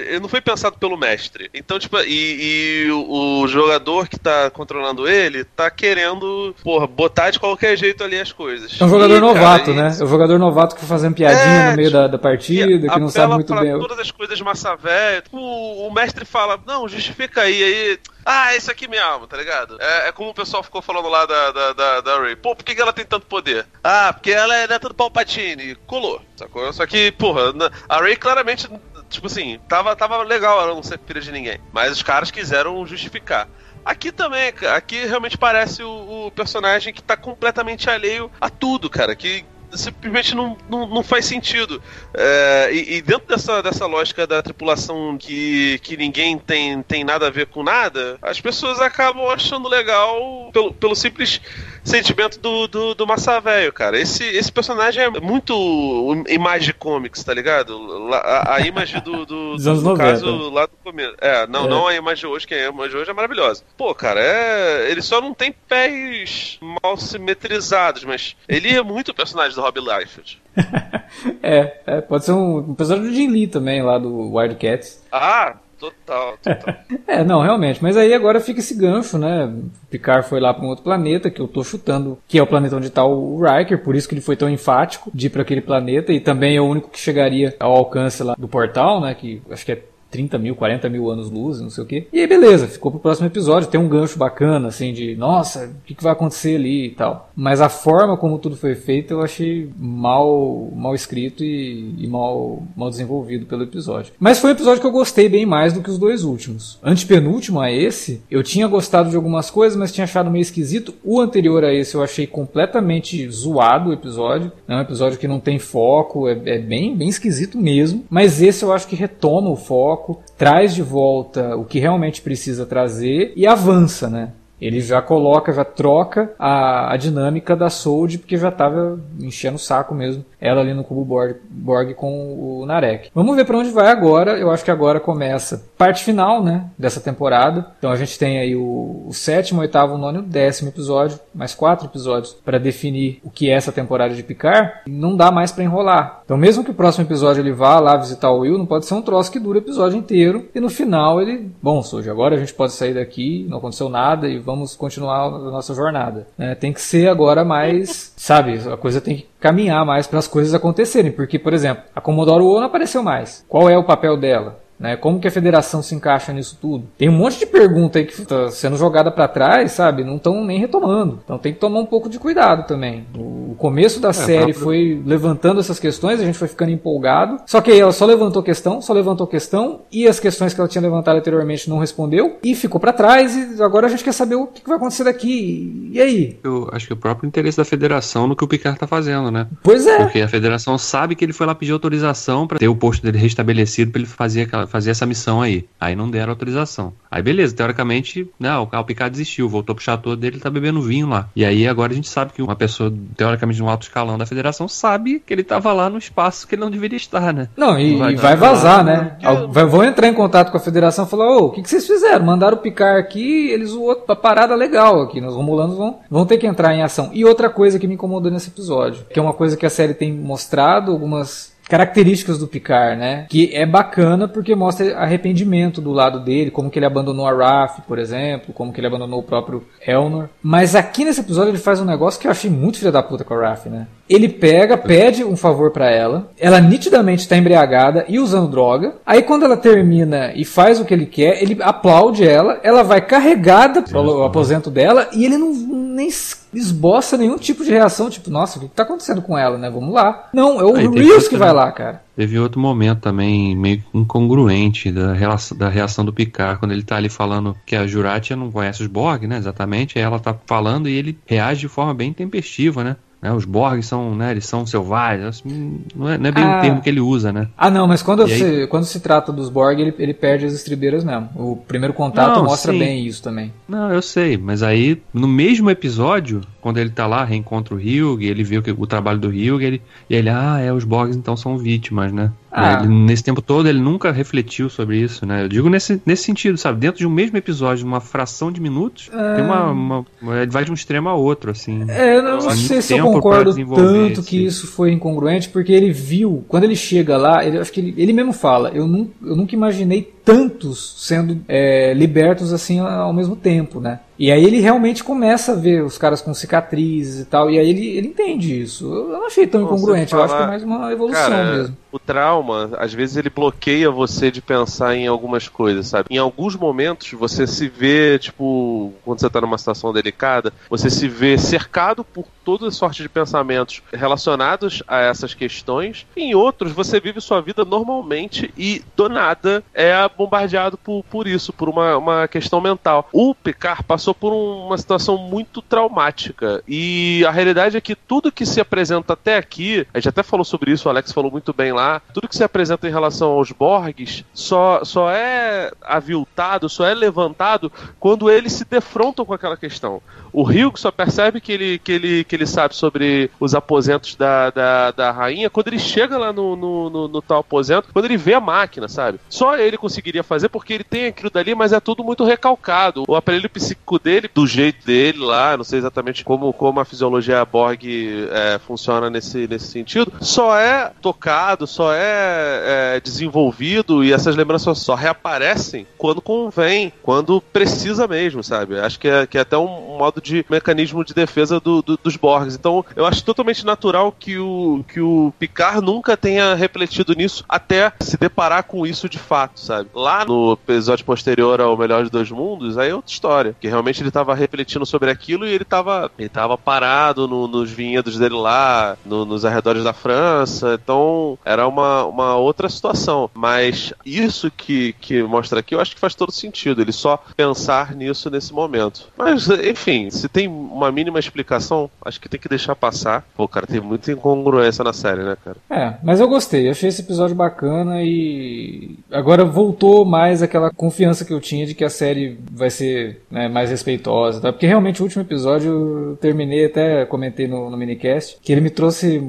Ele 0.07 0.19
não 0.19 0.29
foi 0.29 0.41
pensado 0.41 0.77
pelo 0.77 0.97
mestre. 0.97 1.49
Então, 1.53 1.77
tipo, 1.77 1.97
e, 1.99 2.87
e 2.87 2.91
o 2.91 3.47
jogador 3.51 4.07
que 4.07 4.19
tá 4.19 4.49
controlando 4.49 5.07
ele 5.07 5.43
tá 5.43 5.69
querendo, 5.69 6.55
porra, 6.63 6.87
botar 6.87 7.29
de 7.29 7.39
qualquer 7.39 7.77
jeito 7.77 8.03
ali 8.03 8.19
as 8.19 8.31
coisas. 8.31 8.79
É 8.79 8.83
um 8.83 8.89
jogador 8.89 9.17
e, 9.17 9.19
novato, 9.19 9.73
cara, 9.73 9.89
né? 9.89 9.97
É 9.99 10.03
um 10.03 10.07
jogador 10.07 10.39
novato 10.39 10.75
que 10.75 10.85
fazendo 10.85 11.15
piadinha 11.15 11.43
é, 11.43 11.69
no 11.71 11.77
meio 11.77 11.91
da, 11.91 12.07
da 12.07 12.17
partida, 12.17 12.93
que 12.93 12.99
não 12.99 13.09
sabe 13.09 13.33
muito 13.33 13.53
bem. 13.55 13.79
todas 13.79 13.99
as 13.99 14.11
coisas 14.11 14.39
massa 14.41 14.75
velha. 14.75 15.23
O, 15.31 15.87
o 15.87 15.93
mestre 15.93 16.25
fala, 16.25 16.59
não, 16.65 16.87
justifica 16.87 17.41
aí, 17.41 17.63
aí. 17.63 17.99
Ah, 18.25 18.55
esse 18.55 18.69
aqui 18.69 18.87
mesmo, 18.87 19.25
tá 19.27 19.35
ligado? 19.35 19.77
É, 19.79 20.09
é, 20.09 20.11
como 20.11 20.29
o 20.29 20.33
pessoal 20.33 20.61
ficou 20.61 20.81
falando 20.81 21.09
lá 21.09 21.25
da, 21.25 21.51
da, 21.51 21.73
da, 21.73 22.01
da 22.01 22.19
Ray. 22.19 22.35
Pô, 22.35 22.55
por 22.55 22.63
que, 22.63 22.75
que 22.75 22.81
ela 22.81 22.93
tem 22.93 23.05
tanto 23.05 23.25
poder? 23.25 23.65
Ah, 23.83 24.13
porque 24.13 24.31
ela 24.31 24.55
é 24.55 24.67
neta 24.67 24.89
do 24.89 24.95
Palpatine. 24.95 25.75
Colou, 25.87 26.21
sacou? 26.35 26.71
Só 26.71 26.85
que, 26.85 27.11
porra, 27.13 27.53
a 27.89 27.97
Ray 27.97 28.15
claramente 28.15 28.69
tipo 29.11 29.27
assim, 29.27 29.59
tava, 29.67 29.95
tava 29.95 30.23
legal 30.23 30.61
ela 30.61 30.73
não 30.73 30.81
ser 30.81 30.99
filha 31.05 31.21
de 31.21 31.31
ninguém. 31.31 31.59
Mas 31.71 31.91
os 31.91 32.03
caras 32.03 32.31
quiseram 32.31 32.85
justificar. 32.85 33.47
Aqui 33.83 34.11
também, 34.11 34.53
aqui 34.75 35.05
realmente 35.05 35.37
parece 35.37 35.83
o, 35.83 36.27
o, 36.27 36.31
personagem 36.31 36.93
que 36.93 37.01
tá 37.01 37.17
completamente 37.17 37.89
alheio 37.89 38.31
a 38.39 38.49
tudo, 38.49 38.89
cara. 38.89 39.15
Que 39.15 39.43
simplesmente 39.73 40.35
não, 40.35 40.57
não, 40.69 40.87
não 40.87 41.03
faz 41.03 41.25
sentido. 41.25 41.81
É, 42.13 42.69
e, 42.71 42.97
e, 42.97 43.01
dentro 43.01 43.27
dessa, 43.27 43.61
dessa 43.61 43.85
lógica 43.85 44.27
da 44.27 44.41
tripulação 44.41 45.17
que, 45.17 45.79
que 45.79 45.97
ninguém 45.97 46.37
tem, 46.37 46.81
tem 46.83 47.03
nada 47.03 47.27
a 47.27 47.31
ver 47.31 47.47
com 47.47 47.63
nada, 47.63 48.17
as 48.21 48.39
pessoas 48.39 48.79
acabam 48.79 49.27
achando 49.29 49.67
legal 49.67 50.49
pelo, 50.53 50.73
pelo 50.73 50.95
simples 50.95 51.41
sentimento 51.83 52.39
do, 52.39 52.67
do, 52.67 52.95
do 52.95 53.07
Massa 53.07 53.39
Velho, 53.39 53.71
cara. 53.73 53.99
Esse, 53.99 54.23
esse 54.23 54.51
personagem 54.51 55.03
é 55.03 55.09
muito 55.09 56.23
imagem 56.27 56.73
comics, 56.77 57.23
tá 57.23 57.33
ligado? 57.33 58.09
A, 58.13 58.55
a 58.55 58.61
imagem 58.61 59.01
do, 59.01 59.25
do, 59.25 59.57
do, 59.57 59.81
do 59.81 59.93
caso 59.95 60.49
lá 60.49 60.65
do 60.65 60.73
começo. 60.83 61.15
É, 61.19 61.47
não, 61.47 61.65
é. 61.65 61.69
não 61.69 61.87
a 61.87 61.95
imagem 61.95 62.29
hoje, 62.29 62.47
que 62.47 62.53
é 62.53 62.67
a 62.67 62.69
imagem 62.69 62.97
hoje 62.97 63.09
é 63.09 63.13
maravilhosa. 63.13 63.63
Pô, 63.77 63.93
cara, 63.93 64.19
é, 64.21 64.91
ele 64.91 65.01
só 65.01 65.19
não 65.21 65.33
tem 65.33 65.53
pés 65.67 66.59
mal 66.61 66.97
simetrizados, 66.97 68.03
mas 68.03 68.35
ele 68.47 68.69
é 68.69 68.81
muito 68.81 69.09
o 69.09 69.13
personagem 69.13 69.55
do 69.55 69.61
Rob 69.61 69.79
Liefeld. 69.79 70.41
é, 71.41 71.81
é, 71.85 72.01
pode 72.01 72.25
ser 72.25 72.33
um, 72.33 72.57
um 72.57 72.75
personagem 72.75 73.09
do 73.09 73.15
Jim 73.15 73.27
Lee 73.27 73.47
também, 73.47 73.81
lá 73.81 73.97
do 73.97 74.33
Wildcats. 74.33 75.03
Ah, 75.11 75.55
Total, 75.81 76.37
total. 76.37 76.75
é, 77.07 77.23
não, 77.23 77.41
realmente. 77.41 77.81
Mas 77.81 77.97
aí 77.97 78.13
agora 78.13 78.39
fica 78.39 78.59
esse 78.59 78.75
gancho, 78.75 79.17
né? 79.17 79.51
Picard 79.89 80.29
foi 80.29 80.39
lá 80.39 80.53
para 80.53 80.63
um 80.63 80.67
outro 80.67 80.83
planeta, 80.83 81.31
que 81.31 81.41
eu 81.41 81.47
tô 81.47 81.63
chutando, 81.63 82.19
que 82.27 82.37
é 82.37 82.43
o 82.43 82.45
planeta 82.45 82.75
onde 82.75 82.91
tá 82.91 83.03
o 83.03 83.41
Riker, 83.41 83.83
por 83.83 83.95
isso 83.95 84.07
que 84.07 84.13
ele 84.13 84.21
foi 84.21 84.35
tão 84.35 84.47
enfático 84.47 85.09
de 85.11 85.25
ir 85.25 85.29
para 85.31 85.41
aquele 85.41 85.61
planeta, 85.61 86.13
e 86.13 86.19
também 86.19 86.55
é 86.55 86.61
o 86.61 86.65
único 86.65 86.89
que 86.89 86.99
chegaria 86.99 87.55
ao 87.59 87.75
alcance 87.75 88.21
lá 88.21 88.35
do 88.37 88.47
portal, 88.47 89.01
né? 89.01 89.15
Que 89.15 89.41
acho 89.49 89.65
que 89.65 89.71
é 89.71 89.81
30 90.11 90.37
mil, 90.37 90.55
40 90.55 90.89
mil 90.89 91.09
anos-luz, 91.09 91.61
não 91.61 91.69
sei 91.69 91.83
o 91.83 91.87
quê. 91.87 92.07
E 92.11 92.19
aí, 92.19 92.27
beleza, 92.27 92.67
ficou 92.67 92.91
pro 92.91 92.99
próximo 92.99 93.27
episódio. 93.27 93.69
Tem 93.69 93.79
um 93.79 93.87
gancho 93.87 94.19
bacana, 94.19 94.67
assim, 94.67 94.93
de 94.93 95.15
nossa, 95.15 95.65
o 95.65 95.85
que, 95.85 95.95
que 95.95 96.03
vai 96.03 96.11
acontecer 96.11 96.57
ali 96.57 96.87
e 96.87 96.89
tal. 96.89 97.31
Mas 97.35 97.61
a 97.61 97.69
forma 97.69 98.17
como 98.17 98.37
tudo 98.37 98.57
foi 98.57 98.75
feito 98.75 99.13
eu 99.13 99.21
achei 99.21 99.69
mal, 99.77 100.69
mal 100.75 100.93
escrito 100.93 101.43
e, 101.43 101.95
e 101.97 102.07
mal, 102.07 102.63
mal 102.75 102.89
desenvolvido 102.89 103.45
pelo 103.45 103.63
episódio. 103.63 104.13
Mas 104.19 104.39
foi 104.39 104.49
um 104.49 104.53
episódio 104.53 104.81
que 104.81 104.87
eu 104.87 104.91
gostei 104.91 105.29
bem 105.29 105.45
mais 105.45 105.73
do 105.73 105.81
que 105.81 105.89
os 105.89 105.97
dois 105.97 106.23
últimos. 106.23 106.77
Antepenúltimo 106.83 107.61
a 107.61 107.71
esse, 107.71 108.21
eu 108.29 108.43
tinha 108.43 108.67
gostado 108.67 109.09
de 109.09 109.15
algumas 109.15 109.49
coisas, 109.49 109.77
mas 109.77 109.93
tinha 109.93 110.03
achado 110.03 110.29
meio 110.29 110.41
esquisito. 110.41 110.93
O 111.03 111.21
anterior 111.21 111.63
a 111.63 111.73
esse 111.73 111.95
eu 111.95 112.03
achei 112.03 112.27
completamente 112.27 113.29
zoado 113.29 113.89
o 113.89 113.93
episódio. 113.93 114.51
É 114.67 114.75
um 114.75 114.81
episódio 114.81 115.17
que 115.17 115.27
não 115.27 115.39
tem 115.39 115.57
foco, 115.57 116.27
é, 116.27 116.33
é 116.45 116.59
bem, 116.59 116.95
bem 116.95 117.07
esquisito 117.07 117.57
mesmo. 117.57 118.03
Mas 118.09 118.41
esse 118.41 118.63
eu 118.63 118.73
acho 118.73 118.87
que 118.87 118.95
retoma 118.95 119.49
o 119.49 119.55
foco 119.55 120.00
foco, 120.01 120.21
traz 120.37 120.73
de 120.73 120.81
volta 120.81 121.55
o 121.55 121.65
que 121.65 121.79
realmente 121.79 122.21
precisa 122.21 122.65
trazer 122.65 123.33
e 123.35 123.45
avança, 123.45 124.09
né? 124.09 124.33
Ele 124.61 124.79
já 124.79 125.01
coloca, 125.01 125.51
já 125.51 125.65
troca 125.65 126.31
a, 126.37 126.93
a 126.93 126.97
dinâmica 126.97 127.55
da 127.55 127.69
Sold, 127.69 128.19
porque 128.19 128.37
já 128.37 128.49
estava 128.49 128.99
enchendo 129.19 129.55
o 129.55 129.59
saco 129.59 129.95
mesmo 129.95 130.23
ela 130.41 130.61
ali 130.61 130.73
no 130.73 130.83
cubo 130.83 131.05
Borg, 131.05 131.35
Borg 131.47 131.93
com 131.93 132.61
o 132.61 132.65
Narek. 132.65 133.11
Vamos 133.13 133.35
ver 133.35 133.45
para 133.45 133.59
onde 133.59 133.69
vai 133.69 133.89
agora. 133.89 134.39
Eu 134.39 134.49
acho 134.49 134.65
que 134.65 134.71
agora 134.71 134.99
começa 134.99 135.63
parte 135.77 136.03
final, 136.03 136.43
né, 136.43 136.65
dessa 136.77 136.99
temporada. 136.99 137.67
Então 137.77 137.91
a 137.91 137.95
gente 137.95 138.17
tem 138.17 138.39
aí 138.39 138.55
o, 138.55 139.05
o 139.07 139.13
sétimo, 139.13 139.61
oitavo, 139.61 139.97
nono 139.99 140.17
e 140.17 140.21
o 140.21 140.25
décimo 140.25 140.69
episódio, 140.69 141.19
mais 141.33 141.53
quatro 141.53 141.85
episódios 141.85 142.35
para 142.43 142.57
definir 142.57 143.19
o 143.23 143.29
que 143.29 143.51
é 143.51 143.53
essa 143.53 143.71
temporada 143.71 144.15
de 144.15 144.23
Picard. 144.23 144.71
Não 144.87 145.15
dá 145.15 145.31
mais 145.31 145.51
para 145.51 145.63
enrolar. 145.63 146.21
Então 146.25 146.35
mesmo 146.35 146.63
que 146.63 146.71
o 146.71 146.75
próximo 146.75 147.05
episódio 147.05 147.41
ele 147.41 147.51
vá 147.51 147.79
lá 147.79 147.95
visitar 147.95 148.31
o 148.31 148.39
Will, 148.39 148.57
não 148.57 148.65
pode 148.65 148.87
ser 148.87 148.95
um 148.95 149.01
troço 149.01 149.31
que 149.31 149.39
dura 149.39 149.59
o 149.59 149.61
episódio 149.61 149.97
inteiro 149.97 150.49
e 150.55 150.59
no 150.59 150.69
final 150.69 151.21
ele, 151.21 151.51
bom, 151.61 151.83
Soja, 151.83 152.09
agora 152.09 152.35
a 152.35 152.39
gente 152.39 152.53
pode 152.53 152.73
sair 152.73 152.95
daqui, 152.95 153.45
não 153.47 153.59
aconteceu 153.59 153.89
nada 153.89 154.27
e 154.27 154.39
vamos 154.39 154.50
continuar 154.77 155.25
a 155.25 155.29
nossa 155.29 155.73
jornada. 155.73 156.27
É, 156.37 156.55
tem 156.55 156.71
que 156.71 156.81
ser 156.81 157.09
agora 157.09 157.43
mais, 157.43 158.13
sabe, 158.15 158.59
a 158.71 158.77
coisa 158.77 159.01
tem 159.01 159.17
que 159.17 159.27
caminhar 159.39 159.85
mais 159.85 160.07
para 160.07 160.19
as 160.19 160.27
coisas 160.27 160.53
acontecerem. 160.53 161.11
Porque, 161.11 161.39
por 161.39 161.53
exemplo, 161.53 161.83
a 161.95 162.01
Commodore 162.01 162.43
não 162.43 162.63
apareceu 162.63 163.03
mais. 163.03 163.45
Qual 163.47 163.69
é 163.69 163.77
o 163.77 163.83
papel 163.83 164.17
dela? 164.17 164.60
Né? 164.81 164.97
Como 164.97 165.19
que 165.19 165.27
a 165.27 165.31
federação 165.31 165.83
se 165.83 165.93
encaixa 165.93 166.33
nisso 166.33 166.57
tudo? 166.59 166.85
Tem 166.97 167.07
um 167.07 167.13
monte 167.13 167.37
de 167.37 167.45
pergunta 167.45 167.99
aí 167.99 168.05
que 168.05 168.19
está 168.19 168.49
sendo 168.49 168.75
jogada 168.75 169.11
para 169.11 169.27
trás, 169.27 169.73
sabe? 169.73 170.03
Não 170.03 170.15
estão 170.15 170.43
nem 170.43 170.59
retomando. 170.59 171.19
Então 171.23 171.37
tem 171.37 171.53
que 171.53 171.59
tomar 171.59 171.79
um 171.79 171.85
pouco 171.85 172.09
de 172.09 172.17
cuidado 172.17 172.65
também. 172.65 173.05
O 173.15 173.55
começo 173.57 173.99
da 173.99 174.09
é, 174.09 174.13
série 174.13 174.53
próprio... 174.53 174.63
foi 174.63 175.01
levantando 175.05 175.59
essas 175.59 175.79
questões, 175.79 176.19
a 176.19 176.25
gente 176.25 176.37
foi 176.37 176.47
ficando 176.47 176.71
empolgado. 176.71 177.37
Só 177.45 177.61
que 177.61 177.71
aí 177.71 177.79
ela 177.79 177.91
só 177.91 178.05
levantou 178.05 178.41
questão, 178.41 178.81
só 178.81 178.91
levantou 178.91 179.27
questão, 179.27 179.81
e 179.91 180.07
as 180.07 180.19
questões 180.19 180.53
que 180.53 180.59
ela 180.59 180.67
tinha 180.67 180.81
levantado 180.81 181.17
anteriormente 181.17 181.69
não 181.69 181.77
respondeu, 181.77 182.39
e 182.43 182.55
ficou 182.55 182.81
para 182.81 182.91
trás, 182.91 183.35
e 183.35 183.61
agora 183.61 183.85
a 183.85 183.89
gente 183.89 184.03
quer 184.03 184.13
saber 184.13 184.35
o 184.35 184.47
que 184.47 184.67
vai 184.67 184.77
acontecer 184.77 185.03
daqui. 185.03 185.91
E 185.93 186.01
aí? 186.01 186.39
Eu 186.43 186.69
acho 186.71 186.87
que 186.87 186.93
o 186.93 186.97
próprio 186.97 187.27
interesse 187.27 187.57
da 187.57 187.65
federação 187.65 188.25
no 188.25 188.35
que 188.35 188.43
o 188.43 188.47
Picard 188.47 188.79
tá 188.79 188.87
fazendo, 188.87 189.29
né? 189.29 189.45
Pois 189.61 189.85
é. 189.85 189.97
Porque 189.97 190.21
a 190.21 190.27
federação 190.27 190.75
sabe 190.77 191.15
que 191.15 191.23
ele 191.23 191.33
foi 191.33 191.45
lá 191.45 191.53
pedir 191.53 191.71
autorização 191.71 192.47
para 192.47 192.57
ter 192.57 192.67
o 192.67 192.75
posto 192.75 193.03
dele 193.03 193.19
restabelecido 193.19 193.91
para 193.91 193.99
ele 193.99 194.07
fazer 194.07 194.41
aquela 194.41 194.65
fazer 194.71 194.91
essa 194.91 195.05
missão 195.05 195.41
aí. 195.41 195.65
Aí 195.79 195.95
não 195.95 196.09
deram 196.09 196.31
autorização. 196.31 196.93
Aí 197.09 197.21
beleza, 197.21 197.55
teoricamente, 197.55 198.27
não, 198.39 198.63
o 198.63 198.83
Picard 198.83 199.11
desistiu, 199.11 199.49
voltou 199.49 199.75
pro 199.75 199.83
chateau 199.83 200.15
dele, 200.15 200.39
tá 200.39 200.49
bebendo 200.49 200.81
vinho 200.81 201.07
lá. 201.07 201.27
E 201.35 201.43
aí 201.43 201.67
agora 201.67 201.91
a 201.91 201.95
gente 201.95 202.07
sabe 202.07 202.31
que 202.33 202.41
uma 202.41 202.55
pessoa, 202.55 202.93
teoricamente, 203.15 203.59
no 203.59 203.69
alto 203.69 203.83
escalão 203.83 204.17
da 204.17 204.25
federação, 204.25 204.67
sabe 204.67 205.19
que 205.19 205.33
ele 205.33 205.43
tava 205.43 205.73
lá 205.73 205.89
no 205.89 205.97
espaço 205.97 206.47
que 206.47 206.55
ele 206.55 206.61
não 206.61 206.71
deveria 206.71 206.97
estar, 206.97 207.33
né? 207.33 207.49
Não, 207.55 207.77
e 207.77 207.97
vai, 207.97 208.13
e 208.13 208.15
vai 208.15 208.35
vazar, 208.35 208.83
né? 208.83 209.17
Vai, 209.49 209.65
vão 209.65 209.83
entrar 209.83 210.07
em 210.07 210.13
contato 210.13 210.51
com 210.51 210.57
a 210.57 210.61
federação 210.61 211.05
e 211.05 211.09
falar, 211.09 211.29
ô, 211.29 211.45
o 211.47 211.51
que, 211.51 211.61
que 211.61 211.69
vocês 211.69 211.85
fizeram? 211.85 212.25
Mandaram 212.25 212.57
o 212.57 212.61
Picard 212.61 212.99
aqui, 212.99 213.49
eles 213.49 213.69
zoou 213.69 213.95
pra 213.95 214.15
parada 214.15 214.55
legal 214.55 215.01
aqui. 215.01 215.19
Os 215.21 215.35
Romulanos 215.35 215.77
vão, 215.77 215.99
vão 216.09 216.25
ter 216.25 216.37
que 216.37 216.47
entrar 216.47 216.73
em 216.73 216.81
ação. 216.81 217.09
E 217.13 217.25
outra 217.25 217.49
coisa 217.49 217.77
que 217.77 217.87
me 217.87 217.95
incomodou 217.95 218.31
nesse 218.31 218.49
episódio, 218.49 219.05
que 219.11 219.19
é 219.19 219.21
uma 219.21 219.33
coisa 219.33 219.57
que 219.57 219.65
a 219.65 219.69
série 219.69 219.93
tem 219.93 220.13
mostrado, 220.13 220.91
algumas 220.91 221.50
características 221.67 222.37
do 222.37 222.47
Picard, 222.47 222.97
né? 222.97 223.25
Que 223.29 223.55
é 223.55 223.65
bacana 223.65 224.27
porque 224.27 224.55
mostra 224.55 224.97
arrependimento 224.97 225.81
do 225.81 225.91
lado 225.91 226.19
dele, 226.19 226.51
como 226.51 226.69
que 226.69 226.77
ele 226.77 226.85
abandonou 226.85 227.25
a 227.25 227.33
Raf, 227.33 227.81
por 227.87 227.97
exemplo, 227.97 228.53
como 228.53 228.73
que 228.73 228.79
ele 228.79 228.87
abandonou 228.87 229.19
o 229.19 229.23
próprio 229.23 229.63
Elnor. 229.85 230.29
Mas 230.41 230.75
aqui 230.75 231.05
nesse 231.05 231.21
episódio 231.21 231.51
ele 231.51 231.57
faz 231.57 231.79
um 231.79 231.85
negócio 231.85 232.19
que 232.19 232.27
eu 232.27 232.31
achei 232.31 232.49
muito 232.49 232.77
filha 232.77 232.91
da 232.91 233.03
puta 233.03 233.23
com 233.23 233.33
a 233.33 233.49
Raf, 233.49 233.67
né? 233.67 233.87
Ele 234.09 234.27
pega, 234.27 234.77
pede 234.77 235.23
um 235.23 235.37
favor 235.37 235.71
para 235.71 235.89
ela, 235.89 236.29
ela 236.37 236.59
nitidamente 236.59 237.21
está 237.21 237.37
embriagada 237.37 238.05
e 238.09 238.19
usando 238.19 238.51
droga. 238.51 238.95
Aí 239.05 239.21
quando 239.21 239.45
ela 239.45 239.55
termina 239.55 240.33
e 240.35 240.43
faz 240.43 240.79
o 240.79 240.85
que 240.85 240.93
ele 240.93 241.05
quer, 241.05 241.41
ele 241.41 241.57
aplaude 241.61 242.27
ela, 242.27 242.59
ela 242.63 242.83
vai 242.83 242.99
carregada 243.01 243.81
pro 243.81 244.23
aposento 244.23 244.69
dela 244.69 245.07
e 245.13 245.23
ele 245.25 245.37
não 245.37 245.53
nem 245.53 246.09
esboça 246.53 247.17
nenhum 247.17 247.37
tipo 247.37 247.63
de 247.63 247.71
reação, 247.71 248.09
tipo, 248.09 248.29
nossa, 248.29 248.57
o 248.57 248.61
que 248.61 248.67
está 248.67 248.83
acontecendo 248.83 249.21
com 249.21 249.37
ela, 249.37 249.57
né? 249.57 249.69
Vamos 249.69 249.93
lá. 249.93 250.29
Não, 250.33 250.59
é 250.59 250.63
o 250.63 250.91
Rios 250.91 251.27
que 251.27 251.37
vai 251.37 251.53
lá, 251.53 251.71
cara. 251.71 252.01
Teve 252.15 252.37
outro 252.37 252.59
momento 252.59 252.99
também 252.99 253.55
meio 253.55 253.83
incongruente 253.93 254.91
da, 254.91 255.13
relação, 255.13 255.57
da 255.57 255.69
reação 255.69 256.03
do 256.03 256.13
Picard, 256.13 256.59
quando 256.59 256.71
ele 256.71 256.83
tá 256.83 256.97
ali 256.97 257.09
falando 257.09 257.55
que 257.65 257.75
a 257.75 257.87
Juratia 257.87 258.35
não 258.35 258.51
conhece 258.51 258.81
os 258.81 258.87
Borg, 258.87 259.25
né? 259.25 259.37
Exatamente. 259.37 259.97
Aí 259.97 260.03
ela 260.03 260.19
tá 260.19 260.35
falando 260.45 260.89
e 260.89 260.93
ele 260.93 261.17
reage 261.25 261.61
de 261.61 261.67
forma 261.67 261.93
bem 261.93 262.13
tempestiva, 262.13 262.83
né? 262.83 262.95
Né, 263.21 263.31
os 263.31 263.45
Borg 263.45 263.83
são, 263.83 264.15
né, 264.15 264.31
eles 264.31 264.47
são 264.47 264.65
selvagens, 264.65 265.27
assim, 265.27 265.81
não 265.95 266.09
é, 266.09 266.17
não 266.17 266.27
é 266.27 266.31
bem 266.31 266.43
ah, 266.43 266.57
o 266.57 266.61
termo 266.61 266.81
que 266.81 266.89
ele 266.89 266.99
usa, 266.99 267.31
né? 267.31 267.47
Ah, 267.55 267.69
não, 267.69 267.87
mas 267.87 268.01
quando, 268.01 268.27
se, 268.27 268.43
aí... 268.43 268.67
quando 268.67 268.85
se 268.85 268.99
trata 268.99 269.31
dos 269.31 269.47
Borg, 269.47 269.79
ele, 269.79 269.93
ele 269.99 270.13
perde 270.13 270.45
as 270.45 270.53
estribeiras 270.53 271.03
mesmo. 271.03 271.29
O 271.35 271.55
primeiro 271.55 271.93
contato 271.93 272.37
não, 272.37 272.45
mostra 272.45 272.71
sim. 272.71 272.79
bem 272.79 273.05
isso 273.05 273.21
também. 273.21 273.53
Não, 273.67 273.91
eu 273.91 274.01
sei, 274.01 274.37
mas 274.37 274.63
aí 274.63 275.01
no 275.13 275.27
mesmo 275.27 275.69
episódio, 275.69 276.41
quando 276.61 276.77
ele 276.77 276.91
tá 276.91 277.07
lá, 277.07 277.25
reencontra 277.25 277.73
o 277.73 277.77
Hugh, 277.77 278.21
ele 278.21 278.43
vê 278.43 278.59
o, 278.59 278.61
que, 278.61 278.71
o 278.71 278.85
trabalho 278.85 279.19
do 279.19 279.29
Hugh, 279.29 279.61
ele, 279.61 279.81
e 280.09 280.15
ele, 280.15 280.29
ah, 280.29 280.59
é, 280.59 280.71
os 280.71 280.83
Borgs 280.83 281.17
então 281.17 281.35
são 281.35 281.57
vítimas, 281.57 282.11
né? 282.11 282.31
Ah. 282.51 282.81
Ele, 282.83 282.93
nesse 282.93 283.23
tempo 283.23 283.41
todo 283.41 283.67
ele 283.67 283.79
nunca 283.79 284.11
refletiu 284.11 284.69
sobre 284.69 284.97
isso, 284.97 285.25
né? 285.25 285.43
Eu 285.43 285.49
digo 285.49 285.69
nesse, 285.69 286.01
nesse 286.05 286.23
sentido, 286.23 286.57
sabe? 286.57 286.79
Dentro 286.79 286.99
de 286.99 287.07
um 287.07 287.09
mesmo 287.09 287.37
episódio, 287.37 287.85
uma 287.85 287.99
fração 287.99 288.51
de 288.51 288.61
minutos, 288.61 289.09
é... 289.11 289.35
tem 289.35 289.43
uma, 289.43 289.71
uma, 289.71 290.05
Ele 290.41 290.51
vai 290.51 290.63
de 290.63 290.71
um 290.71 290.73
extremo 290.73 291.09
a 291.09 291.15
outro, 291.15 291.49
assim. 291.49 291.85
É, 291.89 292.17
eu 292.17 292.21
não 292.21 292.41
sei 292.41 292.81
se 292.81 292.95
eu 292.95 293.05
concordo 293.05 293.53
tanto 293.53 294.19
esse... 294.19 294.29
que 294.29 294.45
isso 294.45 294.67
foi 294.67 294.91
incongruente, 294.91 295.49
porque 295.49 295.71
ele 295.71 295.91
viu, 295.91 296.43
quando 296.47 296.65
ele 296.65 296.75
chega 296.75 297.17
lá, 297.17 297.43
ele, 297.43 297.57
acho 297.57 297.71
que 297.71 297.79
ele, 297.79 297.93
ele 297.97 298.13
mesmo 298.13 298.33
fala, 298.33 298.69
eu, 298.73 298.85
não, 298.85 299.09
eu 299.23 299.35
nunca 299.35 299.55
imaginei 299.55 300.01
tantos 300.23 300.95
sendo 300.97 301.41
é, 301.47 301.93
libertos 301.93 302.53
assim 302.53 302.79
ao 302.79 303.13
mesmo 303.13 303.35
tempo, 303.35 303.79
né? 303.79 303.99
E 304.17 304.31
aí 304.31 304.43
ele 304.43 304.59
realmente 304.59 305.03
começa 305.03 305.53
a 305.53 305.55
ver 305.55 305.83
os 305.83 305.97
caras 305.97 306.21
com 306.21 306.33
cicatrizes 306.33 307.21
e 307.21 307.25
tal, 307.25 307.49
e 307.49 307.57
aí 307.57 307.69
ele, 307.69 307.87
ele 307.97 308.07
entende 308.07 308.61
isso. 308.61 308.85
Eu 308.85 309.09
não 309.09 309.27
achei 309.27 309.47
tão 309.47 309.63
incongruente, 309.63 310.11
falar, 310.11 310.21
eu 310.21 310.25
acho 310.25 310.37
que 310.37 310.43
é 310.43 310.47
mais 310.47 310.63
uma 310.63 310.91
evolução 310.91 311.29
cara, 311.29 311.57
mesmo. 311.57 311.77
O 311.91 311.99
trauma, 311.99 312.71
às 312.77 312.93
vezes 312.93 313.17
ele 313.17 313.29
bloqueia 313.29 313.91
você 313.91 314.31
de 314.31 314.41
pensar 314.41 314.95
em 314.95 315.07
algumas 315.07 315.47
coisas, 315.47 315.87
sabe? 315.87 316.07
Em 316.09 316.17
alguns 316.17 316.55
momentos 316.55 317.11
você 317.11 317.45
se 317.45 317.67
vê, 317.67 318.17
tipo, 318.19 318.93
quando 319.03 319.19
você 319.19 319.29
tá 319.29 319.41
numa 319.41 319.57
situação 319.57 319.93
delicada, 319.93 320.53
você 320.69 320.89
se 320.89 321.07
vê 321.07 321.37
cercado 321.37 322.03
por 322.03 322.25
toda 322.43 322.71
sorte 322.71 323.01
de 323.01 323.09
pensamentos 323.09 323.81
relacionados 323.91 324.83
a 324.87 324.99
essas 324.99 325.33
questões. 325.33 326.05
Em 326.15 326.33
outros, 326.35 326.71
você 326.71 326.99
vive 326.99 327.21
sua 327.21 327.41
vida 327.41 327.63
normalmente 327.63 328.53
e 328.57 328.81
do 328.95 329.09
nada 329.09 329.63
é 329.73 329.93
bombardeado 330.09 330.77
por, 330.77 331.03
por 331.03 331.27
isso, 331.27 331.53
por 331.53 331.69
uma, 331.69 331.97
uma 331.97 332.27
questão 332.27 332.61
mental. 332.61 333.07
O 333.11 333.35
Picard 333.35 333.83
passou 333.83 334.13
por 334.13 334.33
um, 334.33 334.67
uma 334.67 334.77
situação 334.77 335.17
muito 335.17 335.61
traumática 335.61 336.63
e 336.67 337.23
a 337.27 337.31
realidade 337.31 337.77
é 337.77 337.81
que 337.81 337.95
tudo 337.95 338.31
que 338.31 338.45
se 338.45 338.59
apresenta 338.59 339.13
até 339.13 339.37
aqui, 339.37 339.85
a 339.93 339.99
gente 339.99 340.09
até 340.09 340.23
falou 340.23 340.43
sobre 340.43 340.71
isso, 340.71 340.87
o 340.87 340.91
Alex 340.91 341.11
falou 341.11 341.31
muito 341.31 341.53
bem 341.53 341.71
lá, 341.71 341.80
tudo 342.13 342.27
que 342.27 342.35
se 342.35 342.43
apresenta 342.43 342.87
em 342.87 342.91
relação 342.91 343.31
aos 343.31 343.51
Borgs 343.51 344.25
só, 344.33 344.83
só 344.83 345.09
é 345.09 345.71
aviltado, 345.81 346.69
só 346.69 346.85
é 346.85 346.93
levantado 346.93 347.71
quando 347.99 348.29
eles 348.29 348.53
se 348.53 348.65
defrontam 348.65 349.25
com 349.25 349.33
aquela 349.33 349.57
questão. 349.57 350.01
O 350.33 350.43
Rio 350.43 350.71
só 350.75 350.91
percebe 350.91 351.41
que 351.41 351.51
ele, 351.51 351.79
que 351.79 351.91
ele, 351.91 352.23
que 352.23 352.35
ele 352.35 352.45
sabe 352.45 352.75
sobre 352.75 353.29
os 353.39 353.53
aposentos 353.53 354.15
da, 354.15 354.49
da, 354.49 354.91
da 354.91 355.11
rainha 355.11 355.49
quando 355.49 355.67
ele 355.67 355.79
chega 355.79 356.17
lá 356.17 356.31
no, 356.31 356.55
no, 356.55 356.89
no, 356.89 357.07
no 357.07 357.21
tal 357.21 357.39
aposento, 357.39 357.89
quando 357.91 358.05
ele 358.05 358.17
vê 358.17 358.33
a 358.33 358.39
máquina, 358.39 358.87
sabe? 358.87 359.19
Só 359.29 359.57
ele 359.57 359.77
conseguiria 359.77 360.23
fazer 360.23 360.49
porque 360.49 360.73
ele 360.73 360.83
tem 360.83 361.07
aquilo 361.07 361.29
dali, 361.29 361.53
mas 361.53 361.73
é 361.73 361.79
tudo 361.79 362.03
muito 362.03 362.23
recalcado. 362.23 363.03
O 363.07 363.15
aparelho 363.15 363.49
psíquico 363.49 363.99
dele, 363.99 364.29
do 364.33 364.47
jeito 364.47 364.85
dele 364.85 365.19
lá, 365.19 365.57
não 365.57 365.63
sei 365.63 365.79
exatamente 365.79 366.23
como, 366.23 366.53
como 366.53 366.79
a 366.79 366.85
fisiologia 366.85 367.43
Borg 367.43 367.83
é, 368.31 368.59
funciona 368.59 369.09
nesse, 369.09 369.47
nesse 369.47 369.67
sentido, 369.67 370.13
só 370.21 370.57
é 370.57 370.91
tocado, 371.01 371.67
só 371.71 371.93
é, 371.93 372.95
é 372.95 372.99
desenvolvido 372.99 374.03
e 374.03 374.13
essas 374.13 374.35
lembranças 374.35 374.79
só 374.79 374.93
reaparecem 374.93 375.87
quando 375.97 376.21
convém, 376.21 376.91
quando 377.01 377.41
precisa 377.41 378.07
mesmo, 378.07 378.43
sabe? 378.43 378.79
Acho 378.79 378.99
que 378.99 379.07
é, 379.07 379.25
que 379.25 379.37
é 379.37 379.41
até 379.41 379.57
um 379.57 379.97
modo 379.97 380.21
de 380.21 380.45
mecanismo 380.49 381.03
de 381.03 381.13
defesa 381.13 381.59
do, 381.59 381.81
do, 381.81 381.97
dos 381.97 382.15
Borgs. 382.15 382.55
Então, 382.55 382.83
eu 382.95 383.05
acho 383.05 383.23
totalmente 383.23 383.65
natural 383.65 384.11
que 384.11 384.37
o, 384.37 384.83
que 384.87 384.99
o 384.99 385.33
Picard 385.39 385.81
nunca 385.81 386.17
tenha 386.17 386.53
refletido 386.55 387.13
nisso 387.13 387.43
até 387.47 387.91
se 387.99 388.17
deparar 388.17 388.63
com 388.63 388.85
isso 388.85 389.07
de 389.07 389.19
fato, 389.19 389.59
sabe? 389.59 389.89
Lá 389.93 390.25
no 390.25 390.53
episódio 390.53 391.05
posterior 391.05 391.61
ao 391.61 391.77
Melhor 391.77 392.03
de 392.03 392.09
Dois 392.09 392.29
Mundos, 392.29 392.77
aí 392.77 392.89
é 392.89 392.95
outra 392.95 393.11
história. 393.11 393.55
Que 393.59 393.67
realmente 393.67 394.01
ele 394.01 394.09
estava 394.09 394.33
refletindo 394.33 394.85
sobre 394.85 395.09
aquilo 395.09 395.45
e 395.45 395.51
ele 395.51 395.63
estava 395.63 396.11
ele 396.17 396.29
tava 396.29 396.57
parado 396.57 397.27
no, 397.27 397.47
nos 397.47 397.71
vinhedos 397.71 398.17
dele 398.17 398.35
lá, 398.35 398.97
no, 399.05 399.25
nos 399.25 399.45
arredores 399.45 399.83
da 399.83 399.93
França. 399.93 400.79
Então, 400.81 401.37
era 401.45 401.60
uma, 401.65 402.05
uma 402.05 402.35
outra 402.37 402.69
situação. 402.69 403.29
Mas 403.33 403.93
isso 404.05 404.51
que, 404.51 404.93
que 404.99 405.21
mostra 405.23 405.59
aqui, 405.59 405.75
eu 405.75 405.79
acho 405.79 405.93
que 405.93 405.99
faz 405.99 406.15
todo 406.15 406.31
sentido. 406.31 406.81
Ele 406.81 406.91
só 406.91 407.21
pensar 407.35 407.95
nisso 407.95 408.29
nesse 408.29 408.53
momento. 408.53 409.07
Mas, 409.17 409.49
enfim, 409.49 410.09
se 410.09 410.27
tem 410.27 410.47
uma 410.47 410.91
mínima 410.91 411.19
explicação, 411.19 411.89
acho 412.03 412.19
que 412.19 412.29
tem 412.29 412.39
que 412.39 412.49
deixar 412.49 412.75
passar. 412.75 413.25
Pô, 413.35 413.47
cara, 413.47 413.67
tem 413.67 413.79
muita 413.81 414.11
incongruência 414.11 414.83
na 414.83 414.93
série, 414.93 415.23
né, 415.23 415.37
cara? 415.43 415.57
É, 415.69 415.97
mas 416.03 416.19
eu 416.19 416.27
gostei. 416.27 416.69
Achei 416.69 416.89
esse 416.89 417.01
episódio 417.01 417.35
bacana 417.35 418.01
e 418.03 418.97
agora 419.11 419.43
voltou 419.45 420.05
mais 420.05 420.41
aquela 420.41 420.71
confiança 420.71 421.25
que 421.25 421.33
eu 421.33 421.39
tinha 421.39 421.65
de 421.65 421.75
que 421.75 421.83
a 421.83 421.89
série 421.89 422.39
vai 422.51 422.69
ser 422.69 423.21
né, 423.29 423.47
mais 423.47 423.69
respeitosa, 423.69 424.41
tá? 424.41 424.51
Porque 424.51 424.67
realmente 424.67 425.01
o 425.01 425.03
último 425.03 425.23
episódio 425.23 425.71
eu 425.71 426.17
terminei, 426.17 426.65
até 426.65 427.05
comentei 427.05 427.47
no, 427.47 427.69
no 427.69 427.77
minicast, 427.77 428.37
que 428.41 428.51
ele 428.51 428.61
me 428.61 428.69
trouxe 428.69 429.21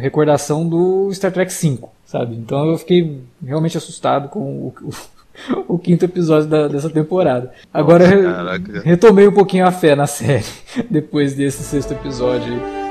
recordação 0.00 0.68
do 0.68 1.10
Star 1.12 1.32
Trek 1.32 1.52
V, 1.52 1.75
sabe? 2.06 2.34
Então 2.34 2.70
eu 2.70 2.78
fiquei 2.78 3.20
realmente 3.44 3.76
assustado 3.76 4.28
com 4.28 4.40
o, 4.40 4.74
o 4.82 4.90
o 5.68 5.78
quinto 5.78 6.04
episódio 6.04 6.48
da, 6.48 6.68
dessa 6.68 6.90
temporada. 6.90 7.52
Agora 7.72 8.06
Nossa, 8.08 8.82
retomei 8.84 9.28
um 9.28 9.32
pouquinho 9.32 9.66
a 9.66 9.72
fé 9.72 9.94
na 9.94 10.06
série 10.06 10.44
depois 10.88 11.34
desse 11.34 11.62
sexto 11.62 11.92
episódio. 11.92 12.54
Bom, 12.54 12.85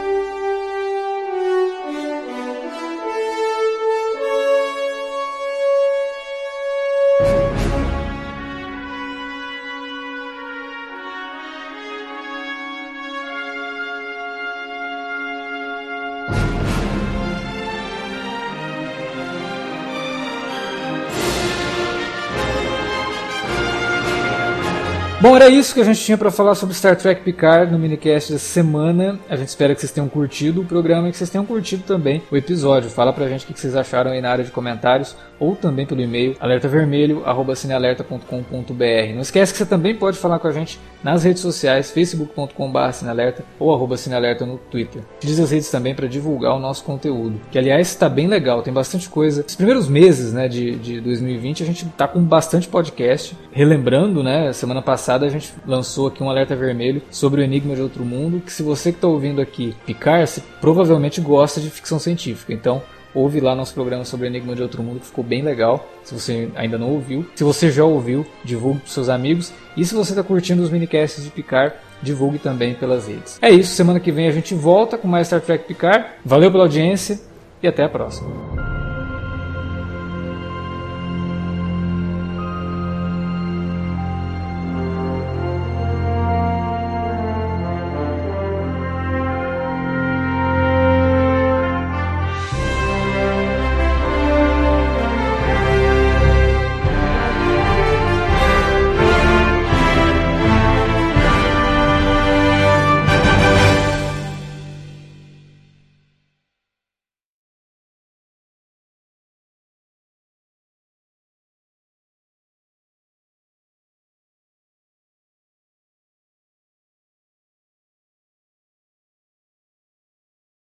era 25.46 25.54
isso 25.54 25.76
que 25.76 25.82
a 25.82 25.84
gente 25.84 26.04
tinha 26.04 26.18
para 26.18 26.32
falar 26.32 26.56
sobre 26.56 26.74
Star 26.74 26.96
Trek 26.96 27.22
Picard 27.22 27.72
no 27.72 27.78
minicast 27.78 28.34
dessa 28.34 28.48
semana. 28.48 29.20
A 29.30 29.36
gente 29.36 29.50
espera 29.50 29.76
que 29.76 29.82
vocês 29.82 29.92
tenham 29.92 30.10
curtido 30.10 30.62
o 30.62 30.66
programa 30.66 31.08
e 31.08 31.12
que 31.12 31.18
vocês 31.18 31.30
tenham 31.30 31.46
curtido 31.46 31.84
também 31.84 32.24
o 32.32 32.36
episódio. 32.36 32.90
Fala 32.90 33.14
pra 33.14 33.28
gente 33.28 33.46
o 33.46 33.54
que 33.54 33.60
vocês 33.60 33.76
acharam 33.76 34.10
aí 34.10 34.22
na 34.22 34.32
área 34.32 34.44
de 34.44 34.50
comentários 34.50 35.16
ou 35.40 35.56
também 35.56 35.86
pelo 35.86 36.02
e-mail 36.02 36.36
alertavermelho@cinealerta.com.br. 36.40 39.14
Não 39.14 39.22
esquece 39.22 39.54
que 39.54 39.60
você 39.60 39.66
também 39.66 39.96
pode 39.96 40.18
falar 40.18 40.40
com 40.40 40.48
a 40.48 40.52
gente 40.52 40.80
nas 41.04 41.24
redes 41.24 41.42
sociais, 41.42 41.92
facebook.com/cinealerta 41.92 43.44
ou 43.60 43.74
arroba 43.74 43.98
cinealerta 43.98 44.46
no 44.46 44.58
Twitter. 44.58 45.02
Utilize 45.18 45.42
as 45.42 45.52
redes 45.52 45.70
também 45.70 45.94
para 45.94 46.08
divulgar 46.08 46.56
o 46.56 46.60
nosso 46.60 46.82
conteúdo, 46.84 47.40
que 47.52 47.60
aliás 47.60 47.90
está 47.90 48.10
bem 48.10 48.28
legal, 48.28 48.64
tem 48.64 48.74
bastante 48.74 49.08
coisa. 49.10 49.46
Os 49.48 49.56
primeiros 49.56 49.88
meses, 49.88 50.34
né, 50.34 50.48
de, 50.48 50.76
de 50.78 51.00
2020 51.02 51.62
a 51.62 51.66
gente 51.66 51.86
tá 51.90 52.08
com 52.08 52.24
bastante 52.24 52.68
podcast, 52.68 53.38
relembrando, 53.52 54.24
né, 54.24 54.52
semana 54.54 54.82
passada 54.82 55.26
a 55.26 55.30
gente 55.38 55.54
lançou 55.66 56.08
aqui 56.08 56.24
um 56.24 56.30
alerta 56.30 56.56
vermelho 56.56 57.02
sobre 57.12 57.42
o 57.42 57.44
Enigma 57.44 57.76
de 57.76 57.82
Outro 57.82 58.04
Mundo, 58.04 58.42
que 58.42 58.52
se 58.52 58.64
você 58.64 58.92
que 58.92 58.98
está 58.98 59.08
ouvindo 59.08 59.42
aqui 59.42 59.76
picar, 59.86 60.26
você 60.26 60.42
provavelmente 60.60 61.22
gosta 61.22 61.62
de 61.62 61.70
ficção 61.70 62.00
científica. 62.00 62.54
Então, 62.54 62.82
ouve 63.14 63.40
lá 63.40 63.56
nosso 63.56 63.74
programa 63.74 64.04
sobre 64.04 64.28
Enigma 64.28 64.56
de 64.56 64.62
Outro 64.62 64.84
Mundo, 64.84 65.00
que 65.00 65.08
ficou 65.08 65.24
bem 65.24 65.42
legal. 65.42 65.88
Se 66.04 66.14
você 66.14 66.50
ainda 66.56 66.78
não 66.78 66.92
ouviu, 66.92 67.26
se 67.34 67.44
você 67.44 67.72
já 67.72 67.84
ouviu, 67.84 68.26
divulgue 68.44 68.80
para 68.82 68.90
seus 68.90 69.10
amigos. 69.10 69.54
E 69.78 69.86
se 69.86 69.96
você 69.96 70.12
está 70.12 70.22
curtindo 70.22 70.62
os 70.62 70.70
minicasts 70.70 71.24
de 71.24 71.30
Picard, 71.30 71.74
divulgue 72.02 72.38
também 72.38 72.74
pelas 72.74 73.08
redes. 73.08 73.40
É 73.42 73.50
isso, 73.50 73.74
semana 73.74 74.00
que 74.00 74.12
vem 74.12 74.28
a 74.28 74.32
gente 74.32 74.54
volta 74.54 74.98
com 74.98 75.08
mais 75.08 75.28
Star 75.28 75.42
Trek 75.42 75.66
Picard. 75.66 76.06
Valeu 76.24 76.52
pela 76.52 76.66
audiência 76.66 77.20
e 77.64 77.68
até 77.68 77.84
a 77.84 77.90
próxima. 77.90 78.75